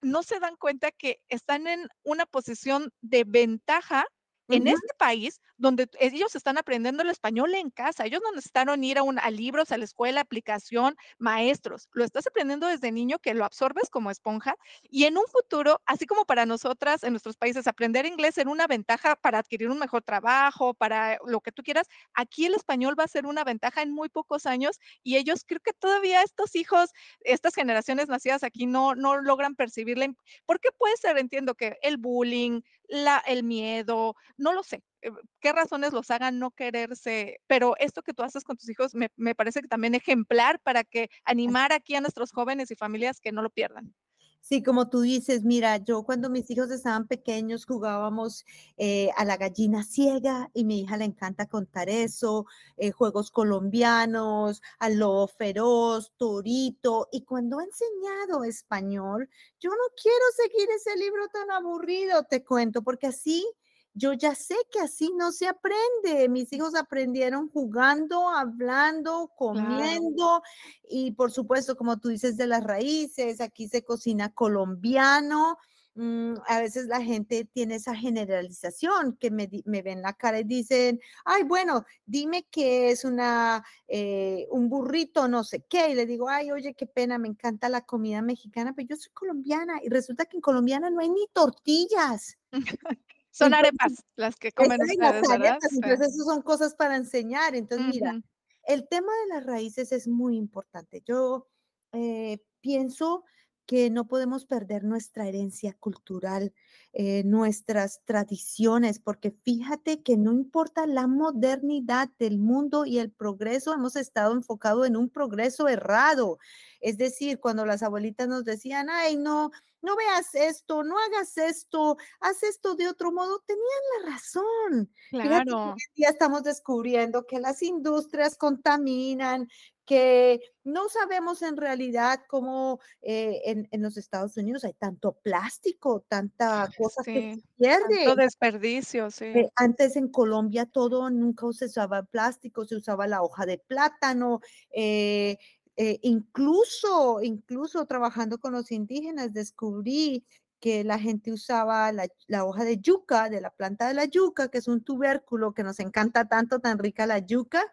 no 0.02 0.22
se 0.22 0.40
dan 0.40 0.56
cuenta 0.56 0.90
que 0.90 1.20
están 1.28 1.66
en 1.66 1.88
una 2.02 2.26
posición 2.26 2.92
de 3.00 3.24
ventaja 3.24 4.06
en 4.50 4.66
este 4.66 4.94
país, 4.98 5.40
donde 5.56 5.88
ellos 6.00 6.34
están 6.34 6.58
aprendiendo 6.58 7.02
el 7.02 7.10
español 7.10 7.54
en 7.54 7.70
casa, 7.70 8.06
ellos 8.06 8.20
no 8.22 8.30
necesitaron 8.32 8.82
ir 8.82 8.98
a, 8.98 9.02
un, 9.02 9.18
a 9.18 9.30
libros, 9.30 9.72
a 9.72 9.78
la 9.78 9.84
escuela, 9.84 10.20
aplicación, 10.22 10.96
maestros, 11.18 11.88
lo 11.92 12.04
estás 12.04 12.26
aprendiendo 12.26 12.66
desde 12.66 12.92
niño 12.92 13.18
que 13.18 13.34
lo 13.34 13.44
absorbes 13.44 13.90
como 13.90 14.10
esponja 14.10 14.56
y 14.82 15.04
en 15.04 15.18
un 15.18 15.24
futuro, 15.30 15.80
así 15.86 16.06
como 16.06 16.24
para 16.24 16.46
nosotras 16.46 17.02
en 17.02 17.12
nuestros 17.12 17.36
países, 17.36 17.66
aprender 17.66 18.06
inglés 18.06 18.38
era 18.38 18.50
una 18.50 18.66
ventaja 18.66 19.16
para 19.16 19.38
adquirir 19.38 19.68
un 19.70 19.78
mejor 19.78 20.02
trabajo, 20.02 20.74
para 20.74 21.18
lo 21.26 21.40
que 21.40 21.52
tú 21.52 21.62
quieras, 21.62 21.86
aquí 22.14 22.46
el 22.46 22.54
español 22.54 22.94
va 22.98 23.04
a 23.04 23.08
ser 23.08 23.26
una 23.26 23.44
ventaja 23.44 23.82
en 23.82 23.92
muy 23.92 24.08
pocos 24.08 24.46
años 24.46 24.78
y 25.02 25.16
ellos 25.16 25.44
creo 25.46 25.60
que 25.60 25.72
todavía 25.72 26.22
estos 26.22 26.56
hijos, 26.56 26.90
estas 27.20 27.54
generaciones 27.54 28.08
nacidas 28.08 28.42
aquí 28.42 28.66
no, 28.66 28.94
no 28.94 29.20
logran 29.20 29.54
percibirla, 29.54 30.00
porque 30.46 30.70
puede 30.76 30.96
ser, 30.96 31.18
entiendo 31.18 31.54
que 31.54 31.76
el 31.82 31.96
bullying, 31.96 32.62
la, 32.90 33.22
el 33.26 33.44
miedo, 33.44 34.16
no 34.36 34.52
lo 34.52 34.62
sé, 34.62 34.82
eh, 35.02 35.10
qué 35.40 35.52
razones 35.52 35.92
los 35.92 36.10
hagan 36.10 36.38
no 36.38 36.50
quererse, 36.50 37.40
pero 37.46 37.74
esto 37.78 38.02
que 38.02 38.12
tú 38.12 38.22
haces 38.22 38.44
con 38.44 38.56
tus 38.56 38.68
hijos 38.68 38.94
me, 38.94 39.08
me 39.16 39.34
parece 39.34 39.62
que 39.62 39.68
también 39.68 39.94
ejemplar 39.94 40.60
para 40.60 40.84
que 40.84 41.08
animar 41.24 41.72
aquí 41.72 41.94
a 41.94 42.00
nuestros 42.00 42.32
jóvenes 42.32 42.70
y 42.70 42.76
familias 42.76 43.20
que 43.20 43.32
no 43.32 43.42
lo 43.42 43.50
pierdan. 43.50 43.94
Sí, 44.42 44.62
como 44.62 44.88
tú 44.88 45.02
dices, 45.02 45.44
mira, 45.44 45.76
yo 45.76 46.02
cuando 46.02 46.28
mis 46.30 46.50
hijos 46.50 46.70
estaban 46.70 47.06
pequeños 47.06 47.66
jugábamos 47.66 48.44
eh, 48.78 49.10
a 49.16 49.24
la 49.24 49.36
gallina 49.36 49.84
ciega 49.84 50.50
y 50.54 50.64
mi 50.64 50.80
hija 50.80 50.96
le 50.96 51.04
encanta 51.04 51.46
contar 51.46 51.88
eso, 51.88 52.46
eh, 52.76 52.90
juegos 52.90 53.30
colombianos, 53.30 54.60
al 54.78 54.96
lobo 54.98 55.28
feroz, 55.28 56.12
torito, 56.16 57.08
y 57.12 57.22
cuando 57.24 57.60
he 57.60 57.64
enseñado 57.64 58.42
español, 58.44 59.28
yo 59.60 59.70
no 59.70 59.84
quiero 60.00 60.24
seguir 60.36 60.68
ese 60.74 60.96
libro 60.96 61.28
tan 61.28 61.50
aburrido, 61.50 62.24
te 62.24 62.42
cuento, 62.44 62.82
porque 62.82 63.06
así 63.08 63.46
yo 63.94 64.12
ya 64.12 64.34
sé 64.34 64.54
que 64.70 64.80
así 64.80 65.12
no 65.16 65.32
se 65.32 65.46
aprende. 65.48 66.28
Mis 66.28 66.52
hijos 66.52 66.74
aprendieron 66.74 67.48
jugando, 67.48 68.28
hablando, 68.28 69.30
comiendo 69.36 70.42
y 70.88 71.12
por 71.12 71.32
supuesto, 71.32 71.76
como 71.76 71.98
tú 71.98 72.08
dices, 72.08 72.36
de 72.36 72.46
las 72.46 72.64
raíces, 72.64 73.40
aquí 73.40 73.68
se 73.68 73.82
cocina 73.82 74.32
colombiano. 74.32 75.58
Mm, 75.96 76.34
a 76.46 76.60
veces 76.60 76.86
la 76.86 77.02
gente 77.02 77.44
tiene 77.44 77.74
esa 77.74 77.96
generalización 77.96 79.16
que 79.16 79.30
me, 79.30 79.50
me, 79.64 79.82
ven 79.82 80.02
la 80.02 80.12
cara 80.12 80.38
y 80.40 80.44
dicen, 80.44 81.00
ay, 81.24 81.42
bueno, 81.42 81.84
dime 82.06 82.46
que 82.50 82.90
es 82.90 83.04
una, 83.04 83.64
eh, 83.88 84.46
un 84.50 84.68
burrito, 84.68 85.26
no 85.28 85.42
sé 85.42 85.64
qué. 85.68 85.90
Y 85.90 85.94
le 85.94 86.06
digo, 86.06 86.28
ay, 86.28 86.52
oye, 86.52 86.74
qué 86.74 86.86
pena, 86.86 87.18
me 87.18 87.28
encanta 87.28 87.68
la 87.68 87.80
comida 87.82 88.22
mexicana, 88.22 88.72
pero 88.74 88.88
yo 88.88 88.96
soy 88.96 89.12
colombiana 89.12 89.80
y 89.82 89.88
resulta 89.88 90.26
que 90.26 90.36
en 90.36 90.40
colombiana 90.42 90.90
no 90.90 91.00
hay 91.00 91.08
ni 91.10 91.26
tortillas. 91.32 92.38
Son 93.30 93.54
arepas 93.54 94.04
las 94.16 94.36
que 94.36 94.52
comen 94.52 94.80
ustedes, 94.82 95.28
¿verdad? 95.28 95.58
Entonces, 95.70 96.14
eso 96.14 96.24
son 96.24 96.42
cosas 96.42 96.74
para 96.74 96.96
enseñar. 96.96 97.54
Entonces, 97.54 97.86
mira, 97.86 98.20
el 98.64 98.88
tema 98.88 99.12
de 99.24 99.34
las 99.34 99.46
raíces 99.46 99.92
es 99.92 100.08
muy 100.08 100.36
importante. 100.36 101.02
Yo 101.04 101.48
eh, 101.92 102.38
pienso 102.60 103.24
que 103.66 103.88
no 103.88 104.08
podemos 104.08 104.46
perder 104.46 104.82
nuestra 104.82 105.28
herencia 105.28 105.74
cultural, 105.78 106.52
eh, 106.92 107.22
nuestras 107.24 108.00
tradiciones, 108.04 108.98
porque 108.98 109.30
fíjate 109.30 110.02
que 110.02 110.16
no 110.16 110.32
importa 110.32 110.86
la 110.86 111.06
modernidad 111.06 112.08
del 112.18 112.38
mundo 112.38 112.84
y 112.84 112.98
el 112.98 113.12
progreso, 113.12 113.72
hemos 113.72 113.94
estado 113.94 114.34
enfocados 114.34 114.86
en 114.86 114.96
un 114.96 115.08
progreso 115.08 115.68
errado. 115.68 116.38
Es 116.80 116.98
decir, 116.98 117.38
cuando 117.38 117.64
las 117.64 117.84
abuelitas 117.84 118.26
nos 118.26 118.44
decían, 118.44 118.88
ay, 118.90 119.16
no, 119.16 119.52
no 119.82 119.96
veas 119.96 120.34
esto, 120.34 120.82
no 120.82 120.96
hagas 120.98 121.36
esto, 121.38 121.96
haz 122.20 122.42
esto 122.42 122.74
de 122.74 122.88
otro 122.88 123.12
modo, 123.12 123.40
tenían 123.46 123.66
la 124.02 124.10
razón. 124.10 124.92
Claro. 125.10 125.76
ya 125.94 126.08
estamos 126.08 126.42
descubriendo 126.42 127.26
que 127.26 127.38
las 127.38 127.62
industrias 127.62 128.36
contaminan, 128.36 129.48
que 129.86 130.40
no 130.62 130.88
sabemos 130.88 131.42
en 131.42 131.56
realidad 131.56 132.20
cómo 132.28 132.78
eh, 133.02 133.66
en, 133.70 133.82
los 133.82 133.96
Estados 133.96 134.36
Unidos 134.36 134.62
hay 134.64 134.74
tanto 134.74 135.18
plástico, 135.22 136.04
tanta 136.06 136.68
cosa 136.82 137.02
que 137.04 137.34
se 137.34 137.42
pierde. 137.58 138.04
Tanto 138.04 138.16
desperdicio, 138.16 139.10
sí. 139.10 139.26
Eh, 139.26 139.50
antes 139.56 139.96
en 139.96 140.08
Colombia 140.08 140.66
todo 140.66 141.10
nunca 141.10 141.46
se 141.52 141.66
usaba 141.66 142.02
plástico, 142.02 142.64
se 142.64 142.76
usaba 142.76 143.06
la 143.06 143.22
hoja 143.22 143.46
de 143.46 143.58
plátano, 143.58 144.40
eh, 144.70 145.36
eh, 145.76 145.98
incluso, 146.02 147.22
incluso 147.22 147.86
trabajando 147.86 148.38
con 148.38 148.52
los 148.52 148.70
indígenas, 148.70 149.32
descubrí 149.32 150.24
que 150.60 150.84
la 150.84 150.98
gente 150.98 151.32
usaba 151.32 151.90
la, 151.92 152.44
hoja 152.44 152.64
de 152.64 152.78
yuca, 152.78 153.30
de 153.30 153.40
la 153.40 153.50
planta 153.50 153.88
de 153.88 153.94
la 153.94 154.04
yuca, 154.04 154.48
que 154.48 154.58
es 154.58 154.68
un 154.68 154.84
tubérculo 154.84 155.54
que 155.54 155.62
nos 155.62 155.80
encanta 155.80 156.28
tanto, 156.28 156.60
tan 156.60 156.78
rica 156.78 157.06
la 157.06 157.18
yuca, 157.18 157.64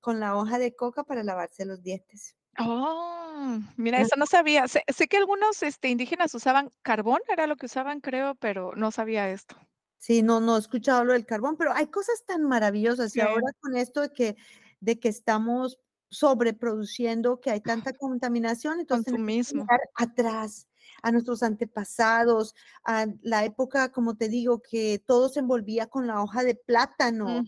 con 0.00 0.20
la 0.20 0.36
hoja 0.36 0.58
de 0.58 0.76
coca 0.76 1.02
para 1.02 1.24
lavarse 1.24 1.64
los 1.64 1.82
dientes. 1.82 2.36
Oh, 2.58 3.58
mira, 3.76 4.00
eso 4.00 4.16
no 4.16 4.26
sabía. 4.26 4.66
Sé, 4.68 4.82
que 5.08 5.16
algunos 5.16 5.62
este, 5.62 5.88
indígenas 5.88 6.34
usaban 6.34 6.70
carbón, 6.82 7.20
era 7.28 7.46
lo 7.46 7.56
que 7.56 7.66
usaban, 7.66 8.00
creo, 8.00 8.34
pero 8.36 8.72
no 8.76 8.90
sabía 8.90 9.30
esto. 9.30 9.56
Sí, 9.98 10.22
no, 10.22 10.40
no 10.40 10.56
he 10.56 10.58
escuchado 10.58 11.04
lo 11.04 11.12
del 11.12 11.26
carbón, 11.26 11.56
pero 11.56 11.72
hay 11.72 11.86
cosas 11.88 12.24
tan 12.26 12.44
maravillosas. 12.44 13.14
Y 13.16 13.20
ahora 13.20 13.52
con 13.60 13.76
esto 13.76 14.02
de 14.02 14.12
que, 14.12 14.36
de 14.80 14.98
que 14.98 15.08
estamos 15.08 15.78
sobreproduciendo, 16.10 17.40
que 17.40 17.50
hay 17.50 17.60
tanta 17.60 17.92
contaminación, 17.92 18.80
entonces 18.80 19.18
mismo 19.18 19.66
atrás 19.94 20.68
a 21.06 21.12
nuestros 21.12 21.44
antepasados, 21.44 22.56
a 22.82 23.06
la 23.22 23.44
época, 23.44 23.92
como 23.92 24.16
te 24.16 24.28
digo, 24.28 24.60
que 24.60 25.00
todo 25.06 25.28
se 25.28 25.38
envolvía 25.38 25.86
con 25.86 26.08
la 26.08 26.20
hoja 26.20 26.42
de 26.42 26.56
plátano. 26.56 27.44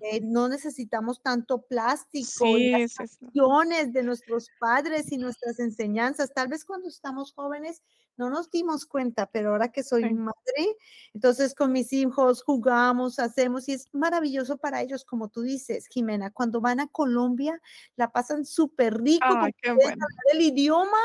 Eh, 0.00 0.20
no 0.22 0.48
necesitamos 0.48 1.20
tanto 1.20 1.62
plástico, 1.62 2.46
sí, 2.46 2.70
las 2.70 3.92
de 3.92 4.02
nuestros 4.04 4.50
padres 4.60 5.10
y 5.10 5.18
nuestras 5.18 5.58
enseñanzas. 5.58 6.32
Tal 6.32 6.46
vez 6.46 6.64
cuando 6.64 6.88
estamos 6.88 7.32
jóvenes 7.32 7.82
no 8.16 8.30
nos 8.30 8.48
dimos 8.48 8.86
cuenta, 8.86 9.26
pero 9.26 9.50
ahora 9.50 9.72
que 9.72 9.82
soy 9.82 10.14
madre, 10.14 10.76
entonces 11.12 11.52
con 11.52 11.72
mis 11.72 11.92
hijos 11.92 12.44
jugamos, 12.44 13.18
hacemos 13.18 13.68
y 13.68 13.72
es 13.72 13.88
maravilloso 13.92 14.56
para 14.56 14.82
ellos, 14.82 15.04
como 15.04 15.30
tú 15.30 15.42
dices, 15.42 15.88
Jimena, 15.88 16.30
cuando 16.30 16.60
van 16.60 16.78
a 16.78 16.86
Colombia 16.86 17.60
la 17.96 18.12
pasan 18.12 18.44
súper 18.44 19.02
rico, 19.02 19.26
qué 19.60 19.72
bueno. 19.72 20.06
el 20.32 20.42
idioma. 20.42 20.96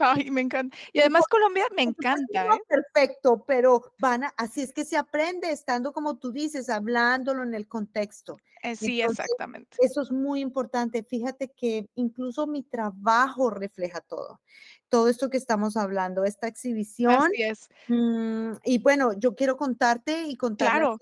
Ay, 0.00 0.30
me 0.30 0.40
encanta. 0.40 0.76
Y 0.92 1.00
además 1.00 1.24
Colombia 1.28 1.66
me 1.76 1.82
encanta. 1.82 2.46
¿eh? 2.46 2.60
Perfecto, 2.66 3.44
pero 3.46 3.92
van 3.98 4.24
a, 4.24 4.34
así 4.36 4.62
es 4.62 4.72
que 4.72 4.84
se 4.84 4.96
aprende 4.96 5.50
estando 5.50 5.92
como 5.92 6.18
tú 6.18 6.32
dices, 6.32 6.68
hablándolo 6.70 7.42
en 7.42 7.54
el 7.54 7.68
contexto. 7.68 8.38
Eh, 8.62 8.76
sí, 8.76 9.00
exactamente. 9.00 9.76
Eso 9.80 10.02
es 10.02 10.10
muy 10.10 10.40
importante. 10.40 11.02
Fíjate 11.02 11.48
que 11.48 11.88
incluso 11.94 12.46
mi 12.46 12.62
trabajo 12.62 13.50
refleja 13.50 14.00
todo. 14.00 14.40
Todo 14.88 15.08
esto 15.08 15.30
que 15.30 15.36
estamos 15.36 15.76
hablando, 15.76 16.24
esta 16.24 16.46
exhibición. 16.46 17.14
Así 17.14 17.42
es. 17.42 17.68
Mm, 17.88 18.52
y 18.64 18.78
bueno, 18.78 19.12
yo 19.18 19.34
quiero 19.34 19.56
contarte 19.56 20.24
y 20.26 20.36
contar 20.36 20.68
claro 20.68 20.98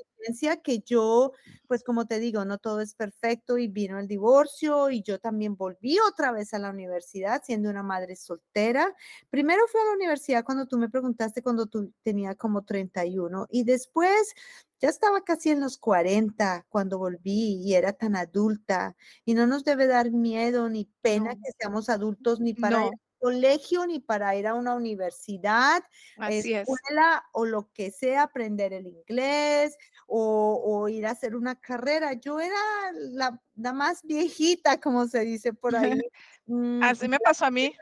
que 0.63 0.81
yo, 0.81 1.33
pues 1.67 1.83
como 1.83 2.07
te 2.07 2.19
digo, 2.19 2.45
no 2.45 2.59
todo 2.59 2.81
es 2.81 2.95
perfecto 2.95 3.59
y 3.59 3.69
vino 3.69 3.99
el 3.99 4.09
divorcio 4.09 4.91
y 4.91 5.03
yo 5.03 5.19
también 5.19 5.57
volví 5.57 5.99
otra 6.01 6.33
vez 6.33 6.55
a 6.55 6.59
la 6.59 6.71
universidad 6.71 7.43
siendo 7.45 7.71
una 7.71 7.83
madre 7.83 8.17
soltera. 8.17 8.95
Primero 9.31 9.67
fui 9.69 9.81
a 9.81 9.85
la 9.85 9.93
universidad 9.93 10.45
cuando 10.45 10.67
tú 10.67 10.79
me 10.79 10.89
preguntaste 10.89 11.43
cuando 11.43 11.67
tú 11.67 11.93
tenía 12.03 12.35
como 12.35 12.65
31 12.65 13.47
y 13.51 13.65
después 13.65 14.35
ya 14.81 14.89
estaba 14.89 15.23
casi 15.23 15.51
en 15.51 15.61
los 15.61 15.79
40 15.79 16.67
cuando 16.69 16.99
volví 16.99 17.63
y 17.63 17.75
era 17.75 17.93
tan 17.93 18.17
adulta 18.17 18.97
y 19.25 19.35
no 19.35 19.47
nos 19.47 19.65
debe 19.65 19.87
dar 19.87 20.11
miedo 20.11 20.69
ni 20.69 20.91
pena 21.01 21.35
que 21.35 21.53
seamos 21.59 21.89
adultos 21.89 22.41
ni 22.41 22.55
para 22.55 22.91
colegio 23.19 23.87
ni 23.87 23.99
para 23.99 24.35
ir 24.37 24.47
a 24.47 24.55
una 24.55 24.75
universidad, 24.75 25.83
escuela 26.29 27.25
o 27.33 27.45
lo 27.45 27.71
que 27.73 27.91
sea, 27.91 28.23
aprender 28.23 28.73
el 28.73 28.87
inglés 28.87 29.77
o, 30.07 30.89
ir 30.89 31.07
a 31.07 31.11
hacer 31.11 31.37
una 31.37 31.57
carrera. 31.61 32.15
Yo 32.15 32.41
era 32.41 32.57
la, 32.95 33.41
más 33.73 34.03
viejita, 34.03 34.81
como 34.81 35.07
se 35.07 35.21
dice 35.21 35.53
por 35.53 35.77
ahí. 35.77 36.01
Mm, 36.51 36.83
Así 36.83 37.09
me 37.09 37.19
pasó 37.19 37.45
a 37.45 37.51
mí. 37.51 37.77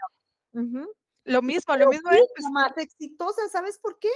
Lo 1.23 1.41
mismo, 1.41 1.77
lo 1.77 1.89
mismo. 1.89 2.11
Es, 2.11 2.51
más 2.51 2.77
exitosa, 2.79 3.49
¿sabes 3.49 3.79
por 3.79 4.01
qué? 4.01 4.11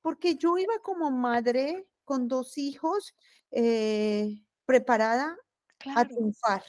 Porque 0.00 0.34
yo 0.34 0.58
iba 0.58 0.76
como 0.82 1.12
madre 1.12 1.86
con 2.04 2.28
dos 2.28 2.58
hijos 2.58 3.14
eh, 3.50 4.42
preparada 4.66 5.36
a 5.96 6.04
triunfar. 6.04 6.62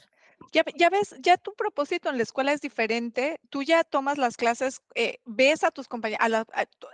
Ya, 0.54 0.88
ves, 0.88 1.16
ya 1.18 1.36
tu 1.36 1.52
propósito 1.56 2.08
en 2.10 2.16
la 2.16 2.22
escuela 2.22 2.52
es 2.52 2.60
diferente, 2.60 3.40
tú 3.50 3.64
ya 3.64 3.82
tomas 3.82 4.18
las 4.18 4.36
clases, 4.36 4.80
eh, 4.94 5.18
ves 5.24 5.64
a 5.64 5.72
tus 5.72 5.88
compañeros, 5.88 6.46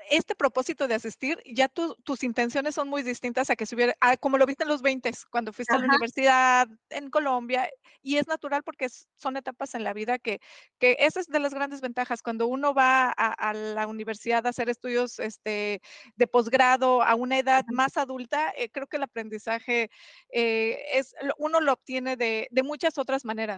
este 0.09 0.35
propósito 0.35 0.89
de 0.89 0.95
asistir, 0.95 1.43
ya 1.45 1.69
tus 1.69 2.25
intenciones 2.25 2.75
son 2.75 2.89
muy 2.89 3.03
distintas 3.03 3.51
a 3.51 3.57
que 3.57 3.67
subiera, 3.67 3.95
como 4.19 4.39
lo 4.39 4.47
viste 4.47 4.63
en 4.63 4.71
los 4.71 4.81
20, 4.81 5.11
cuando 5.31 5.53
fuiste 5.53 5.75
a 5.75 5.79
la 5.79 5.85
universidad 5.85 6.69
en 6.89 7.11
Colombia, 7.11 7.69
y 8.01 8.17
es 8.17 8.27
natural 8.29 8.63
porque 8.63 8.89
son 9.15 9.37
etapas 9.37 9.75
en 9.75 9.85
la 9.85 9.93
vida 9.93 10.19
que, 10.19 10.41
que 10.79 10.97
esa 10.99 11.21
es 11.21 11.27
de 11.27 11.39
las 11.39 11.53
grandes 11.53 11.83
ventajas, 11.83 12.23
cuando 12.23 12.47
uno 12.47 12.73
va 12.73 13.11
a, 13.11 13.53
la 13.53 13.87
universidad 13.87 14.47
a 14.47 14.51
hacer 14.51 14.71
estudios 14.71 15.19
este, 15.19 15.83
de 16.17 16.27
posgrado 16.27 17.03
a 17.03 17.15
una 17.15 17.39
edad 17.39 17.67
más 17.69 17.99
adulta, 17.99 18.55
eh, 18.57 18.71
creo 18.71 18.87
que 18.87 18.97
el 18.97 19.03
aprendizaje 19.03 19.91
eh, 20.33 20.79
es, 20.95 21.15
uno 21.37 21.61
lo 21.61 21.75
obtiene 21.75 22.17
de, 22.17 22.49
de 22.51 22.63
muchas 22.63 22.97
otras 22.97 23.27
maneras 23.27 23.50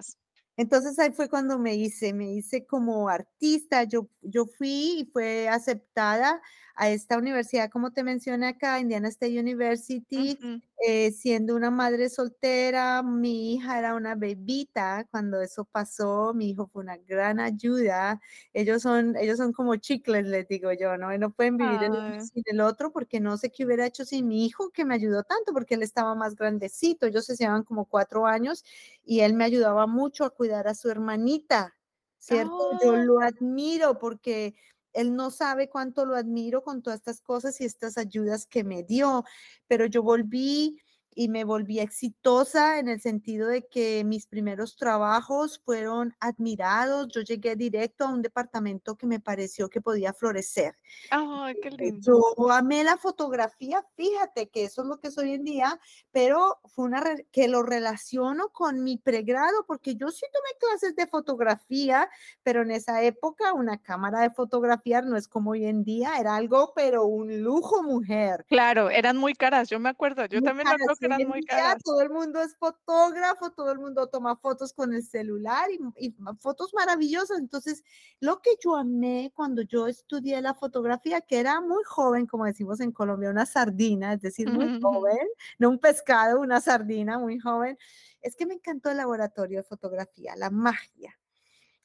entonces 0.57 0.99
ahí 0.99 1.13
fue 1.13 1.29
cuando 1.29 1.59
me 1.59 1.75
hice, 1.75 2.13
me 2.13 2.33
hice 2.33 2.67
como 2.67 3.09
artista, 3.09 3.85
yo, 3.85 4.09
yo 4.21 4.47
fui 4.47 5.01
y 5.01 5.11
fue 5.13 5.49
aceptada 5.49 6.41
a 6.75 6.91
esta 6.91 7.19
universidad, 7.19 7.71
como 7.71 7.93
te 7.93 8.05
mencioné 8.05 8.49
acá, 8.49 8.79
Indiana 8.81 9.09
State 9.09 9.39
University, 9.39 10.39
eh, 10.85 11.13
siendo 11.13 11.55
una 11.55 11.71
madre 11.71 12.09
soltera, 12.09 13.03
mi 13.05 13.55
hija 13.55 13.79
era 13.79 13.95
una 13.95 14.17
bebita 14.17 15.07
cuando 15.11 15.41
eso 15.41 15.65
pasó, 15.65 16.35
mi 16.35 16.51
hijo 16.51 16.67
fue 16.67 16.83
una 16.83 16.97
gran 16.97 17.39
ayuda, 17.39 18.21
ellos 18.53 18.83
son, 18.83 19.17
ellos 19.17 19.39
son 19.39 19.53
como 19.53 19.77
chicles, 19.77 20.27
les 20.27 20.49
digo 20.49 20.73
yo, 20.73 20.97
¿no? 20.99 21.17
no 21.19 21.31
pueden 21.33 21.57
vivir 21.57 21.85
el 21.85 22.21
sin 22.21 22.43
el 22.47 22.61
otro 22.61 22.91
porque 22.93 23.21
no 23.21 23.37
sé 23.37 23.51
qué 23.51 23.65
hubiera 23.65 23.87
hecho 23.87 24.05
sin 24.05 24.27
mi 24.27 24.45
hijo 24.45 24.71
que 24.71 24.85
me 24.85 24.95
ayudó 24.97 25.23
tanto 25.23 25.53
porque 25.53 25.75
él 25.75 25.83
estaba 25.83 26.17
más 26.17 26.35
grandecito, 26.35 27.07
ellos 27.07 27.27
se 27.27 27.37
llevaban 27.37 27.63
como 27.63 27.85
cuatro 27.85 28.27
años 28.27 28.65
y 29.05 29.21
él 29.21 29.35
me 29.35 29.45
ayudaba 29.45 29.87
mucho 29.87 30.25
a 30.25 30.31
cuidar 30.31 30.67
a 30.67 30.75
su 30.75 30.91
hermanita, 30.91 31.77
¿cierto? 32.19 32.71
Yo 32.83 32.97
lo 32.97 33.21
admiro 33.21 33.99
porque 33.99 34.55
él 34.93 35.15
no 35.15 35.31
sabe 35.31 35.69
cuánto 35.69 36.05
lo 36.05 36.17
admiro 36.17 36.63
con 36.63 36.83
todas 36.83 36.99
estas 37.01 37.21
cosas 37.21 37.61
y 37.61 37.65
estas 37.65 37.99
ayudas 37.99 38.47
que 38.47 38.65
me 38.65 38.83
dio, 38.83 39.25
pero 39.67 39.87
yo 39.87 40.03
volví 40.03 40.81
y 41.15 41.29
me 41.29 41.45
volví 41.45 41.81
exitosa 41.81 42.79
en 42.79 42.89
el 42.89 43.01
sentido 43.01 43.49
de 43.49 43.67
que 43.67 44.05
mis 44.05 44.27
primeros 44.27 44.77
trabajos 44.77 45.61
fueron 45.65 46.15
admirados. 46.21 47.09
Yo 47.09 47.21
llegué 47.21 47.57
directo 47.57 48.05
a 48.05 48.09
un 48.09 48.23
departamento 48.23 48.97
que 48.97 49.07
me 49.07 49.21
pareció 49.21 49.69
que 49.69 49.81
podía 49.81 50.13
florecer. 50.13 50.77
¡Ay, 51.11 51.57
qué 51.63 51.71
lindo! 51.71 52.01
Yo 52.37 52.51
amé 52.51 52.85
la 52.85 52.97
fotografía, 52.97 53.85
fíjate 53.97 54.49
que 54.49 54.65
eso 54.65 54.83
es 54.83 54.89
lo 54.89 54.99
que 54.99 55.09
es 55.09 55.19
hoy 55.19 55.33
en 55.35 55.45
día, 55.45 55.81
pero 56.11 56.61
fue 56.65 56.87
una 56.87 57.03
que 57.31 57.49
lo 57.49 57.63
relaciono 57.63 58.49
con 58.51 58.83
mi 58.83 58.97
pregrado, 58.97 59.65
porque 59.67 59.97
yo 59.97 60.11
sí 60.11 60.25
tomé 60.33 60.59
clases 60.59 60.97
de 60.97 61.07
fotografía, 61.07 62.09
pero 62.43 62.63
en 62.63 62.71
esa 62.71 63.03
época 63.03 63.53
una 63.53 63.79
cámara 63.79 64.21
de 64.21 64.31
fotografiar 64.31 65.05
no 65.05 65.17
es 65.17 65.29
como 65.29 65.53
hoy 65.53 65.67
en 65.67 65.85
día, 65.85 66.13
era 66.19 66.37
algo, 66.37 66.73
pero 66.75 67.05
un 67.05 67.43
lujo, 67.43 67.83
mujer. 67.83 68.45
Claro, 68.49 68.91
eran 68.91 69.17
muy 69.17 69.35
caras, 69.35 69.69
yo 69.69 69.79
me 69.79 69.89
acuerdo, 69.89 70.27
yo 70.27 70.43
también 70.43 70.69
me 71.09 71.15
acuerdo 71.15 71.79
todo 71.85 72.01
el 72.01 72.11
mundo 72.11 72.41
es 72.41 72.57
fotógrafo, 72.57 73.51
todo 73.53 73.73
el 73.73 73.79
mundo 73.79 74.07
toma 74.09 74.37
fotos 74.37 74.73
con 74.73 74.95
el 74.95 75.03
celular 75.03 75.69
y, 75.99 76.15
fotos 76.41 76.73
maravillosas. 76.75 77.39
Entonces, 77.39 77.83
lo 78.21 78.41
que 78.41 78.51
yo 78.63 78.77
amé 78.77 79.33
cuando 79.35 79.63
yo 79.63 79.87
estudié 79.87 80.41
la 80.41 80.55
fotografía, 80.55 81.21
que 81.21 81.41
era 81.41 81.61
muy 81.61 81.83
joven, 81.85 82.27
como 82.27 82.45
decimos 82.45 82.81
en 82.81 82.93
Colombia, 82.93 83.31
una 83.31 83.47
sardina, 83.47 84.15
es 84.15 84.21
decir, 84.21 84.51
muy 84.51 84.81
joven, 84.81 85.27
no 85.59 85.71
un 85.71 85.79
pescado, 85.79 86.41
una 86.41 86.61
sardina 86.61 87.19
muy 87.19 87.39
joven, 87.39 87.79
es 88.21 88.37
que 88.37 88.47
me 88.47 88.55
encantó 88.55 88.91
el 88.91 88.99
laboratorio 88.99 89.59
de 89.59 89.65
fotografía, 89.65 90.35
la 90.37 90.51
magia. 90.51 91.19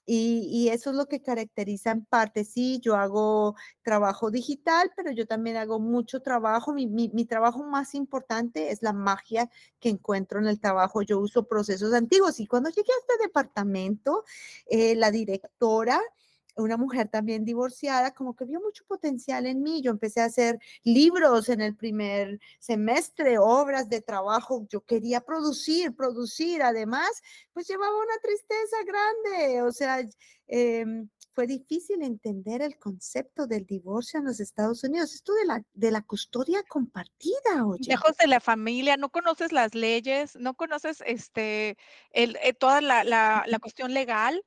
Y, 0.09 0.69
eso 0.69 0.91
es 0.91 0.95
lo 0.95 1.07
que 1.07 1.21
caracteriza 1.21 1.91
en 1.91 2.05
parte, 2.05 2.45
sí, 2.45 2.79
yo 2.81 2.95
hago 2.95 3.55
trabajo 3.83 4.31
digital, 4.31 4.89
pero 4.95 5.11
yo 5.11 5.27
también 5.27 5.57
hago 5.57 5.79
mucho 5.79 6.21
trabajo. 6.21 6.73
Mi, 6.73 6.87
mi, 6.87 7.25
trabajo 7.25 7.63
más 7.63 7.93
importante 7.93 8.71
es 8.71 8.81
la 8.81 8.93
magia 8.93 9.49
que 9.81 9.89
encuentro 9.89 10.39
en 10.39 10.47
el 10.47 10.61
trabajo. 10.61 11.01
Yo 11.01 11.19
uso 11.19 11.47
procesos 11.47 11.93
antiguos 11.93 12.39
y 12.39 12.47
cuando 12.47 12.69
llegué 12.69 12.91
a 12.93 12.99
este 13.01 13.23
departamento, 13.23 14.23
eh, 14.67 14.95
la 14.95 15.11
directora 15.11 15.99
una 16.57 16.77
mujer 16.77 17.07
también 17.09 17.45
divorciada, 17.45 18.13
como 18.13 18.35
que 18.35 18.45
vio 18.45 18.59
mucho 18.59 18.83
potencial 18.85 19.45
en 19.45 19.61
mí. 19.61 19.81
Yo 19.81 19.91
empecé 19.91 20.21
a 20.21 20.25
hacer 20.25 20.59
libros 20.83 21.49
en 21.49 21.61
el 21.61 21.75
primer 21.75 22.39
semestre, 22.59 23.37
obras 23.37 23.89
de 23.89 24.01
trabajo. 24.01 24.65
Yo 24.69 24.81
quería 24.81 25.21
producir, 25.21 25.95
producir. 25.95 26.63
Además, 26.63 27.09
pues 27.53 27.67
llevaba 27.67 27.95
una 27.95 28.17
tristeza 28.21 28.77
grande. 28.85 29.61
O 29.61 29.71
sea, 29.71 30.03
em, 30.47 31.09
fue 31.33 31.45
difícil 31.45 32.01
entender 32.01 32.63
el 32.63 32.79
concepto 32.79 33.45
del 33.45 33.65
divorcio 33.65 34.19
en 34.19 34.25
los 34.25 34.39
Estados 34.39 34.83
Unidos. 34.83 35.13
Esto 35.13 35.33
de 35.35 35.45
la, 35.45 35.63
de 35.73 35.91
la 35.91 36.01
custodia 36.01 36.63
compartida, 36.63 37.65
oye. 37.65 37.87
Lejos 37.87 38.17
de 38.17 38.27
la 38.27 38.39
familia, 38.39 38.97
no 38.97 39.09
conoces 39.09 39.51
las 39.51 39.75
leyes, 39.75 40.35
no 40.35 40.55
conoces 40.55 41.03
este, 41.05 41.77
el, 42.11 42.37
eh, 42.41 42.53
toda 42.53 42.81
la, 42.81 43.03
la, 43.03 43.43
la 43.45 43.59
cuestión 43.59 43.93
legal 43.93 44.43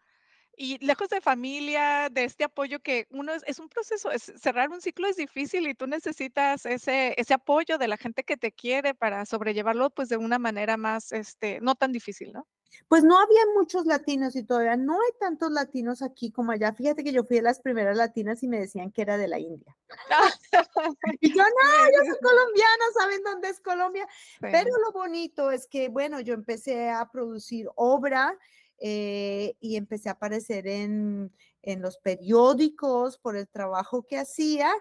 y 0.62 0.76
lejos 0.84 1.08
de 1.08 1.22
familia, 1.22 2.10
de 2.12 2.24
este 2.24 2.44
apoyo 2.44 2.80
que 2.80 3.06
uno 3.12 3.32
es, 3.46 3.58
un 3.58 3.70
proceso, 3.70 4.10
es, 4.10 4.30
cerrar 4.36 4.68
un 4.68 4.82
ciclo 4.82 5.08
es 5.08 5.16
difícil 5.16 5.66
y 5.66 5.74
tú 5.74 5.86
necesitas 5.86 6.66
ese, 6.66 7.14
ese 7.16 7.32
apoyo 7.32 7.78
de 7.78 7.88
la 7.88 7.96
gente 7.96 8.24
que 8.24 8.36
te 8.36 8.52
quiere 8.52 8.94
para 8.94 9.24
sobrellevarlo 9.24 9.88
pues 9.88 10.10
de 10.10 10.18
una 10.18 10.38
manera 10.38 10.76
más, 10.76 11.12
este, 11.12 11.62
no 11.62 11.76
tan 11.76 11.92
difícil, 11.92 12.34
¿no? 12.34 12.46
Pues 12.88 13.04
no 13.04 13.18
había 13.18 13.40
muchos 13.56 13.86
latinos 13.86 14.36
y 14.36 14.42
todavía 14.42 14.76
no 14.76 15.00
hay 15.00 15.10
tantos 15.18 15.50
latinos 15.50 16.02
aquí 16.02 16.30
como 16.30 16.52
allá. 16.52 16.74
Fíjate 16.74 17.04
que 17.04 17.12
yo 17.12 17.24
fui 17.24 17.36
de 17.36 17.42
las 17.42 17.60
primeras 17.60 17.96
latinas 17.96 18.42
y 18.42 18.48
me 18.48 18.60
decían 18.60 18.92
que 18.92 19.00
era 19.00 19.16
de 19.16 19.28
la 19.28 19.38
India. 19.38 19.74
y 21.20 21.34
yo 21.34 21.42
no, 21.42 21.86
yo 21.86 22.04
soy 22.04 22.18
colombiana, 22.20 22.84
¿saben 22.98 23.22
dónde 23.22 23.48
es 23.48 23.60
Colombia? 23.60 24.06
Pero 24.40 24.76
lo 24.84 24.92
bonito 24.92 25.50
es 25.50 25.66
que, 25.66 25.88
bueno, 25.88 26.20
yo 26.20 26.34
empecé 26.34 26.90
a 26.90 27.08
producir 27.10 27.66
obra 27.76 28.36
eh, 28.80 29.54
y 29.60 29.76
empecé 29.76 30.08
a 30.08 30.12
aparecer 30.12 30.66
en, 30.66 31.32
en 31.62 31.82
los 31.82 31.98
periódicos 31.98 33.18
por 33.18 33.36
el 33.36 33.48
trabajo 33.48 34.02
que 34.02 34.18
hacía 34.18 34.72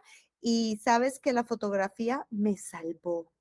y 0.41 0.79
sabes 0.83 1.19
que 1.19 1.33
la 1.33 1.43
fotografía 1.43 2.25
me 2.29 2.57
salvó. 2.57 3.31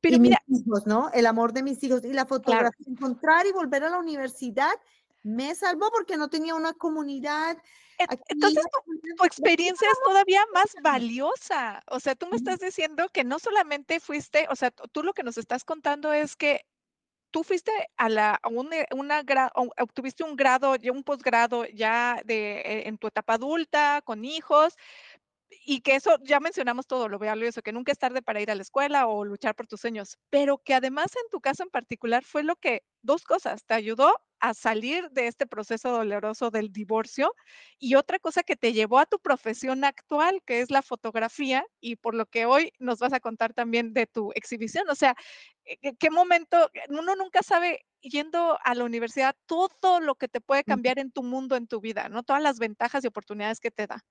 Pero 0.00 0.16
y 0.16 0.20
mira, 0.20 0.42
mis 0.46 0.66
hijos, 0.66 0.86
¿no? 0.86 1.10
El 1.12 1.26
amor 1.26 1.52
de 1.52 1.62
mis 1.62 1.82
hijos 1.82 2.04
y 2.04 2.12
la 2.12 2.26
fotografía, 2.26 2.86
encontrar 2.86 3.46
y 3.46 3.52
volver 3.52 3.84
a 3.84 3.90
la 3.90 3.98
universidad 3.98 4.72
me 5.22 5.54
salvó 5.54 5.90
porque 5.90 6.16
no 6.16 6.28
tenía 6.28 6.54
una 6.54 6.72
comunidad. 6.72 7.58
Entonces, 8.28 8.64
tu, 9.18 9.24
experiencia 9.24 9.86
es 9.92 9.98
todavía 10.02 10.40
más 10.54 10.74
valiosa. 10.82 11.82
O 11.88 12.00
sea, 12.00 12.14
tú 12.14 12.26
me 12.28 12.36
estás 12.36 12.58
diciendo 12.58 13.08
que 13.12 13.24
no 13.24 13.38
solamente 13.38 14.00
fuiste, 14.00 14.46
o 14.50 14.56
sea, 14.56 14.70
tú 14.70 15.02
lo 15.02 15.12
que 15.12 15.22
nos 15.22 15.36
estás 15.36 15.64
contando 15.64 16.10
es 16.12 16.34
que 16.36 16.64
tú 17.30 17.44
fuiste 17.44 17.72
a 17.96 18.08
la 18.08 18.40
una, 18.50 19.20
obtuviste 19.78 20.24
un 20.24 20.36
grado, 20.36 20.76
un 20.92 21.04
posgrado 21.04 21.64
ya 21.66 22.20
de 22.24 22.60
eh, 22.60 22.88
en 22.88 22.98
tu 22.98 23.08
etapa 23.08 23.34
adulta, 23.34 24.02
con 24.04 24.24
hijos, 24.24 24.76
y 25.66 25.80
que 25.82 25.96
eso 25.96 26.16
ya 26.22 26.40
mencionamos 26.40 26.86
todo 26.86 27.08
lo 27.08 27.18
eso 27.48 27.62
que 27.62 27.72
nunca 27.72 27.92
es 27.92 27.98
tarde 27.98 28.22
para 28.22 28.40
ir 28.40 28.50
a 28.50 28.54
la 28.54 28.62
escuela 28.62 29.06
o 29.06 29.24
luchar 29.24 29.54
por 29.54 29.66
tus 29.66 29.80
sueños, 29.80 30.18
pero 30.30 30.58
que 30.58 30.74
además 30.74 31.14
en 31.16 31.28
tu 31.30 31.40
caso 31.40 31.62
en 31.64 31.70
particular 31.70 32.24
fue 32.24 32.42
lo 32.44 32.56
que 32.56 32.84
dos 33.02 33.24
cosas, 33.24 33.64
te 33.64 33.74
ayudó 33.74 34.14
a 34.40 34.54
salir 34.54 35.10
de 35.10 35.26
este 35.26 35.46
proceso 35.46 35.90
doloroso 35.90 36.50
del 36.50 36.72
divorcio 36.72 37.32
y 37.78 37.94
otra 37.94 38.18
cosa 38.18 38.42
que 38.42 38.56
te 38.56 38.72
llevó 38.72 38.98
a 38.98 39.06
tu 39.06 39.18
profesión 39.18 39.84
actual, 39.84 40.42
que 40.44 40.60
es 40.60 40.70
la 40.70 40.82
fotografía 40.82 41.64
y 41.80 41.96
por 41.96 42.14
lo 42.14 42.26
que 42.26 42.46
hoy 42.46 42.72
nos 42.78 42.98
vas 42.98 43.12
a 43.12 43.20
contar 43.20 43.54
también 43.54 43.92
de 43.94 44.06
tu 44.06 44.32
exhibición. 44.34 44.88
O 44.90 44.94
sea, 44.94 45.14
eh, 45.64 45.94
¿qué 45.98 46.10
momento? 46.10 46.70
Uno 46.88 47.16
nunca 47.16 47.42
sabe 47.42 47.86
yendo 48.00 48.58
a 48.64 48.74
la 48.74 48.84
universidad 48.84 49.36
todo 49.46 50.00
lo 50.00 50.14
que 50.16 50.28
te 50.28 50.40
puede 50.40 50.64
cambiar 50.64 50.98
en 50.98 51.12
tu 51.12 51.22
mundo, 51.22 51.56
en 51.56 51.66
tu 51.66 51.80
vida, 51.80 52.08
¿no? 52.08 52.22
Todas 52.22 52.42
las 52.42 52.58
ventajas 52.58 53.04
y 53.04 53.08
oportunidades 53.08 53.60
que 53.60 53.70
te 53.70 53.86
da. 53.86 54.04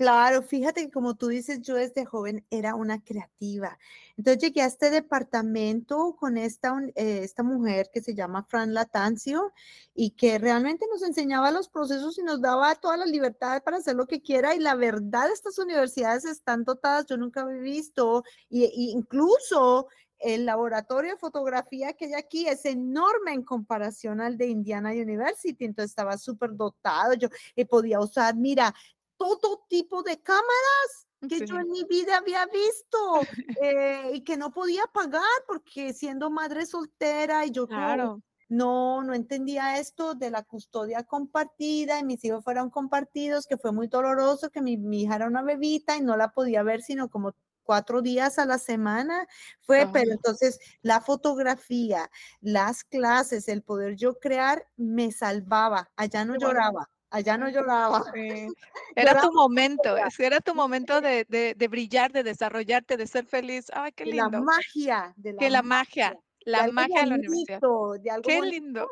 Claro, 0.00 0.40
fíjate 0.40 0.86
que 0.86 0.90
como 0.90 1.14
tú 1.14 1.28
dices, 1.28 1.60
yo 1.60 1.74
desde 1.74 2.06
joven 2.06 2.42
era 2.48 2.74
una 2.74 3.04
creativa. 3.04 3.78
Entonces 4.16 4.42
llegué 4.42 4.62
a 4.62 4.66
este 4.66 4.88
departamento 4.88 6.16
con 6.18 6.38
esta, 6.38 6.74
eh, 6.94 7.20
esta 7.22 7.42
mujer 7.42 7.90
que 7.92 8.00
se 8.00 8.14
llama 8.14 8.42
Fran 8.44 8.72
Latancio 8.72 9.52
y 9.94 10.12
que 10.12 10.38
realmente 10.38 10.86
nos 10.90 11.02
enseñaba 11.02 11.50
los 11.50 11.68
procesos 11.68 12.16
y 12.16 12.22
nos 12.22 12.40
daba 12.40 12.76
toda 12.76 12.96
la 12.96 13.04
libertad 13.04 13.62
para 13.62 13.76
hacer 13.76 13.94
lo 13.94 14.06
que 14.06 14.22
quiera. 14.22 14.54
Y 14.54 14.60
la 14.60 14.74
verdad, 14.74 15.30
estas 15.30 15.58
universidades 15.58 16.24
están 16.24 16.64
dotadas, 16.64 17.04
yo 17.04 17.18
nunca 17.18 17.42
había 17.42 17.60
visto, 17.60 18.24
y, 18.48 18.64
incluso 18.92 19.88
el 20.18 20.46
laboratorio 20.46 21.12
de 21.12 21.18
fotografía 21.18 21.92
que 21.94 22.06
hay 22.06 22.14
aquí 22.14 22.46
es 22.46 22.64
enorme 22.66 23.32
en 23.32 23.42
comparación 23.42 24.20
al 24.20 24.36
de 24.36 24.46
Indiana 24.48 24.90
University, 24.92 25.64
entonces 25.64 25.90
estaba 25.92 26.18
súper 26.18 26.54
dotado, 26.56 27.14
yo 27.14 27.28
eh, 27.56 27.64
podía 27.64 28.00
usar, 28.00 28.36
mira, 28.36 28.74
todo 29.20 29.66
tipo 29.68 30.02
de 30.02 30.22
cámaras 30.22 31.06
que 31.28 31.42
yo 31.42 31.58
en 31.60 31.70
mi 31.70 31.84
vida 31.84 32.16
había 32.18 32.46
visto 32.46 33.28
eh, 33.62 34.12
y 34.14 34.24
que 34.24 34.38
no 34.38 34.50
podía 34.50 34.84
pagar 34.92 35.22
porque 35.46 35.92
siendo 35.92 36.30
madre 36.30 36.64
soltera 36.66 37.44
y 37.46 37.50
yo 37.52 37.68
Claro. 37.68 38.22
no, 38.48 39.02
no 39.04 39.14
entendía 39.14 39.78
esto 39.78 40.14
de 40.14 40.30
la 40.30 40.42
custodia 40.44 41.04
compartida 41.04 42.00
y 42.00 42.04
mis 42.04 42.24
hijos 42.24 42.42
fueron 42.44 42.70
compartidos, 42.70 43.46
que 43.46 43.58
fue 43.58 43.72
muy 43.72 43.88
doloroso, 43.88 44.50
que 44.50 44.62
mi, 44.62 44.76
mi 44.78 45.02
hija 45.02 45.16
era 45.16 45.26
una 45.28 45.42
bebita 45.42 45.96
y 45.96 46.02
no 46.02 46.16
la 46.16 46.30
podía 46.32 46.62
ver 46.64 46.82
sino 46.82 47.10
como 47.10 47.34
cuatro 47.62 48.02
días 48.02 48.38
a 48.40 48.46
la 48.46 48.58
semana. 48.58 49.26
Fue, 49.60 49.86
pero 49.92 50.06
Ay. 50.06 50.12
entonces 50.12 50.58
la 50.82 51.00
fotografía, 51.02 52.10
las 52.40 52.84
clases, 52.84 53.48
el 53.48 53.62
poder 53.62 53.96
yo 53.96 54.18
crear 54.18 54.66
me 54.76 55.12
salvaba. 55.12 55.92
Allá 55.96 56.24
no 56.24 56.36
Qué 56.36 56.38
bueno. 56.38 56.74
Allá 57.10 57.36
no 57.36 57.48
lloraba. 57.48 58.04
Sí. 58.14 58.48
Era 58.96 59.20
tu 59.20 59.32
momento, 59.32 59.96
era 60.18 60.40
tu 60.40 60.54
momento 60.54 61.00
de, 61.00 61.24
de, 61.28 61.54
de 61.54 61.68
brillar, 61.68 62.10
de 62.12 62.22
desarrollarte, 62.22 62.96
de 62.96 63.06
ser 63.06 63.26
feliz. 63.26 63.66
Ay, 63.72 63.92
qué 63.92 64.04
de 64.04 64.14
la 64.14 64.24
lindo. 64.24 64.42
magia, 64.42 65.12
de 65.16 65.36
Que 65.36 65.50
la 65.50 65.58
la 65.58 65.62
magia, 65.62 66.18
la 66.40 66.68
magia 66.72 67.00
de 67.02 67.06
la 67.06 67.14
universidad. 67.16 67.60
bonito, 67.60 68.02
de 68.02 68.10
algo 68.10 68.22
Qué 68.28 68.38
bonito. 68.38 68.54
lindo. 68.54 68.88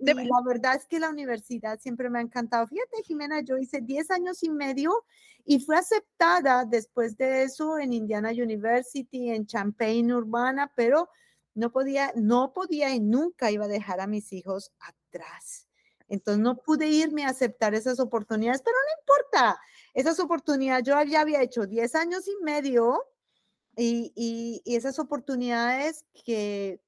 De- 0.00 0.14
la 0.14 0.40
verdad 0.46 0.76
es 0.76 0.86
que 0.86 1.00
la 1.00 1.10
universidad 1.10 1.78
siempre 1.80 2.08
me 2.10 2.18
ha 2.18 2.22
encantado. 2.22 2.66
Fíjate, 2.66 3.02
Jimena, 3.04 3.40
yo 3.40 3.56
hice 3.58 3.80
10 3.80 4.10
años 4.10 4.42
y 4.44 4.50
medio 4.50 5.04
y 5.44 5.58
fui 5.60 5.74
aceptada 5.76 6.64
después 6.64 7.16
de 7.16 7.42
eso 7.44 7.78
en 7.78 7.92
Indiana 7.92 8.30
University, 8.30 9.30
en 9.30 9.46
Champaign 9.46 10.12
Urbana, 10.12 10.72
pero 10.76 11.08
no 11.54 11.72
podía, 11.72 12.12
no 12.14 12.52
podía 12.52 12.94
y 12.94 13.00
nunca 13.00 13.50
iba 13.50 13.64
a 13.64 13.68
dejar 13.68 14.00
a 14.00 14.06
mis 14.06 14.32
hijos 14.32 14.72
atrás. 14.78 15.67
Entonces 16.08 16.42
no 16.42 16.56
pude 16.56 16.88
irme 16.88 17.24
a 17.24 17.28
aceptar 17.30 17.74
esas 17.74 18.00
oportunidades, 18.00 18.62
pero 18.62 18.76
no 18.76 19.00
importa. 19.00 19.60
Esas 19.94 20.18
oportunidades, 20.20 20.84
yo 20.86 21.00
ya 21.04 21.20
había 21.20 21.42
hecho 21.42 21.66
10 21.66 21.94
años 21.94 22.26
y 22.28 22.42
medio 22.42 23.04
y, 23.76 24.12
y- 24.16 24.76
esas 24.76 24.98
oportunidades 24.98 26.04
que, 26.24 26.80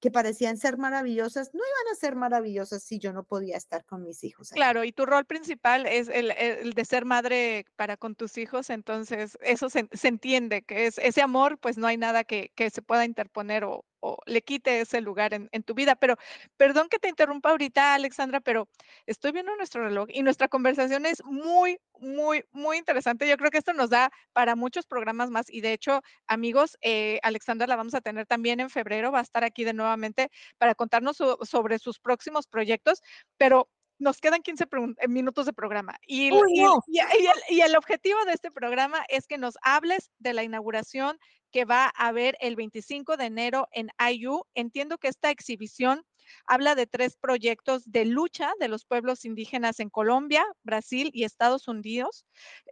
que 0.00 0.10
parecían 0.10 0.56
ser 0.56 0.78
maravillosas, 0.78 1.52
no 1.52 1.60
iban 1.60 1.92
a 1.92 1.96
ser 1.96 2.16
maravillosas 2.16 2.82
si 2.82 2.98
yo 2.98 3.12
no 3.12 3.24
podía 3.24 3.56
estar 3.56 3.84
con 3.84 4.02
mis 4.04 4.22
hijos. 4.24 4.50
Claro, 4.50 4.84
y 4.84 4.92
tu 4.92 5.06
rol 5.06 5.24
principal 5.24 5.86
es 5.86 6.08
el, 6.08 6.30
el 6.30 6.72
de 6.74 6.84
ser 6.84 7.04
madre 7.04 7.66
para 7.76 7.96
con 7.96 8.14
tus 8.14 8.38
hijos, 8.38 8.70
entonces 8.70 9.36
eso 9.40 9.68
se, 9.70 9.88
se 9.92 10.08
entiende, 10.08 10.62
que 10.62 10.86
es 10.86 10.98
ese 10.98 11.22
amor, 11.22 11.58
pues 11.58 11.76
no 11.78 11.86
hay 11.86 11.96
nada 11.96 12.24
que, 12.24 12.52
que 12.54 12.70
se 12.70 12.82
pueda 12.82 13.04
interponer 13.04 13.64
o, 13.64 13.84
o 14.00 14.18
le 14.26 14.42
quite 14.42 14.80
ese 14.80 15.00
lugar 15.00 15.34
en, 15.34 15.48
en 15.52 15.62
tu 15.62 15.74
vida. 15.74 15.94
Pero 15.96 16.16
perdón 16.56 16.88
que 16.88 16.98
te 16.98 17.08
interrumpa 17.08 17.50
ahorita, 17.50 17.94
Alexandra, 17.94 18.40
pero 18.40 18.68
estoy 19.06 19.32
viendo 19.32 19.54
nuestro 19.56 19.84
reloj 19.84 20.08
y 20.12 20.22
nuestra 20.22 20.48
conversación 20.48 21.06
es 21.06 21.22
muy, 21.24 21.78
muy, 21.98 22.44
muy 22.52 22.76
interesante. 22.78 23.28
Yo 23.28 23.36
creo 23.36 23.50
que 23.50 23.58
esto 23.58 23.72
nos 23.72 23.90
da 23.90 24.10
para 24.32 24.56
muchos 24.56 24.86
programas 24.86 25.30
más 25.30 25.50
y 25.50 25.60
de 25.60 25.72
hecho, 25.72 26.00
amigos, 26.26 26.76
eh, 26.82 27.18
Alexandra 27.22 27.66
la 27.66 27.76
vamos 27.76 27.94
a 27.94 28.00
tener 28.00 28.26
también 28.26 28.60
en 28.60 28.70
febrero, 28.70 29.12
va 29.12 29.20
a 29.20 29.22
estar 29.22 29.44
aquí 29.44 29.64
de 29.64 29.72
nuevamente 29.74 30.30
para 30.58 30.74
contarnos 30.74 31.16
so- 31.16 31.38
sobre 31.44 31.78
sus 31.78 31.98
próximos 31.98 32.46
proyectos, 32.46 33.02
pero 33.36 33.68
nos 34.00 34.18
quedan 34.18 34.42
15 34.42 34.66
pregun- 34.66 34.96
eh, 34.98 35.06
minutos 35.08 35.46
de 35.46 35.52
programa 35.52 35.96
y, 36.06 36.26
el- 36.28 36.32
Uy, 36.34 36.52
y 36.54 36.60
el- 36.60 36.66
no. 36.66 36.80
y- 36.88 36.98
y 36.98 37.26
el, 37.26 37.56
y 37.56 37.60
el 37.60 37.76
objetivo 37.76 38.18
de 38.24 38.32
este 38.32 38.50
programa 38.50 39.04
es 39.08 39.26
que 39.28 39.38
nos 39.38 39.54
hables 39.62 40.10
de 40.18 40.32
la 40.34 40.42
inauguración 40.42 41.18
que 41.52 41.64
va 41.64 41.92
a 41.96 42.08
haber 42.08 42.36
el 42.40 42.56
25 42.56 43.16
de 43.16 43.26
enero 43.26 43.68
en 43.72 43.90
IU. 43.98 44.42
Entiendo 44.54 44.98
que 44.98 45.08
esta 45.08 45.30
exhibición 45.30 46.04
habla 46.46 46.74
de 46.74 46.86
tres 46.86 47.16
proyectos 47.16 47.90
de 47.90 48.04
lucha 48.04 48.52
de 48.60 48.68
los 48.68 48.84
pueblos 48.84 49.24
indígenas 49.24 49.80
en 49.80 49.90
Colombia, 49.90 50.44
Brasil 50.62 51.10
y 51.12 51.24
Estados 51.24 51.68
Unidos 51.68 52.24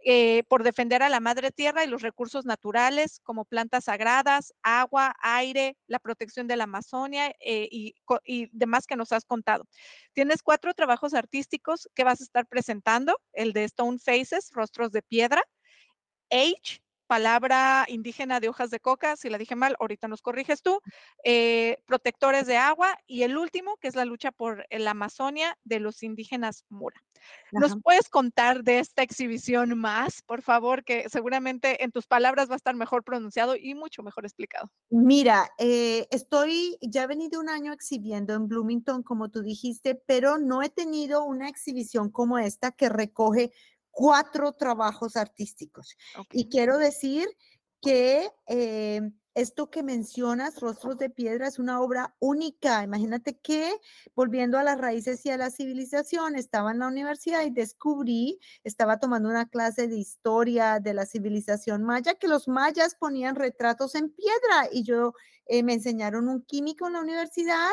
eh, 0.05 0.43
por 0.47 0.63
defender 0.63 1.03
a 1.03 1.09
la 1.09 1.19
madre 1.19 1.51
tierra 1.51 1.83
y 1.83 1.87
los 1.87 2.01
recursos 2.01 2.45
naturales 2.45 3.19
como 3.23 3.45
plantas 3.45 3.85
sagradas, 3.85 4.53
agua, 4.63 5.15
aire, 5.21 5.77
la 5.87 5.99
protección 5.99 6.47
de 6.47 6.57
la 6.57 6.65
Amazonia 6.65 7.35
eh, 7.39 7.67
y, 7.71 7.95
y 8.25 8.49
demás 8.51 8.85
que 8.87 8.95
nos 8.95 9.11
has 9.11 9.25
contado. 9.25 9.65
Tienes 10.13 10.41
cuatro 10.41 10.73
trabajos 10.73 11.13
artísticos 11.13 11.89
que 11.95 12.03
vas 12.03 12.21
a 12.21 12.23
estar 12.23 12.47
presentando, 12.47 13.19
el 13.33 13.53
de 13.53 13.65
Stone 13.65 13.99
Faces, 13.99 14.49
Rostros 14.51 14.91
de 14.91 15.01
Piedra, 15.01 15.43
Age, 16.31 16.81
palabra 17.09 17.85
indígena 17.87 18.39
de 18.39 18.49
hojas 18.49 18.69
de 18.69 18.79
coca, 18.79 19.15
si 19.15 19.31
la 19.31 19.39
dije 19.39 19.55
mal, 19.55 19.75
ahorita 19.79 20.07
nos 20.07 20.21
corriges 20.21 20.61
tú, 20.61 20.79
eh, 21.23 21.77
protectores 21.87 22.45
de 22.45 22.57
agua 22.57 22.95
y 23.07 23.23
el 23.23 23.35
último, 23.35 23.77
que 23.77 23.87
es 23.87 23.95
la 23.95 24.05
lucha 24.05 24.31
por 24.31 24.67
la 24.69 24.91
Amazonia 24.91 25.57
de 25.63 25.79
los 25.79 26.03
indígenas 26.03 26.65
Mura. 26.69 27.01
¿Nos 27.51 27.75
puedes 27.81 28.09
contar 28.09 28.63
de 28.63 28.77
esta 28.77 29.01
exhibición 29.01 29.77
más, 29.77 30.21
por 30.21 30.43
favor? 30.43 30.83
Que 30.83 31.09
seguramente 31.09 31.83
en 31.83 31.91
tus 31.91 32.05
palabras 32.05 32.47
va 32.47 32.53
a 32.53 32.57
estar 32.57 32.75
mejor 32.75 33.03
pronunciado 33.03 33.55
y 33.55 33.73
mucho 33.73 34.03
mejor 34.03 34.25
explicado. 34.25 34.71
Mira, 34.91 35.49
eh, 35.57 36.07
estoy, 36.11 36.77
ya 36.79 37.03
he 37.03 37.07
venido 37.07 37.39
un 37.39 37.49
año 37.49 37.73
exhibiendo 37.73 38.35
en 38.35 38.47
Bloomington, 38.47 39.01
como 39.01 39.29
tú 39.29 39.41
dijiste, 39.41 39.95
pero 39.95 40.37
no 40.37 40.61
he 40.61 40.69
tenido 40.69 41.23
una 41.23 41.49
exhibición 41.49 42.11
como 42.11 42.37
esta 42.37 42.71
que 42.71 42.87
recoge 42.87 43.51
cuatro 43.91 44.53
trabajos 44.53 45.15
artísticos. 45.15 45.97
Y 46.31 46.49
quiero 46.49 46.77
decir 46.77 47.27
que 47.81 48.29
eh, 48.47 49.01
esto 49.35 49.69
que 49.69 49.83
mencionas, 49.83 50.59
Rostros 50.59 50.97
de 50.97 51.09
Piedra, 51.09 51.47
es 51.47 51.59
una 51.59 51.81
obra 51.81 52.15
única. 52.19 52.83
Imagínate 52.83 53.37
que, 53.37 53.71
volviendo 54.15 54.57
a 54.57 54.63
las 54.63 54.77
raíces 54.77 55.25
y 55.25 55.29
a 55.29 55.37
la 55.37 55.49
civilización, 55.49 56.35
estaba 56.35 56.71
en 56.71 56.79
la 56.79 56.87
universidad 56.87 57.45
y 57.45 57.49
descubrí, 57.49 58.39
estaba 58.63 58.99
tomando 58.99 59.29
una 59.29 59.47
clase 59.47 59.87
de 59.87 59.97
historia 59.97 60.79
de 60.79 60.93
la 60.93 61.05
civilización 61.05 61.83
maya, 61.83 62.15
que 62.15 62.27
los 62.27 62.47
mayas 62.47 62.95
ponían 62.95 63.35
retratos 63.35 63.95
en 63.95 64.09
piedra 64.09 64.67
y 64.71 64.83
yo 64.83 65.13
eh, 65.45 65.63
me 65.63 65.73
enseñaron 65.73 66.27
un 66.27 66.43
químico 66.43 66.87
en 66.87 66.93
la 66.93 67.01
universidad 67.01 67.71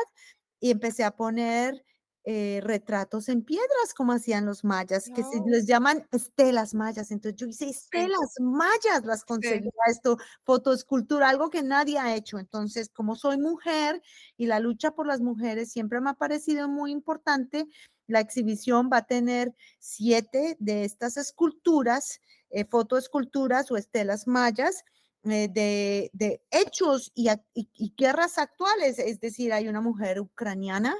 y 0.60 0.70
empecé 0.70 1.04
a 1.04 1.16
poner 1.16 1.84
eh, 2.28 2.60
retratos 2.64 3.28
en 3.28 3.42
piedras 3.44 3.94
como 3.96 4.12
hacían 4.12 4.46
los 4.46 4.64
mayas, 4.64 5.10
que 5.10 5.22
se 5.24 5.40
les 5.46 5.66
llaman 5.66 6.06
estelas 6.12 6.74
mayas. 6.74 7.10
Entonces 7.12 7.36
yo 7.40 7.46
hice 7.46 7.68
estelas 7.70 8.34
mayas, 8.40 9.04
las 9.04 9.24
conseguí 9.24 9.68
a 9.86 9.90
esto, 9.90 10.18
fotoescultura, 10.44 11.28
algo 11.28 11.50
que 11.50 11.62
nadie 11.62 11.98
ha 11.98 12.14
hecho. 12.16 12.38
Entonces, 12.40 12.88
como 12.90 13.14
soy 13.16 13.38
mujer 13.38 14.02
y 14.36 14.46
la 14.46 14.58
lucha 14.60 14.90
por 14.92 15.06
las 15.06 15.20
mujeres 15.20 15.70
siempre 15.72 16.00
me 16.00 16.10
ha 16.10 16.14
parecido 16.14 16.68
muy 16.68 16.90
importante, 16.92 17.66
la 18.08 18.20
exhibición 18.20 18.90
va 18.92 18.98
a 18.98 19.06
tener 19.06 19.54
siete 19.78 20.56
de 20.60 20.84
estas 20.84 21.16
esculturas, 21.16 22.20
eh, 22.50 22.64
fotoesculturas 22.64 23.70
o 23.70 23.76
estelas 23.76 24.26
mayas. 24.26 24.84
eh, 25.28 25.48
de, 25.52 26.08
de 26.12 26.40
hechos 26.52 27.10
y, 27.14 27.28
y- 27.52 27.68
y 27.74 27.94
guerras 27.96 28.38
actuales, 28.38 29.00
es 29.00 29.18
decir, 29.18 29.52
hay 29.52 29.66
una 29.66 29.80
mujer 29.80 30.20
ucraniana, 30.20 30.94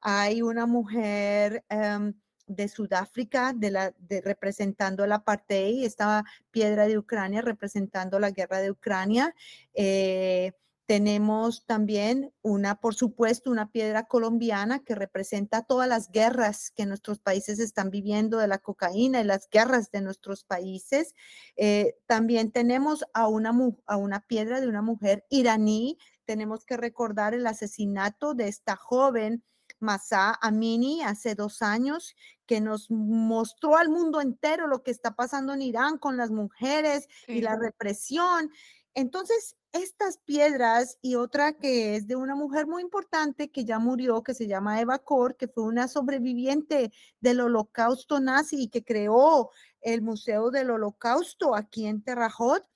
hay 0.00 0.42
una 0.42 0.66
mujer 0.66 1.64
em, 1.68 2.14
de 2.46 2.68
Sudáfrica 2.68 3.52
de 3.54 3.70
la, 3.70 3.94
de, 3.98 4.20
representando 4.20 5.04
el 5.04 5.12
apartheid, 5.12 5.84
esta 5.84 6.24
piedra 6.50 6.86
de 6.86 6.98
Ucrania 6.98 7.42
representando 7.42 8.18
la 8.18 8.30
guerra 8.30 8.60
de 8.60 8.70
Ucrania. 8.70 9.34
Eh, 9.74 10.52
tenemos 10.88 11.66
también 11.66 12.32
una, 12.40 12.80
por 12.80 12.94
supuesto, 12.94 13.50
una 13.50 13.70
piedra 13.70 14.04
colombiana 14.04 14.82
que 14.82 14.94
representa 14.94 15.62
todas 15.62 15.86
las 15.86 16.10
guerras 16.10 16.70
que 16.70 16.86
nuestros 16.86 17.18
países 17.18 17.58
están 17.58 17.90
viviendo 17.90 18.38
de 18.38 18.48
la 18.48 18.56
cocaína 18.56 19.20
y 19.20 19.24
las 19.24 19.50
guerras 19.50 19.90
de 19.90 20.00
nuestros 20.00 20.44
países. 20.44 21.14
Eh, 21.56 21.98
también 22.06 22.52
tenemos 22.52 23.04
a 23.12 23.28
una, 23.28 23.52
a 23.84 23.96
una 23.98 24.20
piedra 24.20 24.62
de 24.62 24.68
una 24.68 24.80
mujer 24.80 25.26
iraní. 25.28 25.98
Tenemos 26.24 26.64
que 26.64 26.78
recordar 26.78 27.34
el 27.34 27.46
asesinato 27.46 28.32
de 28.32 28.48
esta 28.48 28.74
joven 28.74 29.44
Masa 29.80 30.38
Amini 30.40 31.02
hace 31.02 31.34
dos 31.34 31.62
años, 31.62 32.14
que 32.46 32.60
nos 32.60 32.90
mostró 32.90 33.76
al 33.76 33.88
mundo 33.88 34.20
entero 34.20 34.66
lo 34.66 34.82
que 34.82 34.90
está 34.90 35.14
pasando 35.14 35.52
en 35.52 35.62
Irán 35.62 35.98
con 35.98 36.16
las 36.16 36.30
mujeres 36.30 37.08
y 37.26 37.40
la 37.40 37.56
represión. 37.56 38.50
Entonces, 38.94 39.56
estas 39.72 40.18
piedras 40.18 40.98
y 41.02 41.14
otra 41.14 41.52
que 41.52 41.94
es 41.94 42.06
de 42.06 42.16
una 42.16 42.34
mujer 42.34 42.66
muy 42.66 42.82
importante 42.82 43.50
que 43.50 43.64
ya 43.64 43.78
murió, 43.78 44.22
que 44.22 44.34
se 44.34 44.46
llama 44.46 44.80
Eva 44.80 44.98
Kor, 44.98 45.36
que 45.36 45.46
fue 45.46 45.64
una 45.64 45.88
sobreviviente 45.88 46.92
del 47.20 47.40
holocausto 47.40 48.18
nazi 48.18 48.62
y 48.62 48.68
que 48.68 48.84
creó 48.84 49.50
el 49.80 50.02
Museo 50.02 50.50
del 50.50 50.70
Holocausto 50.70 51.54
aquí 51.54 51.86
en 51.86 52.02
Terre 52.02 52.28
Haute, 52.36 52.66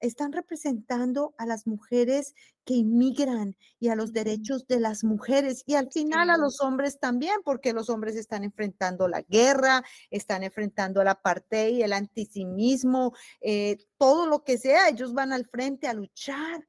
están 0.00 0.32
representando 0.32 1.34
a 1.38 1.46
las 1.46 1.66
mujeres 1.66 2.34
que 2.64 2.74
inmigran 2.74 3.56
y 3.78 3.88
a 3.88 3.96
los 3.96 4.12
derechos 4.12 4.66
de 4.66 4.80
las 4.80 5.04
mujeres 5.04 5.62
y 5.66 5.74
al 5.74 5.90
final 5.92 6.30
a 6.30 6.36
los 6.36 6.60
hombres 6.60 6.98
también, 6.98 7.36
porque 7.44 7.72
los 7.72 7.88
hombres 7.90 8.16
están 8.16 8.44
enfrentando 8.44 9.08
la 9.08 9.22
guerra, 9.22 9.82
están 10.10 10.42
enfrentando 10.42 11.02
el 11.02 11.08
apartheid, 11.08 11.82
el 11.82 11.92
antisemitismo, 11.92 13.12
eh, 13.40 13.78
todo 13.98 14.26
lo 14.26 14.44
que 14.44 14.58
sea, 14.58 14.88
ellos 14.88 15.14
van 15.14 15.32
al 15.32 15.46
frente 15.46 15.86
a 15.86 15.94
luchar 15.94 16.66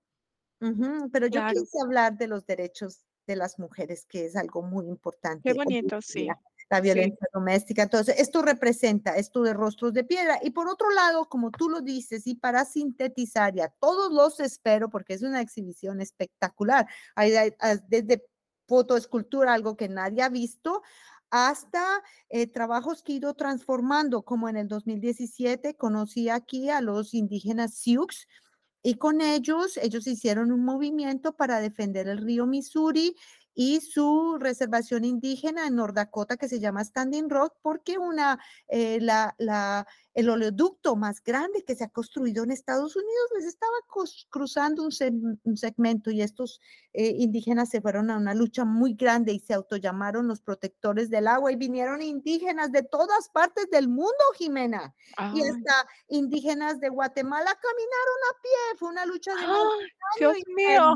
pero 1.12 1.28
yo 1.28 1.42
quise 1.52 1.78
hablar 1.82 2.18
de 2.18 2.28
los 2.28 2.46
derechos 2.46 3.06
de 3.26 3.36
las 3.36 3.58
mujeres, 3.58 4.06
que 4.06 4.26
es 4.26 4.36
algo 4.36 4.62
muy 4.62 4.88
importante. 4.88 5.42
Qué 5.44 5.54
bonito, 5.54 6.02
sí. 6.02 6.28
La 6.72 6.80
violencia 6.80 7.28
doméstica. 7.34 7.84
Entonces, 7.84 8.16
esto 8.18 8.42
representa 8.42 9.18
esto 9.18 9.44
de 9.44 9.54
rostros 9.54 9.92
de 9.92 10.06
piedra. 10.06 10.40
Y 10.42 10.52
por 10.52 10.70
otro 10.70 10.90
lado, 10.90 11.28
como 11.28 11.52
tú 11.52 11.68
lo 11.68 11.82
dices, 11.82 12.26
y 12.28 12.36
para 12.36 12.64
sintetizar, 12.64 13.54
ya 13.54 13.68
todos 13.80 14.14
los 14.14 14.40
espero, 14.40 14.90
porque 14.90 15.16
es 15.16 15.22
una 15.22 15.42
exhibición 15.42 16.00
espectacular. 16.00 16.88
Hay, 17.14 17.34
desde 17.90 18.26
fotoescultura, 18.70 19.54
algo 19.54 19.76
que 19.76 19.90
nadie 19.90 20.22
ha 20.22 20.30
visto, 20.30 20.82
hasta 21.30 22.02
eh, 22.30 22.48
trabajos 22.48 23.04
que 23.04 23.12
he 23.12 23.16
ido 23.18 23.34
transformando, 23.34 24.22
como 24.22 24.48
en 24.48 24.56
el 24.56 24.70
2017 24.70 25.76
conocí 25.76 26.30
aquí 26.30 26.70
a 26.70 26.80
los 26.80 27.14
indígenas 27.14 27.74
Sioux, 27.74 28.28
y 28.84 28.96
con 28.96 29.22
ellos, 29.22 29.78
ellos 29.78 30.08
hicieron 30.08 30.52
un 30.52 30.66
movimiento 30.66 31.34
para 31.34 31.60
defender 31.60 32.08
el 32.08 32.18
río 32.18 32.48
Missouri 32.48 33.16
y 33.54 33.82
su 33.82 34.38
reservación 34.40 35.04
indígena 35.04 35.68
en 35.68 35.76
North 35.76 35.96
Dakota 35.96 36.38
que 36.38 36.48
se 36.48 36.60
llama 36.60 36.84
Standing 36.84 37.30
Rock 37.30 37.56
porque 37.62 37.98
una, 37.98 38.40
eh, 38.70 39.00
la, 39.02 39.36
la, 39.38 39.86
el 40.14 40.30
oleoducto 40.30 40.96
más 40.96 41.22
grande 41.24 41.64
que 41.64 41.76
se 41.76 41.84
ha 41.84 41.90
construido 41.90 42.44
en 42.44 42.52
Estados 42.52 42.96
Unidos 42.96 43.30
les 43.36 43.46
estaba 43.46 43.74
cruzando 44.30 44.84
un, 44.84 45.40
un, 45.44 45.58
segmento 45.58 46.12
y 46.12 46.22
estos 46.22 46.60
eh, 46.94 47.14
indígenas 47.18 47.70
se 47.70 47.82
fueron 47.82 48.10
a 48.10 48.18
una 48.18 48.34
lucha 48.34 48.66
muy 48.66 48.94
grande 48.94 49.34
y 49.34 49.40
se 49.40 49.54
autollamaron 49.54 50.28
los 50.28 50.42
protectores 50.42 51.10
del 51.10 51.28
agua 51.28 51.52
y 51.52 51.56
vinieron 51.56 52.02
indígenas 52.02 52.72
de 52.72 52.84
todas 52.84 53.30
partes 53.30 53.70
del 53.70 53.88
mundo, 53.88 54.12
Jimena. 54.38 54.94
Y 55.34 55.42
hasta 55.42 55.88
indígenas 56.08 56.80
de 56.80 56.90
Guatemala 56.90 57.46
caminaron 57.46 58.18
a 58.30 58.42
pie, 58.42 58.78
fue 58.78 58.90
una 58.90 59.06
lucha 59.06 59.34
de... 59.36 59.46
Dios 60.20 60.38
mío! 60.56 60.96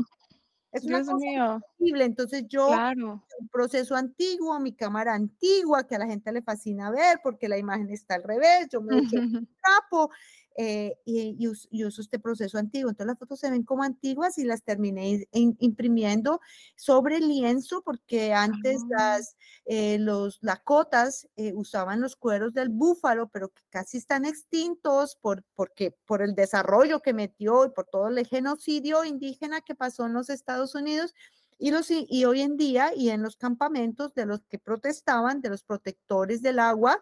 Es 0.75 0.83
una 0.83 1.05
cosa 1.05 1.25
increíble. 1.25 2.05
Entonces 2.05 2.43
yo, 2.47 2.69
un 2.69 3.47
proceso 3.51 3.95
antiguo, 3.95 4.59
mi 4.59 4.73
cámara 4.73 5.13
antigua, 5.13 5.87
que 5.87 5.95
a 5.95 5.99
la 5.99 6.07
gente 6.07 6.31
le 6.31 6.41
fascina 6.41 6.91
ver 6.91 7.19
porque 7.23 7.47
la 7.47 7.57
imagen 7.57 7.89
está 7.89 8.15
al 8.15 8.23
revés, 8.23 8.67
yo 8.71 8.81
me 8.81 8.97
echo 8.97 9.17
un 9.17 9.47
trapo 9.63 10.09
eh, 10.57 10.97
y, 11.03 11.47
uso, 11.47 12.01
este 12.01 12.19
proceso 12.19 12.57
antiguo. 12.57 12.89
Entonces 12.89 13.07
las 13.07 13.19
fotos 13.19 13.39
se 13.39 13.51
ven 13.51 13.63
como 13.63 13.83
antiguas 13.83 14.37
y 14.37 14.45
las 14.45 14.63
terminé 14.63 15.27
imprimiendo 15.31 16.39
sobre 16.75 17.19
lienzo 17.19 17.81
porque 17.83 18.33
antes 18.33 18.81
ah. 18.83 18.87
las 18.97 19.35
eh, 19.65 19.97
los 19.99 20.37
lacotas 20.41 21.27
eh, 21.35 21.51
usaban 21.55 21.99
los 21.99 22.15
cueros 22.15 22.53
del 22.53 22.69
búfalo, 22.69 23.29
pero 23.29 23.49
que 23.49 23.63
casi 23.69 23.97
están 23.97 24.23
extintos 24.23 25.17
por, 25.19 25.43
porque, 25.55 25.97
por 26.05 26.21
el 26.21 26.35
desarrollo 26.35 27.01
que 27.01 27.13
metió 27.13 27.65
y 27.65 27.69
por 27.69 27.87
todo 27.87 28.07
el 28.07 28.25
genocidio 28.27 29.03
indígena 29.03 29.61
que 29.61 29.73
pasó 29.73 30.05
en 30.05 30.13
los 30.13 30.29
Estados 30.29 30.75
Unidos. 30.75 31.13
Y, 31.57 31.71
los, 31.71 31.89
y 31.89 32.25
hoy 32.25 32.41
en 32.41 32.57
día, 32.57 32.93
y 32.95 33.09
en 33.09 33.23
los 33.23 33.37
campamentos 33.37 34.13
de 34.13 34.25
los 34.25 34.41
que 34.45 34.59
protestaban, 34.59 35.41
de 35.41 35.49
los 35.49 35.63
protectores 35.63 36.41
del 36.41 36.59
agua, 36.59 37.01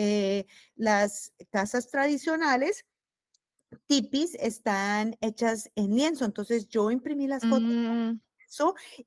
eh, 0.00 0.46
las 0.76 1.32
casas 1.50 1.90
tradicionales 1.90 2.86
tipis 3.88 4.36
están 4.36 5.16
hechas 5.20 5.70
en 5.74 5.96
lienzo, 5.96 6.24
entonces 6.24 6.68
yo 6.68 6.92
imprimí 6.92 7.26
las 7.26 7.42
fotos 7.42 7.68
mm. 7.68 8.20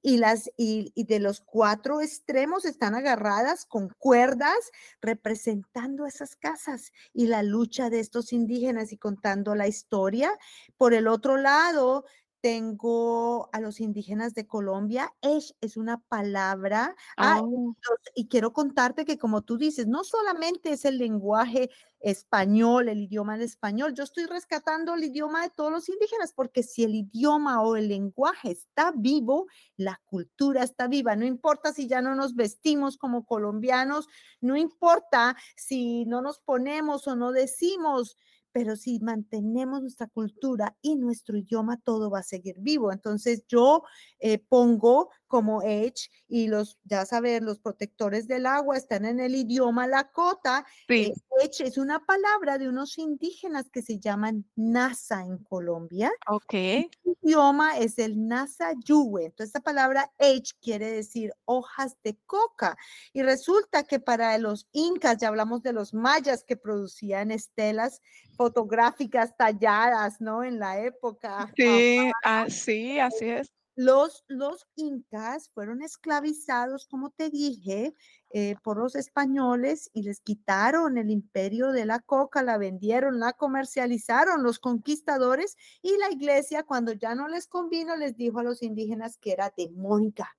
y 0.02 0.18
las 0.18 0.52
y, 0.58 0.92
y, 0.94 1.06
de 1.06 1.22
los 1.22 1.39
cuatro 1.39 2.02
extremos 2.02 2.66
están 2.66 2.94
agarradas 2.94 3.66
con 3.66 3.88
cuerdas 3.98 4.72
representando 5.02 6.06
esas 6.06 6.36
casas 6.36 6.92
y 7.14 7.28
la 7.28 7.42
lucha 7.42 7.89
de 7.89 8.02
estos 8.02 8.34
indígenas 8.34 8.92
y 8.92 8.98
contando 8.98 9.56
la 9.56 9.70
historia. 9.70 10.38
Por 10.76 10.94
el 10.94 11.08
otro 11.08 11.38
lado, 11.38 12.04
tengo 12.42 13.50
a 13.54 13.62
los 13.62 13.80
indígenas 13.80 14.34
de 14.34 14.48
Colombia. 14.48 15.14
Esh 15.22 15.54
es 15.62 15.78
una 15.78 16.00
palabra. 16.00 16.96
Ah, 17.16 17.42
oh. 17.42 17.76
y 18.16 18.28
quiero 18.28 18.52
contarte 18.52 19.06
que 19.06 19.18
como 19.18 19.44
tú 19.44 19.58
dices, 19.58 19.88
no 19.88 20.04
solamente 20.04 20.72
es 20.72 20.86
el 20.86 20.98
lenguaje 20.98 21.70
español, 22.00 22.89
el 22.89 23.04
idioma 23.04 23.34
del 23.34 23.44
español, 23.44 23.94
yo 23.94 24.04
estoy 24.04 24.26
rescatando 24.26 24.96
el 24.96 25.04
idioma 25.04 25.44
de 25.44 25.52
todos 25.52 25.72
los 25.72 25.88
indígenas, 25.88 26.34
porque 26.34 26.64
si 26.64 26.84
el 26.84 26.96
idioma 26.96 27.62
o 27.62 27.76
el 27.76 27.88
lenguaje 27.88 28.52
está 28.52 28.92
vivo, 28.96 29.46
la 29.78 30.02
cultura 30.06 30.64
está 30.64 30.88
viva. 30.88 31.16
No 31.16 31.26
importa 31.26 31.72
si 31.74 31.88
ya 31.88 32.02
no 32.02 32.16
nos 32.16 32.36
vestimos 32.36 32.98
como 32.98 33.24
colombianos, 33.24 34.08
no 34.42 34.58
importa 34.58 35.38
si 35.56 36.06
no 36.06 36.22
nos 36.22 36.39
ponemos 36.39 37.08
o 37.08 37.16
no 37.16 37.32
decimos 37.32 38.18
pero 38.52 38.76
si 38.76 38.99
mantenemos 38.99 39.82
nuestra 39.82 40.08
cultura 40.08 40.76
y 40.82 40.95
nuestro 40.95 41.38
idioma, 41.38 41.78
todo 41.78 42.10
va 42.10 42.20
a 42.20 42.24
seguir 42.24 42.56
vivo. 42.60 42.91
Entonces 42.91 43.45
yo 43.47 43.84
eh, 44.20 44.39
pongo 44.39 45.10
como 45.32 45.64
Edge 45.64 46.10
y 46.28 46.50
los, 46.50 46.78
ya 46.84 47.06
saber, 47.06 47.42
los 47.42 47.58
protectores 47.58 48.28
del 48.28 48.46
agua 48.46 48.76
están 48.76 49.06
en 49.06 49.22
el 49.22 49.34
idioma 49.34 49.88
Lakota. 49.88 50.66
Sí. 50.90 51.06
Eh, 51.06 51.14
Edge 51.42 51.62
es 51.62 51.78
una 51.78 52.06
palabra 52.06 52.58
de 52.58 52.68
unos 52.68 52.98
indígenas 52.98 53.70
que 53.70 53.82
se 53.82 53.98
llaman 53.98 54.44
Nasa 54.58 55.22
en 55.22 55.38
Colombia. 55.38 56.12
Ok. 56.28 56.54
El 56.54 56.90
idioma 57.24 57.78
es 57.78 57.98
el 57.98 58.28
Nasa 58.28 58.74
Yuwe. 58.84 59.28
Entonces, 59.28 59.48
esta 59.48 59.62
palabra 59.62 60.12
Edge 60.20 60.52
quiere 60.62 60.92
decir 60.92 61.34
hojas 61.46 61.96
de 62.04 62.20
coca. 62.26 62.78
Y 63.14 63.22
resulta 63.24 63.84
que 63.84 64.02
para 64.02 64.38
los 64.38 64.68
incas, 64.74 65.18
ya 65.20 65.30
hablamos 65.30 65.64
de 65.64 65.72
los 65.72 65.94
mayas 65.94 66.44
que 66.44 66.58
producían 66.58 67.32
estelas 67.32 68.02
fotográficas 68.36 69.38
talladas, 69.38 70.20
¿no? 70.20 70.44
En 70.44 70.60
la 70.60 70.78
época. 70.82 71.50
Sí, 71.56 72.12
así, 72.22 73.00
así 73.00 73.30
es. 73.30 73.54
Los, 73.82 74.24
los 74.28 74.68
incas 74.76 75.50
fueron 75.56 75.82
esclavizados, 75.82 76.86
como 76.86 77.10
te 77.10 77.32
dije, 77.32 77.96
eh, 78.30 78.56
por 78.62 78.78
los 78.78 78.94
españoles 78.94 79.90
y 79.92 80.04
les 80.04 80.20
quitaron 80.20 81.00
el 81.00 81.10
imperio 81.10 81.72
de 81.72 81.88
la 81.88 81.98
coca, 81.98 82.44
la 82.44 82.60
vendieron, 82.60 83.20
la 83.20 83.34
comercializaron 83.34 84.44
los 84.44 84.60
conquistadores 84.60 85.58
y 85.82 85.98
la 85.98 86.12
iglesia 86.12 86.62
cuando 86.62 86.94
ya 86.94 87.16
no 87.16 87.28
les 87.28 87.48
convino 87.48 87.96
les 87.96 88.16
dijo 88.16 88.38
a 88.38 88.44
los 88.44 88.62
indígenas 88.62 89.18
que 89.18 89.32
era 89.32 89.52
demónica 89.58 90.30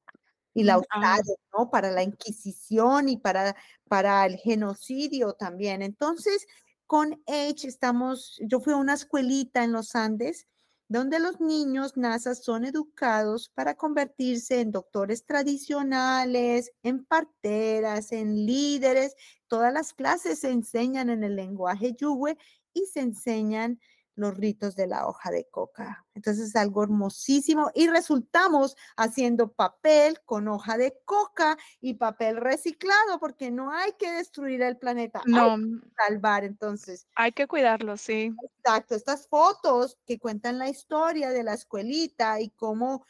y 0.55 0.63
la 0.63 0.79
mm, 0.79 0.83
ah. 0.91 0.99
usaron, 1.01 1.37
¿no? 1.59 1.69
Para 1.69 1.91
la 1.91 2.05
Inquisición 2.05 3.09
y 3.09 3.17
para, 3.17 3.57
para 3.89 4.25
el 4.25 4.37
genocidio 4.37 5.33
también. 5.33 5.83
Entonces, 5.83 6.47
con 6.87 7.21
H 7.27 7.67
estamos, 7.67 8.39
yo 8.41 8.61
fui 8.61 8.73
a 8.73 8.77
una 8.77 8.95
escuelita 8.95 9.65
en 9.65 9.73
los 9.73 9.97
Andes 9.97 10.47
donde 10.89 11.19
los 11.21 11.41
niños 11.41 11.97
NASA 11.97 12.35
son 12.35 12.65
educados 12.65 13.51
para 13.55 13.75
convertirse 13.75 14.61
en 14.61 14.73
doctores 14.73 15.25
tradicionales, 15.25 16.73
en 16.83 17.05
parteras, 17.05 18.13
en 18.13 18.47
líderes. 18.47 19.15
Todas 19.47 19.73
las 19.73 19.95
clases 19.95 20.41
se 20.41 20.51
enseñan 20.51 21.11
en 21.11 21.25
el 21.25 21.37
lenguaje 21.37 21.95
yuwe 21.99 22.37
y 22.75 22.87
se 22.87 23.01
enseñan 23.01 23.81
los 24.15 24.37
ritos 24.37 24.77
de 24.77 24.87
la 24.87 25.07
hoja 25.07 25.31
de 25.31 25.47
coca. 25.51 26.05
Entonces 26.15 26.49
es 26.49 26.57
algo 26.57 26.83
hermosísimo 26.83 27.71
y 27.75 27.87
resultamos 27.89 28.77
haciendo 28.97 29.53
papel 29.53 30.21
con 30.25 30.49
hoja 30.49 30.77
de 30.77 30.99
coca 31.05 31.57
y 31.81 31.95
papel 31.95 32.37
reciclado 32.37 33.19
porque 33.19 33.51
no 33.51 33.73
hay 33.73 33.93
que 33.99 34.11
destruir 34.11 34.63
el 34.63 34.77
planeta, 34.77 35.23
no. 35.25 35.53
hay 35.53 35.61
que 35.61 35.89
salvar 35.97 36.45
entonces. 36.45 37.07
Hay 37.15 37.33
que 37.33 37.47
cuidarlo, 37.47 37.97
sí. 37.97 38.35
Exacto, 38.59 38.95
estas 38.95 39.27
fotos 39.29 39.99
que 40.07 40.19
cuentan 40.19 40.59
la 40.59 40.69
historia 40.69 41.31
de 41.31 41.43
la 41.43 41.55
escuelita 41.55 42.41
y 42.41 42.51
cómo 42.51 43.05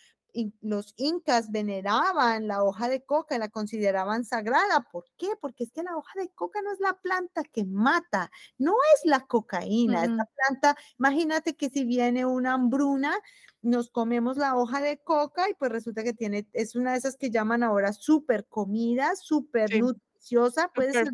los 0.61 0.95
incas 0.97 1.51
veneraban 1.51 2.47
la 2.47 2.62
hoja 2.62 2.89
de 2.89 3.05
coca 3.05 3.37
y 3.37 3.39
la 3.39 3.49
consideraban 3.49 4.24
sagrada. 4.24 4.89
¿Por 4.91 5.05
qué? 5.16 5.28
Porque 5.41 5.64
es 5.64 5.72
que 5.72 5.83
la 5.83 5.97
hoja 5.97 6.20
de 6.20 6.28
coca 6.30 6.61
no 6.62 6.72
es 6.72 6.80
la 6.80 6.95
planta 6.95 7.43
que 7.45 7.64
mata, 7.64 8.30
no 8.59 8.74
es 8.95 9.01
la 9.05 9.20
cocaína, 9.26 10.05
es 10.05 10.11
la 10.11 10.24
planta, 10.24 10.76
imagínate 10.99 11.55
que 11.55 11.68
si 11.68 11.85
viene 11.85 12.24
una 12.24 12.55
hambruna, 12.55 13.14
nos 13.62 13.91
comemos 13.91 14.37
la 14.37 14.57
hoja 14.57 14.80
de 14.80 14.99
coca 14.99 15.49
y 15.49 15.55
pues 15.55 15.70
resulta 15.70 16.03
que 16.03 16.12
tiene, 16.12 16.49
es 16.53 16.74
una 16.74 16.93
de 16.93 16.99
esas 16.99 17.16
que 17.16 17.30
llaman 17.30 17.62
ahora 17.62 17.93
super 17.93 18.47
comida, 18.47 19.14
súper 19.16 19.78
nutriciosa, 19.80 20.68
puede 20.74 20.93
ser 20.93 21.11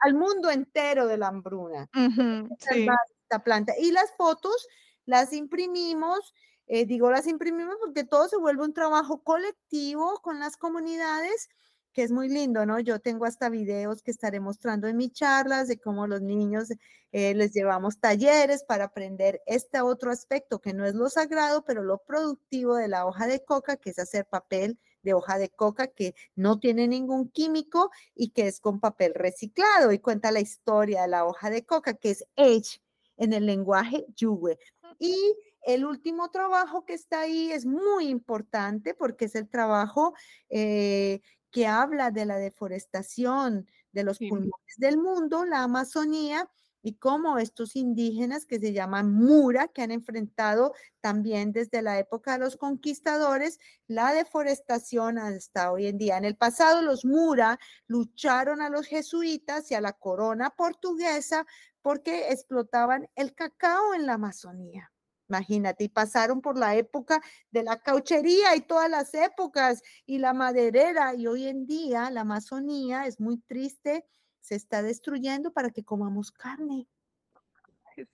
al 0.00 0.14
mundo 0.14 0.50
entero 0.50 1.06
de 1.06 1.16
la 1.16 1.28
hambruna. 1.28 1.88
Esta 1.94 3.42
planta. 3.42 3.72
Y 3.78 3.92
las 3.92 4.12
fotos 4.16 4.68
las 5.06 5.32
imprimimos 5.32 6.34
eh, 6.66 6.86
digo, 6.86 7.10
las 7.10 7.26
imprimimos 7.26 7.76
porque 7.80 8.04
todo 8.04 8.28
se 8.28 8.36
vuelve 8.36 8.64
un 8.64 8.72
trabajo 8.72 9.22
colectivo 9.22 10.20
con 10.22 10.40
las 10.40 10.56
comunidades, 10.56 11.48
que 11.92 12.02
es 12.02 12.10
muy 12.10 12.28
lindo, 12.28 12.66
¿no? 12.66 12.78
Yo 12.80 13.00
tengo 13.00 13.24
hasta 13.24 13.48
videos 13.48 14.02
que 14.02 14.10
estaré 14.10 14.40
mostrando 14.40 14.86
en 14.86 14.96
mis 14.96 15.12
charlas 15.12 15.68
de 15.68 15.78
cómo 15.78 16.06
los 16.06 16.20
niños 16.20 16.68
eh, 17.12 17.34
les 17.34 17.52
llevamos 17.54 17.98
talleres 17.98 18.64
para 18.64 18.84
aprender 18.84 19.40
este 19.46 19.80
otro 19.80 20.10
aspecto 20.10 20.60
que 20.60 20.74
no 20.74 20.84
es 20.84 20.94
lo 20.94 21.08
sagrado, 21.08 21.64
pero 21.64 21.82
lo 21.82 21.98
productivo 21.98 22.76
de 22.76 22.88
la 22.88 23.06
hoja 23.06 23.26
de 23.26 23.42
coca, 23.44 23.76
que 23.76 23.90
es 23.90 23.98
hacer 23.98 24.26
papel 24.26 24.78
de 25.02 25.14
hoja 25.14 25.38
de 25.38 25.48
coca 25.48 25.86
que 25.86 26.14
no 26.34 26.58
tiene 26.58 26.88
ningún 26.88 27.30
químico 27.30 27.90
y 28.14 28.30
que 28.30 28.48
es 28.48 28.60
con 28.60 28.80
papel 28.80 29.14
reciclado 29.14 29.92
y 29.92 30.00
cuenta 30.00 30.32
la 30.32 30.40
historia 30.40 31.02
de 31.02 31.08
la 31.08 31.24
hoja 31.24 31.48
de 31.48 31.64
coca, 31.64 31.94
que 31.94 32.10
es 32.10 32.26
H 32.36 32.82
en 33.16 33.32
el 33.32 33.46
lenguaje 33.46 34.04
yuwe. 34.16 34.58
Y 34.98 35.36
el 35.66 35.84
último 35.84 36.30
trabajo 36.30 36.84
que 36.84 36.94
está 36.94 37.20
ahí 37.20 37.50
es 37.50 37.66
muy 37.66 38.08
importante 38.08 38.94
porque 38.94 39.26
es 39.26 39.34
el 39.34 39.48
trabajo 39.48 40.14
eh, 40.48 41.20
que 41.50 41.66
habla 41.66 42.10
de 42.10 42.24
la 42.24 42.38
deforestación 42.38 43.66
de 43.92 44.04
los 44.04 44.18
pulmones 44.18 44.76
del 44.78 44.96
mundo, 44.96 45.44
la 45.44 45.62
Amazonía, 45.62 46.48
y 46.82 46.94
cómo 46.98 47.38
estos 47.38 47.74
indígenas 47.74 48.46
que 48.46 48.60
se 48.60 48.72
llaman 48.72 49.12
Mura, 49.12 49.66
que 49.66 49.82
han 49.82 49.90
enfrentado 49.90 50.72
también 51.00 51.50
desde 51.50 51.82
la 51.82 51.98
época 51.98 52.34
de 52.34 52.38
los 52.38 52.56
conquistadores 52.56 53.58
la 53.88 54.12
deforestación 54.12 55.18
hasta 55.18 55.72
hoy 55.72 55.88
en 55.88 55.98
día. 55.98 56.16
En 56.16 56.24
el 56.24 56.36
pasado 56.36 56.82
los 56.82 57.04
Mura 57.04 57.58
lucharon 57.88 58.60
a 58.60 58.70
los 58.70 58.86
jesuitas 58.86 59.68
y 59.72 59.74
a 59.74 59.80
la 59.80 59.94
corona 59.94 60.50
portuguesa 60.50 61.44
porque 61.82 62.30
explotaban 62.30 63.08
el 63.16 63.34
cacao 63.34 63.94
en 63.94 64.06
la 64.06 64.14
Amazonía. 64.14 64.92
Imagínate, 65.28 65.84
y 65.84 65.88
pasaron 65.88 66.40
por 66.40 66.56
la 66.56 66.76
época 66.76 67.20
de 67.50 67.64
la 67.64 67.80
cauchería 67.80 68.54
y 68.54 68.60
todas 68.60 68.88
las 68.88 69.12
épocas 69.14 69.82
y 70.04 70.18
la 70.18 70.32
maderera 70.32 71.14
y 71.14 71.26
hoy 71.26 71.48
en 71.48 71.66
día 71.66 72.10
la 72.10 72.20
Amazonía 72.20 73.06
es 73.06 73.18
muy 73.18 73.38
triste 73.38 74.04
se 74.46 74.54
está 74.54 74.80
destruyendo 74.82 75.52
para 75.52 75.70
que 75.70 75.82
comamos 75.82 76.30
carne. 76.30 76.86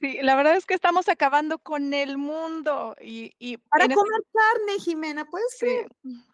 Sí, 0.01 0.19
la 0.23 0.35
verdad 0.35 0.57
es 0.57 0.65
que 0.65 0.75
estamos 0.75 1.09
acabando 1.09 1.59
con 1.59 1.93
el 1.93 2.17
mundo 2.17 2.97
y, 3.01 3.35
y 3.39 3.59
para 3.59 3.87
comer 3.87 4.23
carne, 4.33 4.79
Jimena, 4.81 5.27
pues 5.27 5.45
sí, 5.59 5.67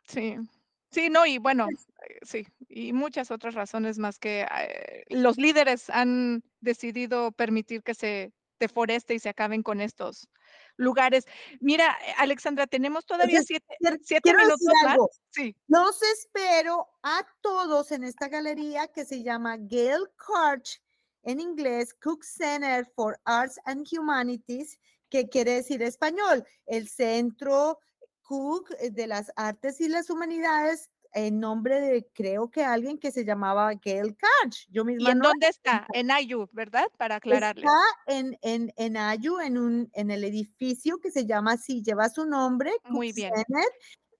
sí, 0.06 0.36
sí, 0.90 1.08
no 1.10 1.24
y 1.26 1.38
bueno, 1.38 1.66
eh, 1.70 2.18
sí 2.22 2.46
y 2.68 2.92
muchas 2.92 3.30
otras 3.30 3.54
razones 3.54 3.98
más 3.98 4.18
que 4.18 4.42
eh, 4.42 5.04
los 5.08 5.38
líderes 5.38 5.88
han 5.88 6.44
decidido 6.60 7.32
permitir 7.32 7.82
que 7.82 7.94
se 7.94 8.32
deforeste 8.58 9.14
y 9.14 9.18
se 9.18 9.28
acaben 9.28 9.62
con 9.62 9.80
estos 9.80 10.28
lugares. 10.76 11.26
Mira, 11.60 11.96
eh, 12.06 12.14
Alexandra, 12.18 12.66
tenemos 12.66 13.04
todavía 13.06 13.42
siete, 13.42 13.66
minutos 14.24 14.60
más. 14.84 14.96
Sí. 15.30 15.54
Los 15.66 16.02
espero 16.02 16.86
a 17.02 17.26
todos 17.40 17.92
en 17.92 18.04
esta 18.04 18.28
galería 18.28 18.88
que 18.88 19.04
se 19.04 19.22
llama 19.22 19.56
Gail 19.58 20.08
Karch, 20.16 20.80
en 21.22 21.40
inglés, 21.40 21.94
Cook 21.94 22.24
Center 22.24 22.86
for 22.94 23.20
Arts 23.24 23.58
and 23.64 23.86
Humanities, 23.92 24.78
que 25.10 25.28
quiere 25.28 25.54
decir 25.54 25.82
español, 25.82 26.44
el 26.66 26.88
Centro 26.88 27.78
Cook 28.22 28.70
de 28.78 29.06
las 29.06 29.32
Artes 29.36 29.80
y 29.80 29.88
las 29.88 30.10
Humanidades 30.10 30.90
en 31.12 31.40
nombre 31.40 31.80
de, 31.80 32.08
creo 32.12 32.50
que 32.50 32.64
alguien 32.64 32.98
que 32.98 33.10
se 33.10 33.24
llamaba 33.24 33.72
Gail 33.74 34.16
Catch. 34.16 34.66
Yo 34.70 34.84
misma 34.84 35.08
¿Y 35.08 35.12
en 35.12 35.18
dónde 35.20 35.48
está? 35.48 35.86
En 35.92 36.10
Ayu, 36.10 36.48
¿verdad? 36.52 36.86
Para 36.96 37.16
aclararle. 37.16 37.62
Está 37.62 37.80
en, 38.06 38.38
en, 38.42 38.72
en 38.76 38.96
Ayu, 38.96 39.40
en, 39.40 39.58
un, 39.58 39.90
en 39.94 40.10
el 40.10 40.24
edificio 40.24 40.98
que 40.98 41.10
se 41.10 41.26
llama 41.26 41.52
así, 41.52 41.82
lleva 41.82 42.08
su 42.08 42.26
nombre. 42.26 42.72
Muy 42.84 43.12
bien. 43.12 43.32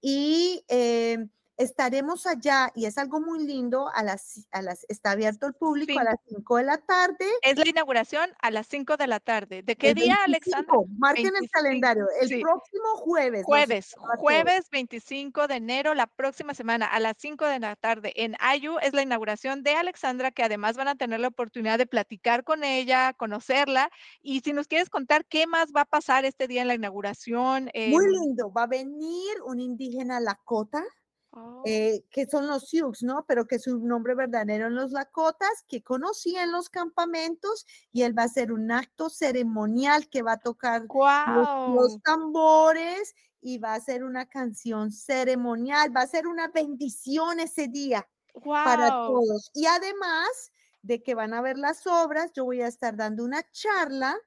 y 0.01 0.63
eh, 0.67 1.27
estaremos 1.59 2.25
allá 2.25 2.71
y 2.73 2.85
es 2.85 2.97
algo 2.97 3.19
muy 3.19 3.45
lindo, 3.45 3.89
a 3.93 4.01
las, 4.01 4.47
a 4.51 4.61
las, 4.61 4.85
está 4.87 5.11
abierto 5.11 5.45
al 5.45 5.53
público 5.53 5.99
a 5.99 6.05
las 6.05 6.15
5 6.29 6.55
de 6.55 6.63
la 6.63 6.77
tarde. 6.77 7.25
Es 7.41 7.57
la 7.57 7.67
inauguración 7.67 8.31
a 8.41 8.49
las 8.49 8.65
5 8.67 8.95
de 8.95 9.07
la 9.07 9.19
tarde. 9.19 9.61
¿De 9.61 9.75
qué 9.75 9.93
día, 9.93 10.17
Alexandra? 10.25 10.73
Marquen 10.97 11.33
el 11.39 11.49
calendario, 11.49 12.05
el 12.21 12.41
próximo 12.41 12.87
jueves. 12.95 13.43
Jueves, 13.43 13.95
jueves 14.17 14.69
25 14.71 15.47
de 15.47 15.55
enero, 15.55 15.93
la 15.93 16.07
próxima 16.07 16.53
semana 16.53 16.85
a 16.85 16.99
las 17.01 17.15
5 17.19 17.45
de 17.45 17.59
la 17.59 17.75
tarde 17.75 18.13
en 18.15 18.37
Ayu 18.39 18.77
es 18.81 18.93
la 18.93 19.01
inauguración 19.01 19.61
de 19.61 19.75
Alexandra, 19.75 20.31
que 20.31 20.43
además 20.43 20.77
van 20.77 20.87
a 20.87 20.95
tener 20.95 21.19
la 21.19 21.27
oportunidad 21.27 21.77
de 21.77 21.87
platicar 21.87 22.45
con 22.45 22.63
ella, 22.63 23.11
conocerla. 23.13 23.91
Y 24.21 24.39
si 24.39 24.53
nos 24.53 24.67
quieres 24.67 24.89
contar 24.89 25.25
qué 25.25 25.45
más 25.45 25.73
va 25.75 25.81
a 25.81 25.85
pasar 25.85 26.23
este 26.23 26.47
día 26.47 26.61
en 26.61 26.69
la 26.69 26.75
inauguración. 26.75 27.69
Muy 27.89 28.05
lindo, 28.07 28.49
va 28.53 28.63
a 28.63 28.67
venir 28.67 29.41
un 29.45 29.59
indígena 29.59 30.21
Lakota 30.21 30.85
Oh. 31.31 31.61
Eh, 31.65 32.03
que 32.09 32.25
son 32.25 32.47
los 32.47 32.69
Sioux, 32.69 33.03
¿no? 33.03 33.23
Pero 33.27 33.45
que 33.45 33.59
su 33.59 33.79
nombre 33.79 34.15
verdadero 34.15 34.67
en 34.67 34.75
los 34.75 34.91
Lakotas, 34.91 35.63
que 35.67 35.83
conocí 35.83 36.35
en 36.35 36.51
los 36.51 36.69
campamentos, 36.69 37.67
y 37.91 38.01
él 38.01 38.17
va 38.17 38.23
a 38.23 38.25
hacer 38.25 38.51
un 38.51 38.71
acto 38.71 39.09
ceremonial 39.09 40.09
que 40.09 40.23
va 40.23 40.33
a 40.33 40.39
tocar 40.39 40.85
los, 40.87 42.01
tambores 42.01 43.13
y 43.41 43.59
va 43.59 43.73
a 43.73 43.75
hacer 43.75 44.03
una 44.03 44.27
canción 44.27 44.91
ceremonial, 44.91 45.95
va 45.95 46.01
a 46.01 46.07
ser 46.07 46.27
una 46.27 46.47
bendición 46.47 47.39
ese 47.39 47.67
día 47.67 48.07
para 48.43 48.89
todos. 48.89 49.51
Y 49.53 49.65
además 49.67 50.51
de 50.81 51.03
que 51.03 51.13
van 51.13 51.33
a 51.33 51.41
ver 51.41 51.57
las 51.57 51.85
obras, 51.85 52.31
yo 52.33 52.45
voy 52.45 52.61
a 52.61 52.67
estar 52.67 52.95
dando 52.95 53.23
una 53.23 53.43
charla 53.51 54.17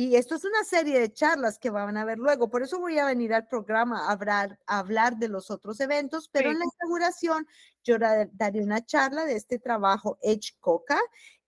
y 0.00 0.14
esto 0.14 0.36
es 0.36 0.44
una 0.44 0.62
serie 0.62 1.00
de 1.00 1.12
charlas 1.12 1.58
que 1.58 1.70
van 1.70 1.96
a 1.96 2.04
ver 2.04 2.18
luego. 2.18 2.48
Por 2.48 2.62
eso 2.62 2.78
voy 2.78 3.00
a 3.00 3.06
venir 3.06 3.34
al 3.34 3.48
programa 3.48 4.06
a 4.06 4.12
hablar, 4.12 4.56
hablar 4.64 5.16
de 5.16 5.26
los 5.26 5.50
otros 5.50 5.80
eventos, 5.80 6.28
pero 6.28 6.52
en 6.52 6.60
la 6.60 6.66
inauguración 6.72 7.48
yo 7.82 7.96
daré 7.98 8.62
una 8.62 8.86
charla 8.86 9.24
de 9.24 9.34
este 9.34 9.58
trabajo 9.58 10.16
Edge 10.22 10.54
Coca 10.60 11.00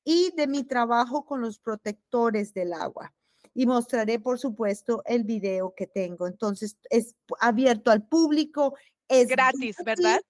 y 0.02 0.32
de 0.36 0.48
mi 0.48 0.64
trabajo 0.64 1.24
con 1.24 1.40
los 1.40 1.60
protectores 1.60 2.52
del 2.52 2.72
agua. 2.72 3.14
Y 3.54 3.66
mostraré, 3.66 4.18
por 4.18 4.40
supuesto, 4.40 5.04
el 5.06 5.22
video 5.22 5.72
que 5.76 5.86
tengo. 5.86 6.26
Entonces, 6.26 6.76
es 6.90 7.14
abierto 7.38 7.92
al 7.92 8.02
público. 8.02 8.74
Es 9.06 9.28
gratis, 9.28 9.76
¿verdad? 9.84 10.20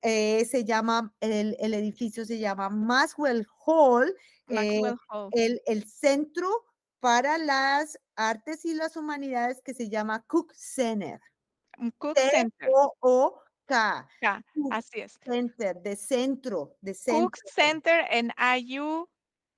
Eh, 0.00 0.46
se 0.46 0.64
llama, 0.64 1.14
el, 1.20 1.74
edificio 1.74 2.24
se 2.24 2.38
llama 2.38 2.70
Maxwell 2.70 3.46
Hall, 3.66 4.16
eh, 4.48 4.80
Hall. 5.10 5.28
El, 5.32 5.60
el 5.66 5.86
centro 5.86 6.65
para 7.00 7.38
las 7.38 7.98
artes 8.14 8.64
y 8.64 8.74
las 8.74 8.96
humanidades 8.96 9.60
que 9.62 9.74
se 9.74 9.88
llama 9.88 10.24
Cook 10.26 10.52
Center. 10.54 11.20
Cook 11.98 12.18
Center. 12.18 12.70
O 13.00 13.40
K. 13.66 14.08
así 14.70 15.00
es. 15.00 15.18
Center, 15.24 15.76
de 15.82 15.96
centro, 15.96 16.76
de 16.80 16.94
centro. 16.94 17.22
Cook 17.22 17.36
Center 17.54 18.04
en 18.10 18.32
IU 18.58 19.08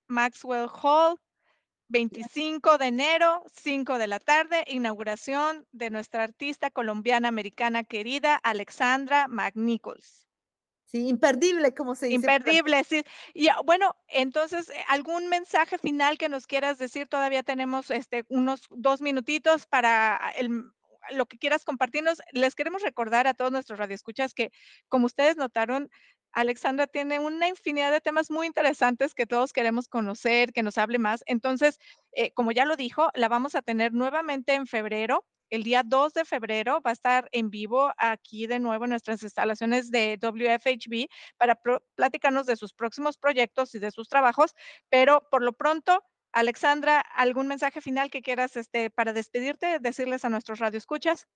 Maxwell 0.09 0.68
Hall, 0.82 1.20
25 1.89 2.78
de 2.78 2.86
enero, 2.86 3.45
5 3.55 3.99
de 3.99 4.07
la 4.07 4.18
tarde, 4.18 4.64
inauguración 4.66 5.66
de 5.72 5.91
nuestra 5.91 6.24
artista 6.24 6.70
colombiana 6.70 7.28
americana 7.28 7.84
querida 7.84 8.36
Alexandra 8.36 9.28
McNichols. 9.28 10.28
Sí, 10.91 11.07
imperdible, 11.07 11.74
como 11.74 11.95
se 11.95 12.07
dice. 12.07 12.14
Imperdible, 12.14 12.82
sí. 12.82 13.03
Y 13.34 13.49
ah, 13.49 13.59
bueno, 13.62 13.95
entonces, 14.09 14.70
eh, 14.70 14.84
¿algún 14.89 15.28
mensaje 15.28 15.76
final 15.76 16.16
que 16.16 16.30
nos 16.30 16.47
quieras 16.47 16.78
decir? 16.78 17.07
Todavía 17.07 17.43
tenemos 17.43 17.91
este, 17.91 18.24
unos 18.28 18.62
dos 18.70 19.03
minutitos 19.03 19.66
para 19.66 20.16
ah, 20.16 20.30
el, 20.30 20.64
lo 21.11 21.26
que 21.26 21.36
quieras 21.36 21.66
compartirnos. 21.66 22.22
Les 22.32 22.55
queremos 22.55 22.80
recordar 22.82 23.26
a 23.26 23.34
todos 23.34 23.53
nuestros 23.53 23.78
radioescuchas 23.78 24.32
que, 24.32 24.51
como 24.89 25.05
ustedes 25.05 25.36
notaron, 25.36 25.91
Alexandra 26.32 26.86
tiene 26.86 27.18
una 27.18 27.49
infinidad 27.49 27.93
de 27.93 28.01
temas 28.01 28.30
muy 28.30 28.47
interesantes 28.47 29.14
que 29.14 29.26
todos 29.26 29.53
queremos 29.53 29.89
conocer, 29.89 30.55
que 30.55 30.62
nos 30.62 30.78
hable 30.78 30.99
más. 30.99 31.22
Entonces, 31.26 31.78
eh, 32.12 32.32
como 32.32 32.51
ya 32.51 32.64
lo 32.64 32.76
dijo, 32.76 33.11
la 33.14 33.28
vamos 33.28 33.55
a 33.55 33.61
tener 33.62 33.93
nuevamente 33.93 34.55
en 34.55 34.66
febrero 34.66 35.26
el 35.51 35.63
día 35.63 35.83
2 35.85 36.13
de 36.13 36.25
febrero 36.25 36.81
va 36.81 36.91
a 36.91 36.93
estar 36.93 37.29
en 37.33 37.51
vivo 37.51 37.93
aquí 37.97 38.47
de 38.47 38.59
nuevo 38.59 38.85
en 38.85 38.91
nuestras 38.91 39.23
instalaciones 39.23 39.91
de 39.91 40.19
WFHB 40.21 41.09
para 41.37 41.61
platicarnos 41.95 42.47
de 42.47 42.57
sus 42.57 42.73
próximos 42.73 43.17
proyectos 43.17 43.75
y 43.75 43.79
de 43.79 43.91
sus 43.91 44.09
trabajos, 44.09 44.55
pero 44.89 45.27
por 45.31 45.43
lo 45.43 45.53
pronto, 45.53 46.03
Alexandra, 46.33 47.01
¿algún 47.01 47.49
mensaje 47.49 47.81
final 47.81 48.11
que 48.11 48.23
quieras 48.23 48.57
este, 48.57 48.91
para 48.91 49.13
despedirte, 49.13 49.79
decirles 49.81 50.25
a 50.25 50.29
nuestros 50.29 50.59
radioescuchas? 50.59 51.27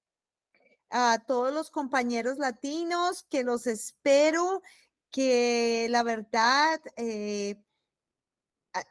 A 0.91 1.19
todos 1.27 1.53
los 1.53 1.71
compañeros 1.71 2.39
latinos 2.39 3.25
que 3.31 3.45
los 3.45 3.67
espero, 3.67 4.63
que 5.11 5.87
la 5.91 6.03
verdad... 6.03 6.81
Eh, 6.97 7.57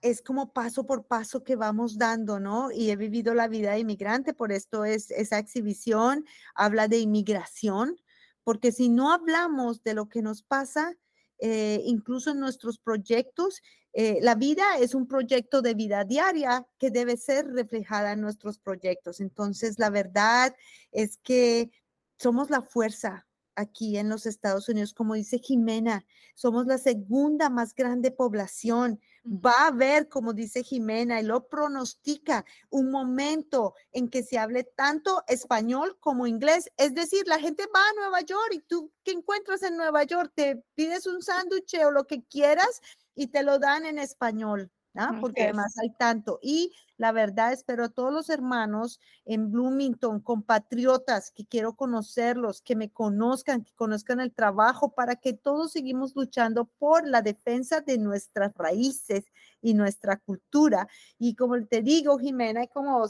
es 0.02 0.22
como 0.22 0.54
paso 0.54 0.86
por 0.86 1.06
paso 1.06 1.44
que 1.44 1.56
vamos 1.56 1.98
dando, 1.98 2.40
¿no? 2.40 2.72
Y 2.72 2.92
he 2.92 2.96
vivido 2.96 3.34
la 3.34 3.48
vida 3.48 3.72
de 3.72 3.80
inmigrante, 3.80 4.34
por 4.34 4.52
esto 4.52 4.86
es 4.86 5.12
esa 5.12 5.40
exhibición, 5.40 6.26
habla 6.56 6.88
de 6.88 7.00
inmigración, 7.00 8.00
porque 8.44 8.72
si 8.72 8.90
no 8.90 9.12
hablamos 9.12 9.84
de 9.84 9.94
lo 9.94 10.08
que 10.10 10.22
nos 10.22 10.44
pasa, 10.44 10.96
eh, 11.40 11.82
incluso 11.86 12.32
en 12.32 12.40
nuestros 12.40 12.78
proyectos, 12.78 13.62
eh, 13.94 14.20
la 14.22 14.36
vida 14.36 14.64
es 14.80 14.94
un 14.94 15.08
proyecto 15.08 15.62
de 15.62 15.74
vida 15.74 16.06
diaria 16.06 16.66
que 16.78 16.92
debe 16.92 17.18
ser 17.18 17.48
reflejada 17.48 18.14
en 18.14 18.22
nuestros 18.22 18.60
proyectos. 18.60 19.20
Entonces, 19.20 19.80
la 19.80 19.90
verdad 19.90 20.56
es 20.92 21.18
que 21.18 21.72
somos 22.18 22.50
la 22.50 22.62
fuerza 22.62 23.28
aquí 23.62 23.97
en 23.97 24.09
los 24.09 24.26
Estados 24.26 24.68
Unidos, 24.70 24.93
como 24.93 25.14
dice 25.14 25.39
Jimena, 25.39 26.05
somos 26.36 26.66
la 26.66 26.78
segunda 26.78 27.49
más 27.49 27.74
grande 27.74 28.12
población. 28.12 28.99
Va 29.26 29.53
a 29.53 29.68
haber, 29.68 30.09
como 30.09 30.34
dice 30.34 30.64
Jimena, 30.64 31.22
y 31.22 31.24
lo 31.24 31.47
pronostica, 31.47 32.43
un 32.70 32.91
momento 32.91 33.76
en 33.91 34.09
que 34.09 34.24
se 34.24 34.38
hable 34.38 34.64
tanto 34.64 35.24
español 35.28 35.97
como 35.99 36.28
inglés. 36.28 36.72
Es 36.78 36.93
decir, 36.93 37.24
la 37.28 37.39
gente 37.39 37.64
va 37.74 37.80
a 37.80 37.93
Nueva 37.93 38.22
York 38.22 38.49
y 38.51 38.59
tú, 38.59 38.91
¿qué 39.03 39.12
encuentras 39.12 39.64
en 39.64 39.78
Nueva 39.78 40.03
York? 40.03 40.32
Te 40.36 40.64
pides 40.76 41.07
un 41.07 41.22
sándwich 41.22 41.76
o 41.86 41.91
lo 41.91 42.05
que 42.05 42.24
quieras 42.24 42.82
y 43.16 43.28
te 43.28 43.43
lo 43.43 43.59
dan 43.59 43.86
en 43.86 43.99
español. 43.99 44.72
¿Ah? 44.96 45.18
porque 45.20 45.44
además 45.44 45.76
hay 45.82 45.92
tanto. 45.92 46.39
Y 46.42 46.72
la 46.98 47.12
verdad, 47.12 47.54
espero 47.54 47.86
a 47.86 47.89
todos 47.89 48.14
los 48.14 48.30
hermanos 48.30 49.00
en 49.26 49.52
Bloomington, 49.52 50.20
compatriotas, 50.20 51.32
que 51.32 51.46
quiero 51.46 51.76
conocerlos, 51.76 52.62
que 52.62 52.76
me 52.76 52.92
conozcan, 52.92 53.64
que 53.64 53.74
conozcan 53.76 54.20
el 54.20 54.34
trabajo, 54.34 54.94
para 54.94 55.16
que 55.16 55.34
todos 55.34 55.72
seguimos 55.72 56.16
luchando 56.16 56.66
por 56.78 57.08
la 57.08 57.22
defensa 57.22 57.82
de 57.82 57.98
nuestras 57.98 58.54
raíces 58.56 59.26
y 59.62 59.74
nuestra 59.74 60.18
cultura. 60.18 60.88
Y 61.18 61.36
como 61.36 61.64
te 61.66 61.82
digo, 61.82 62.18
Jimena, 62.18 62.64
y 62.64 62.68
como 62.68 63.04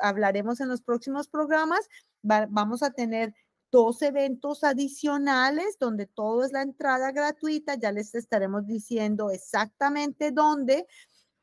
hablaremos 0.00 0.60
en 0.60 0.68
los 0.68 0.82
próximos 0.82 1.28
programas, 1.28 1.88
vamos 2.22 2.82
a 2.82 2.90
tener 2.90 3.34
dos 3.76 4.00
eventos 4.00 4.64
adicionales 4.64 5.76
donde 5.78 6.06
todo 6.06 6.44
es 6.44 6.52
la 6.52 6.62
entrada 6.62 7.12
gratuita. 7.12 7.74
Ya 7.74 7.92
les 7.92 8.14
estaremos 8.14 8.66
diciendo 8.66 9.28
exactamente 9.30 10.30
dónde, 10.30 10.86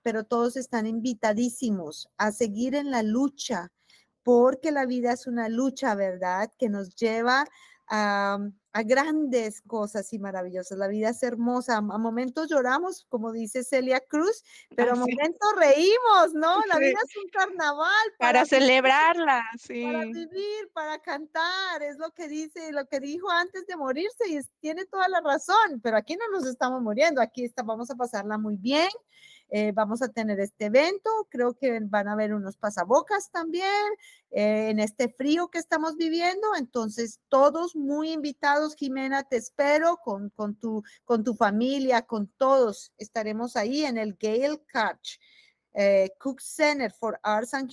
pero 0.01 0.23
todos 0.23 0.57
están 0.57 0.87
invitadísimos 0.87 2.09
a 2.17 2.31
seguir 2.31 2.73
en 2.73 2.89
la 2.89 3.03
lucha, 3.03 3.71
porque 4.23 4.71
la 4.71 4.87
vida 4.87 5.13
es 5.13 5.27
una 5.27 5.47
lucha, 5.47 5.93
¿verdad? 5.93 6.51
Que 6.57 6.69
nos 6.69 6.95
lleva 6.95 7.45
a, 7.87 8.39
grandes 8.81 9.61
cosas 9.61 10.11
y 10.13 10.19
maravillosas. 10.19 10.79
La 10.79 10.87
vida 10.87 11.09
es 11.09 11.21
hermosa. 11.21 11.77
A 11.77 11.81
momentos 11.81 12.49
lloramos, 12.49 13.05
como 13.09 13.31
dice 13.31 13.63
Celia 13.63 13.99
Cruz, 13.99 14.43
pero 14.75 14.93
a 14.93 14.95
momentos 14.95 15.49
reímos, 15.57 16.33
¿no? 16.33 16.59
La 16.67 16.79
vida 16.79 16.97
es 17.07 17.17
un 17.17 17.29
carnaval. 17.29 18.13
Para, 18.17 18.45
celebrarla, 18.45 19.43
sí. 19.59 19.83
Para 19.83 20.05
vivir, 20.05 20.71
para 20.73 20.97
cantar, 20.99 21.83
es 21.83 21.97
lo 21.97 22.09
que 22.11 22.27
dice, 22.27 22.71
lo 22.71 22.87
que 22.87 22.99
dijo 22.99 23.29
antes 23.29 23.67
de 23.67 23.77
morirse 23.77 24.27
y 24.27 24.39
tiene 24.59 24.85
toda 24.85 25.07
la 25.07 25.21
razón, 25.21 25.79
pero 25.83 25.97
aquí 25.97 26.15
no 26.15 26.27
nos 26.31 26.47
estamos 26.47 26.81
muriendo, 26.81 27.21
aquí 27.21 27.45
está, 27.45 27.61
vamos 27.61 27.91
a 27.91 27.95
pasarla 27.95 28.37
muy 28.37 28.57
bien. 28.57 28.89
Eh, 29.49 29.71
vamos 29.71 30.01
a 30.01 30.09
tener 30.09 30.39
este 30.39 30.65
evento, 30.65 31.09
creo 31.29 31.53
que 31.53 31.79
van 31.81 32.07
a 32.07 32.13
haber 32.13 32.33
unos 32.33 32.57
pasabocas 32.57 33.29
también 33.29 33.67
eh, 34.31 34.69
en 34.69 34.79
este 34.79 35.09
frío 35.09 35.49
que 35.49 35.59
estamos 35.59 35.95
viviendo, 35.95 36.55
entonces 36.57 37.19
todos 37.29 37.75
muy 37.75 38.11
invitados, 38.11 38.75
Jimena, 38.75 39.23
te 39.23 39.37
espero 39.37 39.97
con, 39.97 40.31
con, 40.31 40.55
tu, 40.55 40.83
con 41.05 41.23
tu 41.23 41.35
familia, 41.35 42.01
con 42.01 42.27
todos, 42.37 42.91
estaremos 42.97 43.55
ahí 43.55 43.85
en 43.85 43.97
el 43.97 44.15
Gale 44.19 44.61
Catch. 44.67 45.19
Eh, 45.75 46.11
Cook 46.19 46.39
Center 46.39 46.91
for 46.91 47.19
Arts 47.23 47.53
and, 47.55 47.69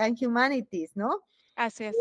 and 0.00 0.18
Humanities, 0.20 0.96
¿no? 0.96 1.22
Así 1.54 1.84
es. 1.84 1.94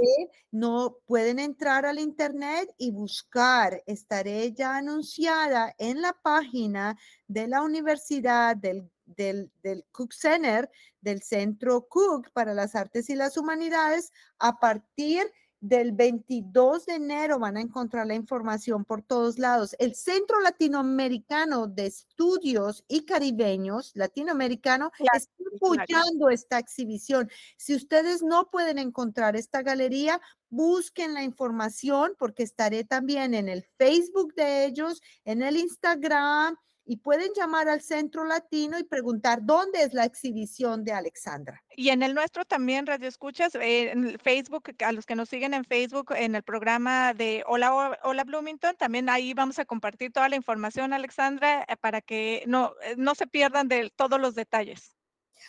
no 0.52 0.98
pueden 1.06 1.40
entrar 1.40 1.86
al 1.86 2.00
internet 2.00 2.74
y 2.78 2.92
buscar. 2.92 3.84
Estaré 3.86 4.54
ya 4.54 4.78
anunciada 4.78 5.76
en 5.78 6.02
la 6.02 6.14
página 6.14 6.98
de 7.28 7.48
la 7.48 7.62
universidad 7.62 8.56
del, 8.56 8.90
del, 9.06 9.52
del 9.62 9.86
Cook 9.92 10.14
Center, 10.14 10.70
del 11.02 11.22
Centro 11.22 11.88
Cook 11.88 12.32
para 12.32 12.54
las 12.54 12.76
Artes 12.76 13.10
y 13.10 13.16
las 13.16 13.38
Humanidades, 13.38 14.12
a 14.40 14.60
partir 14.60 15.32
del 15.62 15.92
22 15.92 16.88
de 16.88 16.96
enero 16.96 17.38
van 17.40 17.56
a 17.56 17.62
encontrar 17.62 18.08
la 18.08 18.16
información 18.16 18.84
por 18.84 19.04
todos 19.04 19.38
lados. 19.38 19.76
El 19.80 19.94
Centro 19.96 20.42
Latinoamericano 20.42 21.68
de 21.68 21.86
Estudios 21.86 22.84
y 22.88 23.06
Caribeños, 23.06 23.92
latinoamericano, 23.94 24.92
está 25.00 25.32
apoyando 25.56 26.30
esta 26.30 26.58
exhibición. 26.58 27.30
Si 27.58 27.76
ustedes 27.76 28.24
no 28.24 28.50
pueden 28.50 28.80
encontrar 28.80 29.36
esta 29.36 29.62
galería, 29.62 30.20
busquen 30.50 31.14
la 31.14 31.24
información 31.24 32.16
porque 32.18 32.44
estaré 32.44 32.84
también 32.84 33.36
en 33.36 33.48
el 33.48 33.64
Facebook 33.78 34.34
de 34.34 34.66
ellos, 34.66 35.02
en 35.26 35.44
el 35.44 35.58
Instagram, 35.58 36.58
y 36.92 36.98
pueden 36.98 37.32
llamar 37.34 37.70
al 37.70 37.80
Centro 37.80 38.26
Latino 38.26 38.78
y 38.78 38.84
preguntar 38.84 39.40
dónde 39.44 39.82
es 39.82 39.94
la 39.94 40.04
exhibición 40.04 40.84
de 40.84 40.92
Alexandra. 40.92 41.64
Y 41.78 41.88
en 41.88 42.04
el 42.04 42.14
nuestro 42.14 42.44
también, 42.44 42.86
Radio 42.86 43.08
Escuchas, 43.08 43.56
en 43.56 44.20
Facebook, 44.20 44.76
a 44.84 44.92
los 44.92 45.06
que 45.06 45.16
nos 45.16 45.30
siguen 45.30 45.54
en 45.54 45.64
Facebook, 45.64 46.12
en 46.14 46.36
el 46.36 46.44
programa 46.44 47.14
de 47.14 47.46
Hola, 47.48 47.98
Hola 48.04 48.24
Bloomington, 48.26 48.76
también 48.76 49.08
ahí 49.08 49.34
vamos 49.34 49.58
a 49.58 49.64
compartir 49.64 50.12
toda 50.12 50.28
la 50.28 50.36
información, 50.36 50.92
Alexandra, 50.92 51.66
eh, 51.70 51.78
para 51.78 52.02
que 52.02 52.44
no, 52.46 52.74
eh, 52.84 52.96
no 52.98 53.16
se 53.16 53.26
pierdan 53.26 53.70
de 53.70 53.90
todos 53.96 54.20
los 54.20 54.36
detalles. 54.36 54.94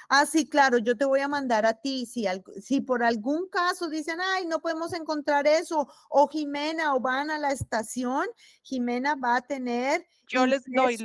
Ah, 0.08 0.26
sí, 0.26 0.48
claro, 0.48 0.78
yo 0.78 0.96
te 0.96 1.04
voy 1.04 1.20
a 1.20 1.28
mandar 1.28 1.66
a 1.66 1.74
ti. 1.74 2.06
Si, 2.06 2.26
si 2.60 2.80
por 2.80 3.02
algún 3.02 3.48
caso 3.48 3.88
dicen, 3.88 4.18
ay, 4.20 4.46
no 4.46 4.60
podemos 4.60 4.92
encontrar 4.92 5.46
eso, 5.46 5.88
o 6.08 6.28
Jimena, 6.28 6.94
o 6.94 7.00
van 7.00 7.30
a 7.30 7.38
la 7.38 7.52
estación, 7.52 8.26
Jimena 8.62 9.14
va 9.14 9.36
a 9.36 9.42
tener. 9.42 10.06
Yo 10.28 10.46
les 10.46 10.64
doy. 10.64 10.98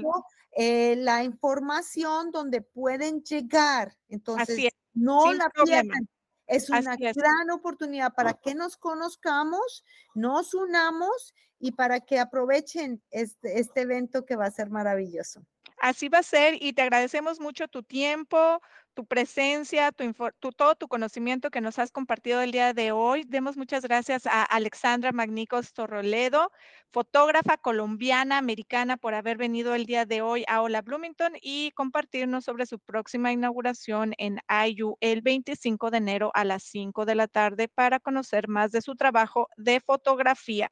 Eh, 0.59 0.95
la 0.97 1.23
información 1.23 2.31
donde 2.31 2.61
pueden 2.61 3.21
llegar. 3.21 3.95
Entonces, 4.09 4.71
no 4.93 5.31
la 5.31 5.51
pierdan. 5.51 6.09
Es 6.47 6.69
una 6.69 6.95
gran 6.95 7.51
oportunidad 7.51 8.13
para 8.13 8.33
que 8.33 8.55
nos 8.55 8.77
conozcamos, 8.77 9.83
nos 10.15 10.53
unamos 10.53 11.35
y 11.59 11.73
para 11.73 11.99
que 11.99 12.19
aprovechen 12.19 13.03
este, 13.11 13.59
este 13.59 13.81
evento 13.81 14.25
que 14.25 14.35
va 14.35 14.45
a 14.45 14.51
ser 14.51 14.69
maravilloso. 14.69 15.45
Así 15.79 16.09
va 16.09 16.19
a 16.19 16.23
ser 16.23 16.57
y 16.61 16.73
te 16.73 16.81
agradecemos 16.81 17.39
mucho 17.39 17.67
tu 17.67 17.83
tiempo, 17.83 18.61
tu 18.97 19.05
presencia, 19.05 19.91
tu, 19.91 20.11
todo 20.53 20.73
tu 20.73 20.87
conocimiento 20.87 21.51
que 21.51 21.61
nos 21.61 21.77
has 21.77 21.91
compartido 21.91 22.41
el 22.41 22.51
día 22.51 22.73
de 22.73 22.91
hoy. 22.91 23.25
Demos 23.27 23.55
muchas 23.55 23.83
gracias 23.83 24.25
a 24.25 24.41
Alexandra 24.41 25.11
Magnicos 25.11 25.71
Torroledo, 25.73 26.51
fotógrafa 26.89 27.57
colombiana, 27.57 28.39
americana, 28.39 28.97
por 28.97 29.13
haber 29.13 29.37
venido 29.37 29.75
el 29.75 29.85
día 29.85 30.07
de 30.07 30.23
hoy 30.23 30.45
a 30.47 30.63
Hola 30.63 30.81
Bloomington 30.81 31.33
y 31.39 31.69
compartirnos 31.75 32.45
sobre 32.45 32.65
su 32.65 32.79
próxima 32.79 33.31
inauguración 33.31 34.15
en 34.17 34.39
IU 34.65 34.97
el 34.99 35.21
25 35.21 35.91
de 35.91 35.97
enero 35.97 36.31
a 36.33 36.43
las 36.43 36.63
5 36.63 37.05
de 37.05 37.13
la 37.13 37.27
tarde 37.27 37.67
para 37.67 37.99
conocer 37.99 38.47
más 38.47 38.71
de 38.71 38.81
su 38.81 38.95
trabajo 38.95 39.47
de 39.57 39.79
fotografía. 39.79 40.71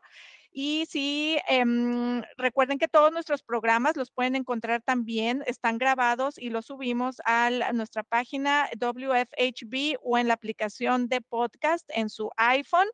Y 0.53 0.86
sí, 0.86 1.38
em, 1.48 2.22
recuerden 2.36 2.78
que 2.78 2.88
todos 2.88 3.12
nuestros 3.12 3.42
programas 3.42 3.96
los 3.96 4.11
pueden 4.11 4.34
encontrar 4.34 4.82
también, 4.82 5.44
están 5.46 5.78
grabados 5.78 6.38
y 6.38 6.51
los 6.51 6.66
subimos 6.66 7.20
a, 7.24 7.51
nuestra 7.72 8.03
página 8.03 8.68
WFHB 8.76 9.98
o 10.03 10.18
en 10.18 10.26
la 10.26 10.34
aplicación 10.34 11.09
de 11.09 11.20
podcast 11.20 11.88
en 11.94 12.11
su 12.11 12.30
iPhone. 12.36 12.88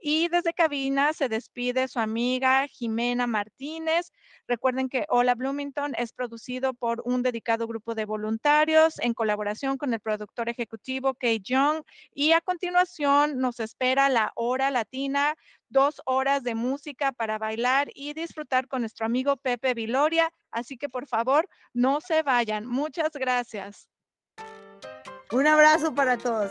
Y 0.00 0.28
desde 0.28 0.54
cabina 0.54 1.12
se 1.12 1.28
despide 1.28 1.86
su 1.86 2.00
amiga 2.00 2.66
Jimena 2.68 3.26
Martínez. 3.26 4.12
Recuerden 4.48 4.88
que 4.88 5.04
Hola 5.10 5.34
Bloomington 5.34 5.94
es 5.96 6.12
producido 6.12 6.72
por 6.72 7.02
un 7.04 7.22
dedicado 7.22 7.66
grupo 7.66 7.94
de 7.94 8.06
voluntarios 8.06 8.98
en 9.00 9.12
colaboración 9.12 9.76
con 9.76 9.92
el 9.92 10.00
productor 10.00 10.48
ejecutivo 10.48 11.14
Kay 11.14 11.40
Young. 11.40 11.82
Y 12.14 12.32
a 12.32 12.40
continuación 12.40 13.38
nos 13.38 13.60
espera 13.60 14.08
la 14.08 14.32
hora 14.36 14.70
latina, 14.70 15.34
dos 15.68 16.00
horas 16.06 16.42
de 16.42 16.54
música 16.54 17.12
para 17.12 17.38
bailar 17.38 17.90
y 17.94 18.14
disfrutar 18.14 18.68
con 18.68 18.80
nuestro 18.80 19.04
amigo 19.04 19.36
Pepe 19.36 19.74
Viloria. 19.74 20.32
Así 20.50 20.78
que 20.78 20.88
por 20.88 21.06
favor, 21.06 21.46
no 21.74 22.00
se 22.00 22.22
vayan. 22.22 22.66
Muchas 22.66 23.10
gracias. 23.12 23.88
Un 25.30 25.46
abrazo 25.46 25.94
para 25.94 26.16
todos. 26.16 26.50